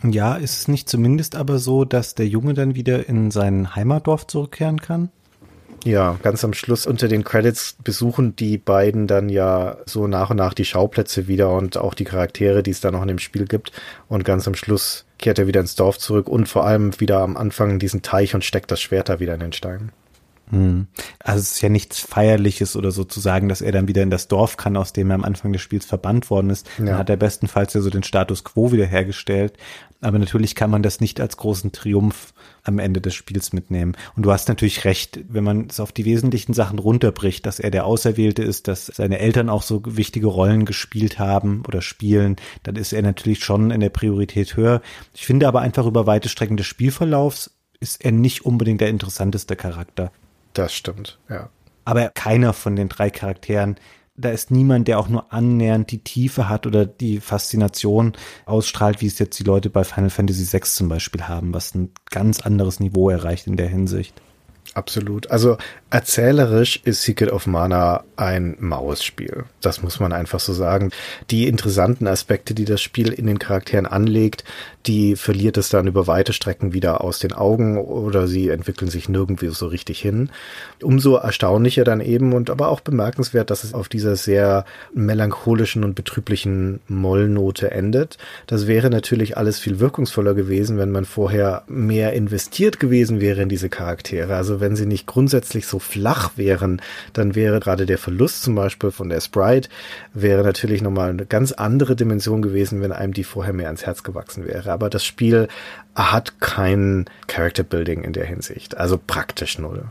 [0.04, 4.26] Ja, ist es nicht zumindest aber so, dass der Junge dann wieder in sein Heimatdorf
[4.26, 5.10] zurückkehren kann?
[5.84, 10.36] Ja, ganz am Schluss unter den Credits besuchen die beiden dann ja so nach und
[10.36, 13.46] nach die Schauplätze wieder und auch die Charaktere, die es da noch in dem Spiel
[13.46, 13.72] gibt.
[14.08, 17.38] Und ganz am Schluss kehrt er wieder ins Dorf zurück und vor allem wieder am
[17.38, 19.92] Anfang diesen Teich und steckt das Schwert da wieder in den Stein.
[20.50, 20.86] Hm.
[21.18, 24.10] Also es ist ja nichts Feierliches oder so zu sagen, dass er dann wieder in
[24.10, 26.68] das Dorf kann, aus dem er am Anfang des Spiels verbannt worden ist.
[26.78, 26.84] Ja.
[26.84, 29.54] Dann hat er bestenfalls ja so den Status quo wiederhergestellt.
[30.02, 32.34] Aber natürlich kann man das nicht als großen Triumph
[32.64, 33.96] am Ende des Spiels mitnehmen.
[34.16, 37.70] Und du hast natürlich recht, wenn man es auf die wesentlichen Sachen runterbricht, dass er
[37.70, 42.76] der Auserwählte ist, dass seine Eltern auch so wichtige Rollen gespielt haben oder spielen, dann
[42.76, 44.82] ist er natürlich schon in der Priorität höher.
[45.14, 49.56] Ich finde aber einfach über weite Strecken des Spielverlaufs ist er nicht unbedingt der interessanteste
[49.56, 50.12] Charakter.
[50.54, 51.48] Das stimmt, ja.
[51.84, 53.76] aber keiner von den drei Charakteren
[54.14, 58.12] da ist niemand, der auch nur annähernd die Tiefe hat oder die Faszination
[58.44, 61.90] ausstrahlt, wie es jetzt die Leute bei Final Fantasy VI zum Beispiel haben, was ein
[62.10, 64.20] ganz anderes Niveau erreicht in der Hinsicht.
[64.74, 65.30] Absolut.
[65.30, 65.56] Also
[65.92, 69.44] erzählerisch ist Secret of Mana ein Mausspiel.
[69.60, 70.90] Das muss man einfach so sagen.
[71.30, 74.42] Die interessanten Aspekte, die das Spiel in den Charakteren anlegt,
[74.86, 79.08] die verliert es dann über weite Strecken wieder aus den Augen oder sie entwickeln sich
[79.10, 80.30] nirgendwie so richtig hin.
[80.82, 84.64] Umso erstaunlicher dann eben und aber auch bemerkenswert, dass es auf dieser sehr
[84.94, 88.16] melancholischen und betrüblichen Mollnote endet.
[88.46, 93.50] Das wäre natürlich alles viel wirkungsvoller gewesen, wenn man vorher mehr investiert gewesen wäre in
[93.50, 94.36] diese Charaktere.
[94.36, 96.80] Also wenn sie nicht grundsätzlich so flach wären,
[97.12, 99.68] dann wäre gerade der Verlust zum Beispiel von der Sprite
[100.14, 104.02] wäre natürlich nochmal eine ganz andere Dimension gewesen, wenn einem die vorher mehr ans Herz
[104.02, 104.72] gewachsen wäre.
[104.72, 105.48] Aber das Spiel
[105.94, 108.76] hat kein Character Building in der Hinsicht.
[108.76, 109.84] Also praktisch null.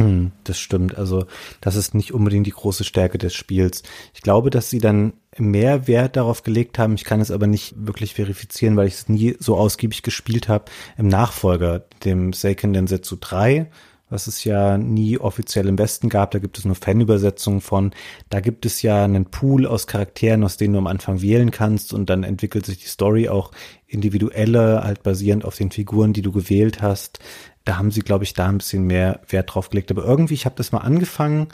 [0.00, 0.96] Hm, das stimmt.
[0.96, 1.26] Also
[1.60, 3.82] das ist nicht unbedingt die große Stärke des Spiels.
[4.14, 6.94] Ich glaube, dass sie dann mehr Wert darauf gelegt haben.
[6.94, 10.64] Ich kann es aber nicht wirklich verifizieren, weil ich es nie so ausgiebig gespielt habe.
[10.96, 13.66] Im Nachfolger, dem Seiken Densetsu 3,
[14.10, 16.32] was es ja nie offiziell im Westen gab.
[16.32, 17.92] Da gibt es nur Fanübersetzungen von.
[18.28, 21.94] Da gibt es ja einen Pool aus Charakteren, aus denen du am Anfang wählen kannst
[21.94, 23.52] und dann entwickelt sich die Story auch
[23.86, 27.20] individueller, halt basierend auf den Figuren, die du gewählt hast.
[27.64, 29.90] Da haben sie, glaube ich, da ein bisschen mehr Wert drauf gelegt.
[29.90, 31.48] Aber irgendwie, ich habe das mal angefangen,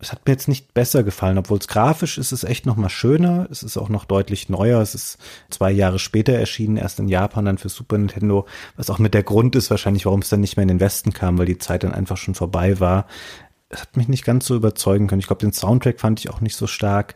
[0.00, 2.88] es hat mir jetzt nicht besser gefallen, obwohl es grafisch ist es echt noch mal
[2.88, 3.46] schöner.
[3.50, 4.80] Es ist auch noch deutlich neuer.
[4.80, 5.18] Es ist
[5.50, 8.46] zwei Jahre später erschienen, erst in Japan, dann für Super Nintendo,
[8.76, 11.12] was auch mit der Grund ist wahrscheinlich, warum es dann nicht mehr in den Westen
[11.12, 13.06] kam, weil die Zeit dann einfach schon vorbei war.
[13.68, 15.20] Es hat mich nicht ganz so überzeugen können.
[15.20, 17.14] Ich glaube, den Soundtrack fand ich auch nicht so stark.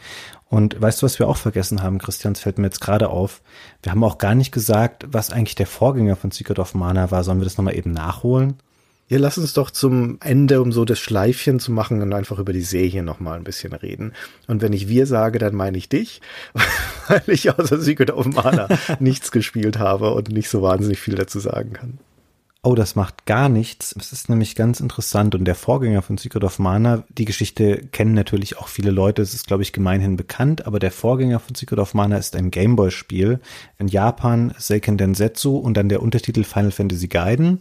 [0.49, 2.35] Und weißt du, was wir auch vergessen haben, Christian?
[2.35, 3.43] Es fällt mir jetzt gerade auf.
[3.83, 7.25] Wir haben auch gar nicht gesagt, was eigentlich der Vorgänger von Secret of Mana war.
[7.25, 8.59] Sollen wir das nochmal eben nachholen?
[9.07, 12.55] Ja, lass uns doch zum Ende, um so das Schleifchen zu machen und einfach über
[12.55, 14.15] die Serie nochmal ein bisschen reden.
[14.47, 16.23] Und wenn ich wir sage, dann meine ich dich,
[17.09, 18.69] weil ich außer Secret of Mana
[19.01, 21.99] nichts gespielt habe und nicht so wahnsinnig viel dazu sagen kann.
[22.67, 23.95] Oh, das macht gar nichts.
[23.99, 28.15] Es ist nämlich ganz interessant und der Vorgänger von Secret of Mana, die Geschichte kennen
[28.15, 31.79] natürlich auch viele Leute, es ist glaube ich gemeinhin bekannt, aber der Vorgänger von Secret
[31.79, 33.41] of Mana ist ein Gameboy-Spiel
[33.79, 37.61] in Japan, Seiken Densetsu und dann der Untertitel Final Fantasy Gaiden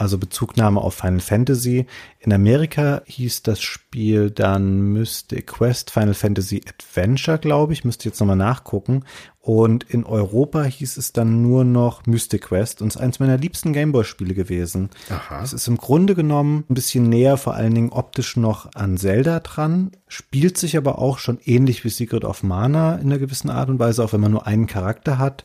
[0.00, 1.86] also Bezugnahme auf Final Fantasy.
[2.20, 8.20] In Amerika hieß das Spiel dann Mystic Quest Final Fantasy Adventure, glaube ich, müsste jetzt
[8.20, 9.04] nochmal nachgucken.
[9.46, 13.72] Und in Europa hieß es dann nur noch Mystic Quest und ist eins meiner liebsten
[13.72, 14.90] Gameboy-Spiele gewesen.
[15.08, 15.40] Aha.
[15.40, 19.38] Es ist im Grunde genommen ein bisschen näher, vor allen Dingen optisch noch an Zelda
[19.38, 23.68] dran, spielt sich aber auch schon ähnlich wie Secret of Mana in einer gewissen Art
[23.68, 25.44] und Weise, auch wenn man nur einen Charakter hat.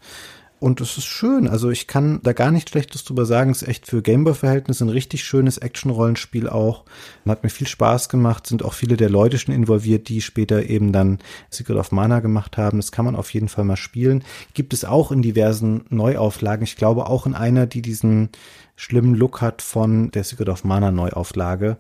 [0.62, 1.48] Und es ist schön.
[1.48, 3.50] Also ich kann da gar nichts Schlechtes drüber sagen.
[3.50, 6.86] Es ist echt für Gameboy-Verhältnisse ein richtig schönes Action-Rollenspiel auch.
[7.28, 8.46] Hat mir viel Spaß gemacht.
[8.46, 11.18] Sind auch viele der Leute schon involviert, die später eben dann
[11.50, 12.78] Secret of Mana gemacht haben.
[12.78, 14.24] Das kann man auf jeden Fall mal spielen.
[14.54, 16.64] Gibt es auch in diversen Neuauflagen.
[16.64, 18.30] Ich glaube auch in einer, die diesen
[18.76, 21.78] schlimmen Look hat von der Secret of Mana Neuauflage.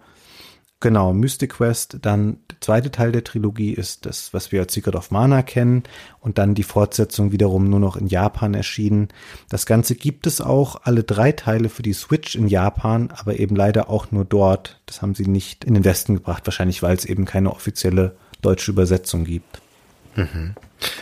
[0.81, 4.95] Genau, Mystic Quest, dann der zweite Teil der Trilogie ist das, was wir als Secret
[4.95, 5.83] of Mana kennen
[6.19, 9.09] und dann die Fortsetzung wiederum nur noch in Japan erschienen.
[9.47, 13.55] Das Ganze gibt es auch, alle drei Teile für die Switch in Japan, aber eben
[13.55, 14.81] leider auch nur dort.
[14.87, 18.71] Das haben sie nicht in den Westen gebracht, wahrscheinlich weil es eben keine offizielle deutsche
[18.71, 19.61] Übersetzung gibt.
[20.15, 20.55] Mhm.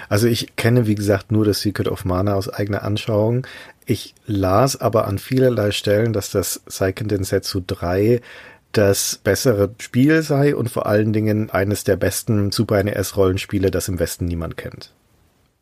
[0.09, 3.47] Also ich kenne, wie gesagt, nur das Secret of Mana aus eigener Anschauung.
[3.85, 8.19] Ich las aber an vielerlei Stellen, dass das Seiken Densetsu 3
[8.71, 13.99] das bessere Spiel sei und vor allen Dingen eines der besten Super NES-Rollenspiele, das im
[13.99, 14.93] Westen niemand kennt.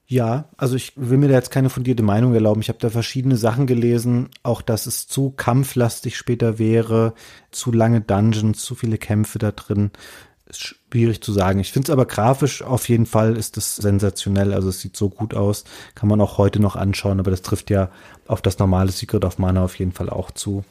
[0.10, 2.62] Ja, also ich will mir da jetzt keine fundierte Meinung erlauben.
[2.62, 7.14] Ich habe da verschiedene Sachen gelesen, auch dass es zu kampflastig später wäre,
[7.52, 9.92] zu lange Dungeons, zu viele Kämpfe da drin.
[10.46, 11.60] Ist schwierig zu sagen.
[11.60, 14.54] Ich finde es aber grafisch auf jeden Fall ist es sensationell.
[14.54, 17.70] Also es sieht so gut aus, kann man auch heute noch anschauen, aber das trifft
[17.70, 17.90] ja
[18.28, 20.64] auf das normale Secret of Mana auf jeden Fall auch zu.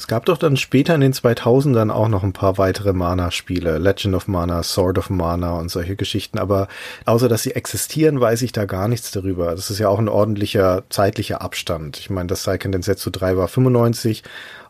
[0.00, 4.14] Es gab doch dann später in den 2000ern auch noch ein paar weitere Mana-Spiele, Legend
[4.14, 6.68] of Mana, Sword of Mana und solche Geschichten, aber
[7.04, 9.50] außer dass sie existieren, weiß ich da gar nichts darüber.
[9.50, 11.98] Das ist ja auch ein ordentlicher zeitlicher Abstand.
[11.98, 14.22] Ich meine, das Seiken Densetsu 3 war 95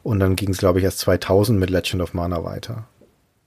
[0.03, 2.89] und dann ging es, glaube ich, erst 2000 mit Legend of Mana weiter.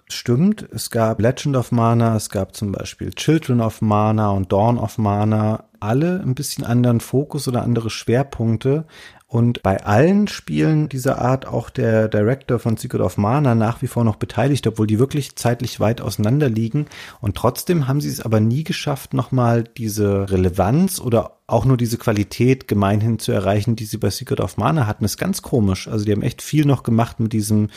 [0.09, 4.77] Stimmt, es gab Legend of Mana, es gab zum Beispiel Children of Mana und Dawn
[4.77, 8.85] of Mana, alle ein bisschen anderen Fokus oder andere Schwerpunkte,
[9.33, 13.87] und bei allen Spielen dieser Art auch der Director von Secret of Mana nach wie
[13.87, 16.85] vor noch beteiligt, obwohl die wirklich zeitlich weit auseinander liegen.
[17.19, 21.97] Und trotzdem haben sie es aber nie geschafft, nochmal diese Relevanz oder auch nur diese
[21.97, 25.03] Qualität gemeinhin zu erreichen, die sie bei Secret of Mana hatten.
[25.03, 25.87] Das ist ganz komisch.
[25.87, 27.69] Also die haben echt viel noch gemacht mit diesem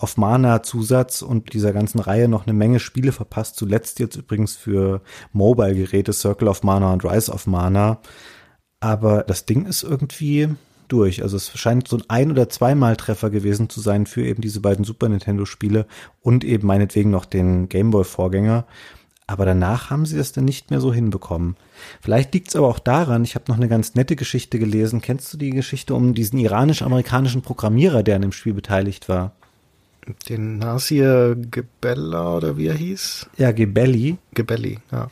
[0.00, 3.54] of Mana Zusatz und dieser ganzen Reihe noch eine Menge Spiele verpasst.
[3.54, 5.00] Zuletzt jetzt übrigens für
[5.32, 8.00] Mobile-Geräte Circle of Mana und Rise of Mana.
[8.80, 10.48] Aber das Ding ist irgendwie
[10.88, 11.22] durch.
[11.22, 14.60] Also es scheint so ein ein- oder zweimal Treffer gewesen zu sein für eben diese
[14.60, 15.86] beiden Super Nintendo Spiele
[16.22, 18.66] und eben meinetwegen noch den Gameboy Vorgänger.
[19.26, 21.56] Aber danach haben sie das dann nicht mehr so hinbekommen.
[22.02, 25.00] Vielleicht liegt es aber auch daran, ich habe noch eine ganz nette Geschichte gelesen.
[25.00, 29.32] Kennst du die Geschichte um diesen iranisch-amerikanischen Programmierer, der an dem Spiel beteiligt war?
[30.28, 33.30] Den Nasir Gebella oder wie er hieß?
[33.38, 34.18] Ja, Gebelli.
[34.34, 35.10] Gebelli, ja.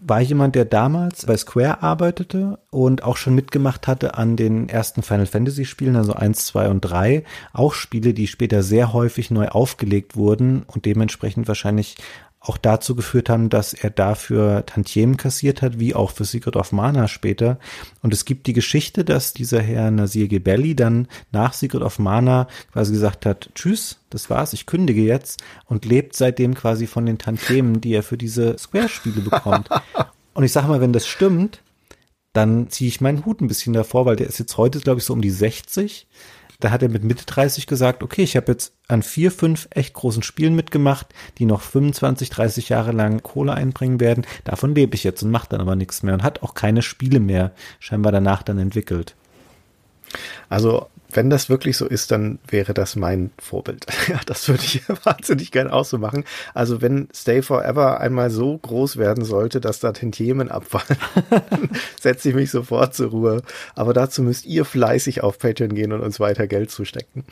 [0.00, 5.02] War jemand, der damals bei Square arbeitete und auch schon mitgemacht hatte an den ersten
[5.02, 7.24] Final Fantasy Spielen, also eins, zwei und drei.
[7.52, 11.96] Auch Spiele, die später sehr häufig neu aufgelegt wurden und dementsprechend wahrscheinlich
[12.40, 16.70] auch dazu geführt haben, dass er dafür Tantiemen kassiert hat, wie auch für Secret of
[16.70, 17.58] Mana später.
[18.00, 22.46] Und es gibt die Geschichte, dass dieser Herr Nasir Gebelli dann nach Secret of Mana
[22.72, 27.18] quasi gesagt hat, tschüss, das war's, ich kündige jetzt und lebt seitdem quasi von den
[27.18, 29.68] Tantiemen, die er für diese Square-Spiele bekommt.
[30.34, 31.62] und ich sag mal, wenn das stimmt,
[32.32, 35.04] dann ziehe ich meinen Hut ein bisschen davor, weil der ist jetzt heute, glaube ich,
[35.04, 36.06] so um die 60
[36.60, 39.94] da hat er mit Mitte 30 gesagt, okay, ich habe jetzt an vier, fünf echt
[39.94, 41.06] großen Spielen mitgemacht,
[41.38, 44.26] die noch 25, 30 Jahre lang Kohle einbringen werden.
[44.44, 47.20] Davon lebe ich jetzt und mache dann aber nichts mehr und hat auch keine Spiele
[47.20, 49.14] mehr scheinbar danach dann entwickelt.
[50.48, 53.86] Also wenn das wirklich so ist, dann wäre das mein Vorbild.
[54.08, 56.24] Ja, das würde ich wahnsinnig gerne auch so machen.
[56.54, 60.98] Also wenn Stay Forever einmal so groß werden sollte, dass da Tantiemen abfallen,
[62.00, 63.42] setze ich mich sofort zur Ruhe.
[63.74, 67.24] Aber dazu müsst ihr fleißig auf Patreon gehen und uns weiter Geld zustecken.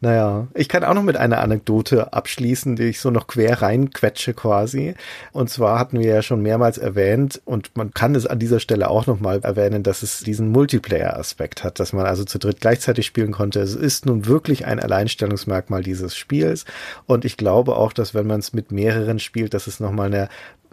[0.00, 4.34] Naja, ich kann auch noch mit einer Anekdote abschließen, die ich so noch quer reinquetsche
[4.34, 4.94] quasi.
[5.30, 8.90] Und zwar hatten wir ja schon mehrmals erwähnt und man kann es an dieser Stelle
[8.90, 13.32] auch nochmal erwähnen, dass es diesen Multiplayer-Aspekt hat, dass man also zu dritt gleichzeitig spielen
[13.32, 13.60] konnte.
[13.60, 16.66] Es ist nun wirklich ein Alleinstellungsmerkmal dieses Spiels.
[17.06, 20.28] Und ich glaube auch, dass wenn man es mit mehreren spielt, dass es nochmal eine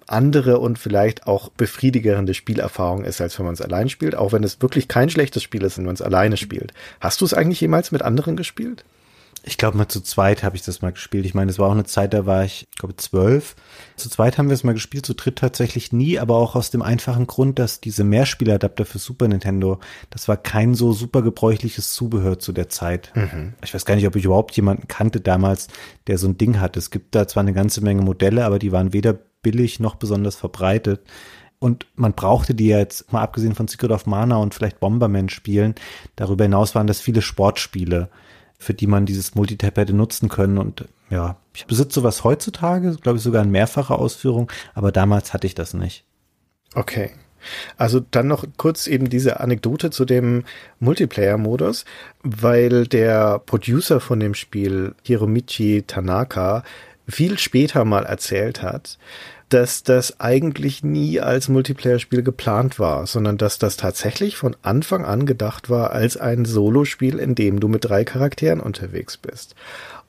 [0.07, 4.43] andere und vielleicht auch befriedigende Spielerfahrung ist, als wenn man es allein spielt, auch wenn
[4.43, 6.73] es wirklich kein schlechtes Spiel ist, wenn man es alleine spielt.
[6.99, 8.83] Hast du es eigentlich jemals mit anderen gespielt?
[9.45, 11.25] Ich glaube mal zu zweit habe ich das mal gespielt.
[11.25, 13.55] Ich meine, es war auch eine Zeit, da war ich, ich glaube, zwölf.
[13.97, 16.81] Zu zweit haben wir es mal gespielt, zu dritt tatsächlich nie, aber auch aus dem
[16.81, 19.79] einfachen Grund, dass diese Mehrspieladapter für Super Nintendo,
[20.11, 23.11] das war kein so super gebräuchliches Zubehör zu der Zeit.
[23.15, 23.53] Mhm.
[23.63, 25.67] Ich weiß gar nicht, ob ich überhaupt jemanden kannte damals,
[26.07, 26.79] der so ein Ding hatte.
[26.79, 30.37] Es gibt da zwar eine ganze Menge Modelle, aber die waren weder billig noch besonders
[30.37, 31.01] verbreitet.
[31.59, 35.75] Und man brauchte die jetzt, mal abgesehen von Secret of Mana und vielleicht Bomberman spielen,
[36.15, 38.09] darüber hinaus waren das viele Sportspiele
[38.63, 40.57] für die man dieses Multitap hätte nutzen können.
[40.57, 45.47] Und ja, ich besitze sowas heutzutage, glaube ich sogar in mehrfacher Ausführung, aber damals hatte
[45.47, 46.05] ich das nicht.
[46.73, 47.11] Okay.
[47.77, 50.45] Also dann noch kurz eben diese Anekdote zu dem
[50.79, 51.83] Multiplayer-Modus,
[52.23, 56.63] weil der Producer von dem Spiel, Hiromichi Tanaka,
[57.05, 58.97] viel später mal erzählt hat,
[59.53, 65.25] dass das eigentlich nie als Multiplayer-Spiel geplant war, sondern dass das tatsächlich von Anfang an
[65.25, 69.55] gedacht war als ein Solospiel, in dem du mit drei Charakteren unterwegs bist.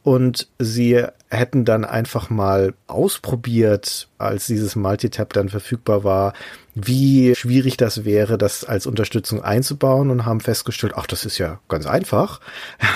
[0.02, 6.34] Und sie hätten dann einfach mal ausprobiert, als dieses Multitap dann verfügbar war,
[6.74, 11.60] wie schwierig das wäre, das als Unterstützung einzubauen und haben festgestellt, ach, das ist ja
[11.68, 12.40] ganz einfach.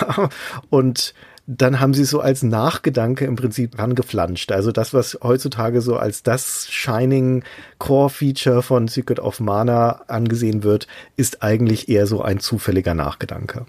[0.71, 1.15] und
[1.51, 4.53] dann haben sie so als Nachgedanke im Prinzip rangeflanscht.
[4.53, 7.43] Also das, was heutzutage so als das Shining
[7.79, 13.65] Core Feature von Secret of Mana angesehen wird, ist eigentlich eher so ein zufälliger Nachgedanke.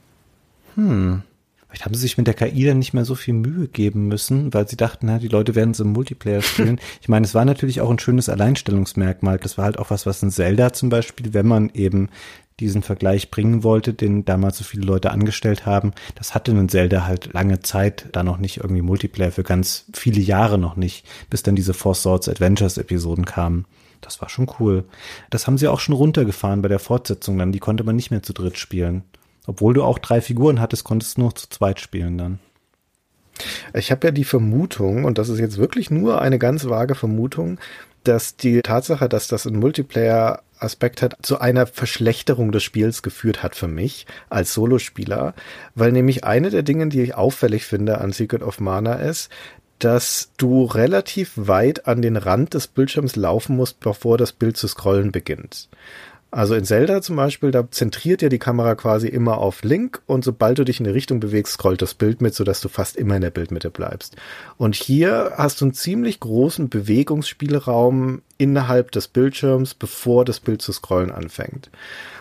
[0.76, 1.24] Hm.
[1.70, 4.52] Vielleicht haben sie sich mit der KI dann nicht mehr so viel Mühe geben müssen,
[4.56, 6.80] weil sie dachten, na, die Leute werden es im Multiplayer spielen.
[7.02, 9.38] ich meine, es war natürlich auch ein schönes Alleinstellungsmerkmal.
[9.38, 12.10] Das war halt auch was, was in Zelda zum Beispiel, wenn man eben
[12.60, 15.94] diesen Vergleich bringen wollte, den damals so viele Leute angestellt haben.
[16.16, 20.20] Das hatte in Zelda halt lange Zeit da noch nicht irgendwie Multiplayer für ganz viele
[20.20, 23.66] Jahre noch nicht, bis dann diese Four Swords Adventures Episoden kamen.
[24.02, 24.86] Das war schon cool.
[25.30, 27.52] Das haben sie auch schon runtergefahren bei der Fortsetzung dann.
[27.52, 29.04] Die konnte man nicht mehr zu dritt spielen.
[29.48, 32.40] Obwohl du auch drei Figuren hattest, konntest du nur zu zweit spielen dann.
[33.74, 37.60] Ich habe ja die Vermutung, und das ist jetzt wirklich nur eine ganz vage Vermutung,
[38.03, 43.44] dass die Tatsache, dass das ein Multiplayer Aspekt hat, zu einer Verschlechterung des Spiels geführt
[43.44, 45.34] hat für mich als Solospieler,
[45.74, 49.30] weil nämlich eine der Dinge, die ich auffällig finde an Secret of Mana ist,
[49.80, 54.68] dass du relativ weit an den Rand des Bildschirms laufen musst, bevor das Bild zu
[54.68, 55.70] scrollen beginnt.
[56.32, 60.24] Also in Zelda zum Beispiel, da zentriert ja die Kamera quasi immer auf Link und
[60.24, 63.16] sobald du dich in eine Richtung bewegst, scrollt das Bild mit, sodass du fast immer
[63.16, 64.16] in der Bildmitte bleibst.
[64.58, 70.72] Und hier hast du einen ziemlich großen Bewegungsspielraum innerhalb des Bildschirms, bevor das Bild zu
[70.72, 71.72] scrollen anfängt.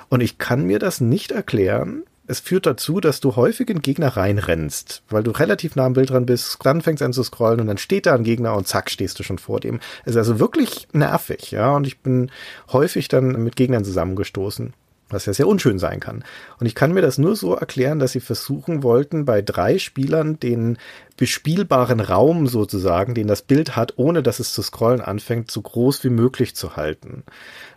[0.09, 4.09] Und ich kann mir das nicht erklären, Es führt dazu, dass du häufig in Gegner
[4.09, 7.61] reinrennst, weil du relativ nah am Bild dran bist, dann fängst du an zu scrollen
[7.61, 9.81] und dann steht da ein Gegner und zack, stehst du schon vor dem.
[10.05, 12.31] Es ist also wirklich nervig, ja, und ich bin
[12.71, 14.75] häufig dann mit Gegnern zusammengestoßen
[15.09, 16.25] was ja sehr unschön sein kann.
[16.61, 20.39] Und ich kann mir das nur so erklären, dass sie versuchen wollten, bei drei Spielern
[20.39, 20.79] den
[21.17, 26.05] bespielbaren Raum sozusagen, den das Bild hat, ohne dass es zu scrollen anfängt, so groß
[26.05, 27.25] wie möglich zu halten.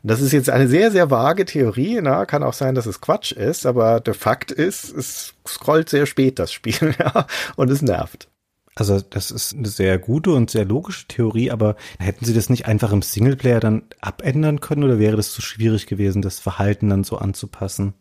[0.04, 3.32] Das ist jetzt eine sehr, sehr vage Theorie, na, kann auch sein, dass es Quatsch
[3.32, 7.26] ist, aber der Fakt ist, es scrollt sehr spät, das Spiel, ja,
[7.56, 8.28] und es nervt.
[8.76, 12.68] Also das ist eine sehr gute und sehr logische Theorie, aber hätten Sie das nicht
[12.68, 17.04] einfach im Singleplayer dann abändern können oder wäre das zu schwierig gewesen, das Verhalten dann
[17.04, 17.94] so anzupassen?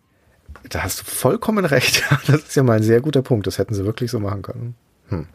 [0.68, 2.04] Da hast du vollkommen recht.
[2.26, 3.46] Das ist ja mal ein sehr guter Punkt.
[3.46, 4.74] Das hätten sie wirklich so machen können.
[5.08, 5.26] Hm.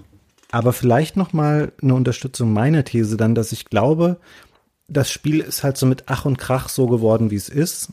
[0.51, 4.17] Aber vielleicht noch mal eine Unterstützung meiner These dann, dass ich glaube,
[4.87, 7.91] das Spiel ist halt so mit Ach und Krach so geworden, wie es ist.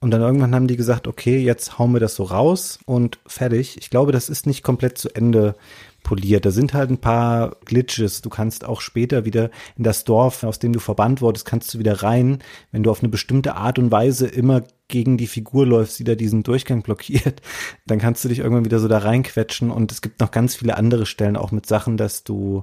[0.00, 3.78] Und dann irgendwann haben die gesagt, okay, jetzt hauen wir das so raus und fertig.
[3.78, 5.56] Ich glaube, das ist nicht komplett zu Ende
[6.04, 6.44] poliert.
[6.44, 8.22] Da sind halt ein paar Glitches.
[8.22, 11.80] Du kannst auch später wieder in das Dorf, aus dem du verbannt wurdest, kannst du
[11.80, 12.38] wieder rein,
[12.70, 16.14] wenn du auf eine bestimmte Art und Weise immer gegen die Figur läufst, die da
[16.14, 17.42] diesen Durchgang blockiert,
[17.86, 20.76] dann kannst du dich irgendwann wieder so da reinquetschen und es gibt noch ganz viele
[20.76, 22.62] andere Stellen, auch mit Sachen, dass du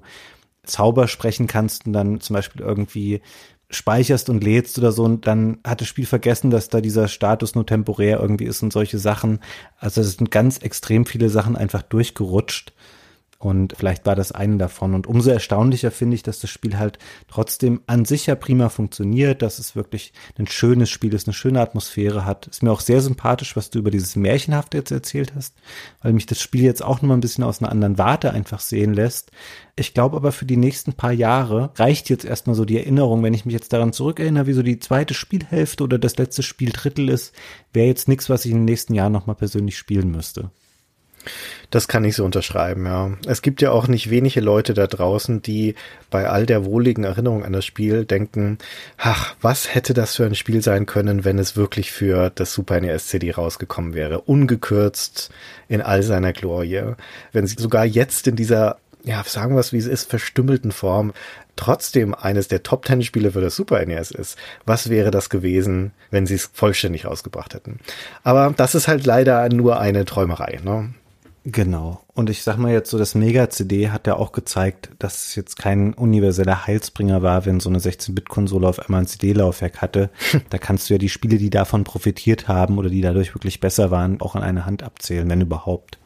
[0.63, 3.21] Zauber sprechen kannst und dann zum Beispiel irgendwie
[3.71, 7.55] speicherst und lädst oder so und dann hat das Spiel vergessen, dass da dieser Status
[7.55, 9.39] nur temporär irgendwie ist und solche Sachen.
[9.77, 12.73] Also es sind ganz extrem viele Sachen einfach durchgerutscht.
[13.41, 14.93] Und vielleicht war das eine davon.
[14.93, 19.41] Und umso erstaunlicher finde ich, dass das Spiel halt trotzdem an sich ja prima funktioniert,
[19.41, 22.45] dass es wirklich ein schönes Spiel ist, eine schöne Atmosphäre hat.
[22.45, 25.55] Ist mir auch sehr sympathisch, was du über dieses Märchenhafte jetzt erzählt hast,
[26.03, 28.93] weil mich das Spiel jetzt auch nochmal ein bisschen aus einer anderen Warte einfach sehen
[28.93, 29.31] lässt.
[29.75, 33.33] Ich glaube aber für die nächsten paar Jahre reicht jetzt erstmal so die Erinnerung, wenn
[33.33, 37.33] ich mich jetzt daran zurückerinnere, wie so die zweite Spielhälfte oder das letzte Spieldrittel ist,
[37.73, 40.51] wäre jetzt nichts, was ich in den nächsten Jahren nochmal persönlich spielen müsste.
[41.69, 43.11] Das kann ich so unterschreiben, ja.
[43.27, 45.75] Es gibt ja auch nicht wenige Leute da draußen, die
[46.09, 48.57] bei all der wohligen Erinnerung an das Spiel denken,
[48.97, 52.81] ach, was hätte das für ein Spiel sein können, wenn es wirklich für das Super
[52.81, 55.31] NES CD rausgekommen wäre, ungekürzt
[55.67, 56.95] in all seiner Glorie.
[57.31, 61.13] Wenn sie sogar jetzt in dieser ja, sagen wir es wie es ist, verstümmelten Form
[61.55, 64.37] trotzdem eines der Top Ten Spiele für das Super NES ist.
[64.65, 67.79] Was wäre das gewesen, wenn sie es vollständig rausgebracht hätten?
[68.23, 70.59] Aber das ist halt leider nur eine Träumerei.
[70.63, 70.93] Ne?
[71.43, 72.01] Genau.
[72.13, 75.57] Und ich sag mal jetzt so, das Mega-CD hat ja auch gezeigt, dass es jetzt
[75.57, 80.11] kein universeller Heilsbringer war, wenn so eine 16-Bit-Konsole auf einmal ein CD-Laufwerk hatte.
[80.51, 83.89] da kannst du ja die Spiele, die davon profitiert haben oder die dadurch wirklich besser
[83.89, 85.97] waren, auch an eine Hand abzählen, wenn überhaupt.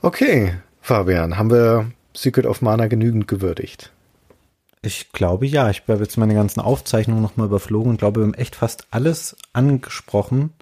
[0.00, 3.90] Okay, Fabian, haben wir Secret of Mana genügend gewürdigt?
[4.82, 5.70] Ich glaube ja.
[5.70, 9.36] Ich habe jetzt meine ganzen Aufzeichnungen nochmal überflogen und glaube, wir haben echt fast alles
[9.52, 10.52] angesprochen.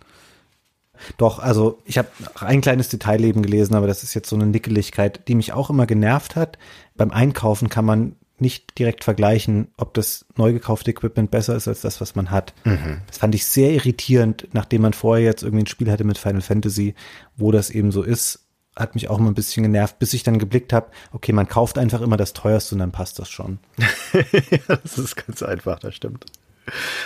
[1.16, 2.08] Doch, also ich habe
[2.40, 5.70] ein kleines Detail eben gelesen, aber das ist jetzt so eine Nickeligkeit, die mich auch
[5.70, 6.58] immer genervt hat.
[6.96, 11.80] Beim Einkaufen kann man nicht direkt vergleichen, ob das neu gekaufte Equipment besser ist als
[11.80, 12.54] das, was man hat.
[12.64, 12.98] Mhm.
[13.06, 16.40] Das fand ich sehr irritierend, nachdem man vorher jetzt irgendwie ein Spiel hatte mit Final
[16.40, 16.94] Fantasy,
[17.36, 18.46] wo das eben so ist,
[18.76, 21.78] hat mich auch immer ein bisschen genervt, bis ich dann geblickt habe, okay, man kauft
[21.78, 23.58] einfach immer das teuerste und dann passt das schon.
[24.12, 26.26] ja, das ist ganz einfach, das stimmt.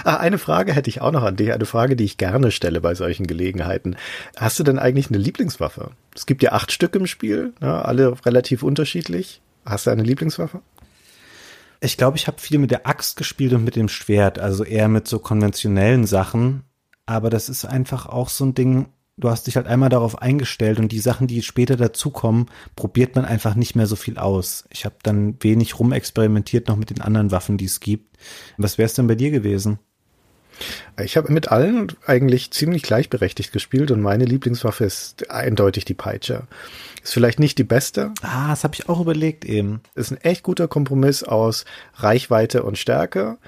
[0.04, 2.80] Ah, eine Frage hätte ich auch noch an dich, eine Frage, die ich gerne stelle
[2.80, 3.96] bei solchen Gelegenheiten.
[4.36, 5.90] Hast du denn eigentlich eine Lieblingswaffe?
[6.14, 9.40] Es gibt ja acht Stück im Spiel, ne, alle relativ unterschiedlich.
[9.64, 10.60] Hast du eine Lieblingswaffe?
[11.80, 14.88] Ich glaube, ich habe viel mit der Axt gespielt und mit dem Schwert, also eher
[14.88, 16.62] mit so konventionellen Sachen.
[17.06, 18.86] Aber das ist einfach auch so ein Ding,
[19.16, 23.24] du hast dich halt einmal darauf eingestellt und die Sachen, die später dazukommen, probiert man
[23.24, 24.64] einfach nicht mehr so viel aus.
[24.70, 28.16] Ich habe dann wenig rumexperimentiert noch mit den anderen Waffen, die es gibt.
[28.56, 29.78] Was wäre es denn bei dir gewesen?
[31.02, 36.46] Ich habe mit allen eigentlich ziemlich gleichberechtigt gespielt und meine Lieblingswaffe ist eindeutig die Peitsche.
[37.02, 38.12] Ist vielleicht nicht die beste.
[38.22, 39.80] Ah, das habe ich auch überlegt eben.
[39.94, 41.64] Ist ein echt guter Kompromiss aus
[41.94, 43.38] Reichweite und Stärke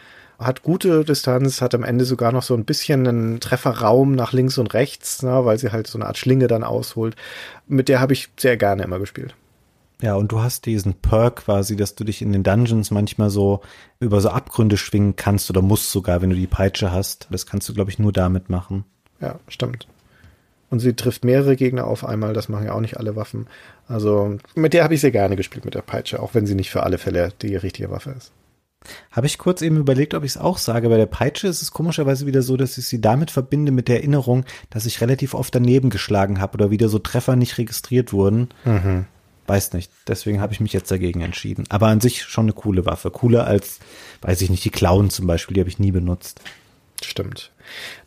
[0.45, 4.59] hat gute Distanz, hat am Ende sogar noch so ein bisschen einen Trefferraum nach links
[4.59, 7.17] und rechts, ne, weil sie halt so eine Art Schlinge dann ausholt.
[7.67, 9.35] Mit der habe ich sehr gerne immer gespielt.
[10.03, 13.61] Ja, und du hast diesen Perk quasi, dass du dich in den Dungeons manchmal so
[14.01, 17.29] über so Abgründe schwingen kannst oder musst sogar, wenn du die Peitsche hast.
[17.31, 18.85] Das kannst du, glaube ich, nur damit machen.
[19.21, 19.87] Ja, stimmt.
[20.71, 23.47] Und sie trifft mehrere Gegner auf einmal, das machen ja auch nicht alle Waffen.
[23.87, 26.71] Also mit der habe ich sehr gerne gespielt, mit der Peitsche, auch wenn sie nicht
[26.71, 28.33] für alle Fälle die richtige Waffe ist.
[29.11, 30.89] Habe ich kurz eben überlegt, ob ich es auch sage.
[30.89, 33.97] Bei der Peitsche ist es komischerweise wieder so, dass ich sie damit verbinde mit der
[33.97, 38.49] Erinnerung, dass ich relativ oft daneben geschlagen habe oder wieder so Treffer nicht registriert wurden.
[38.65, 39.07] Mhm.
[39.47, 39.91] Weiß nicht.
[40.09, 41.65] Deswegen habe ich mich jetzt dagegen entschieden.
[41.69, 43.11] Aber an sich schon eine coole Waffe.
[43.11, 43.79] Cooler als,
[44.23, 46.41] weiß ich nicht, die Klauen zum Beispiel, die habe ich nie benutzt.
[47.03, 47.53] Stimmt.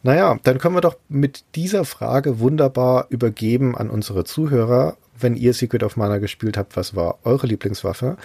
[0.02, 4.98] Naja, dann können wir doch mit dieser Frage wunderbar übergeben an unsere Zuhörer.
[5.20, 8.18] Wenn ihr Secret of Mana gespielt habt, was war eure Lieblingswaffe?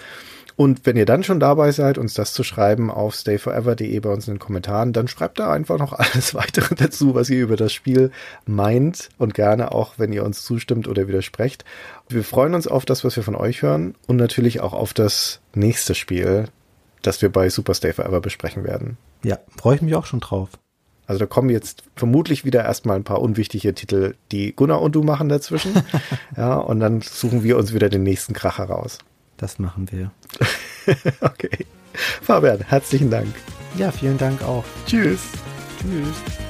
[0.55, 4.27] Und wenn ihr dann schon dabei seid, uns das zu schreiben auf stayforever.de bei uns
[4.27, 7.73] in den Kommentaren, dann schreibt da einfach noch alles weitere dazu, was ihr über das
[7.73, 8.11] Spiel
[8.45, 11.65] meint und gerne auch, wenn ihr uns zustimmt oder widersprecht.
[12.09, 15.39] Wir freuen uns auf das, was wir von euch hören und natürlich auch auf das
[15.55, 16.45] nächste Spiel,
[17.01, 18.97] das wir bei Super Stay Forever besprechen werden.
[19.23, 20.49] Ja, freue ich mich auch schon drauf.
[21.05, 25.03] Also da kommen jetzt vermutlich wieder erstmal ein paar unwichtige Titel, die Gunnar und du
[25.03, 25.73] machen dazwischen.
[26.37, 28.99] ja, und dann suchen wir uns wieder den nächsten Kracher raus.
[29.43, 30.09] Das machen wir.
[31.19, 31.65] okay.
[32.21, 33.35] Fabian, herzlichen Dank.
[33.77, 34.63] Ja, vielen Dank auch.
[34.87, 35.19] Tschüss.
[35.81, 36.42] Tschüss.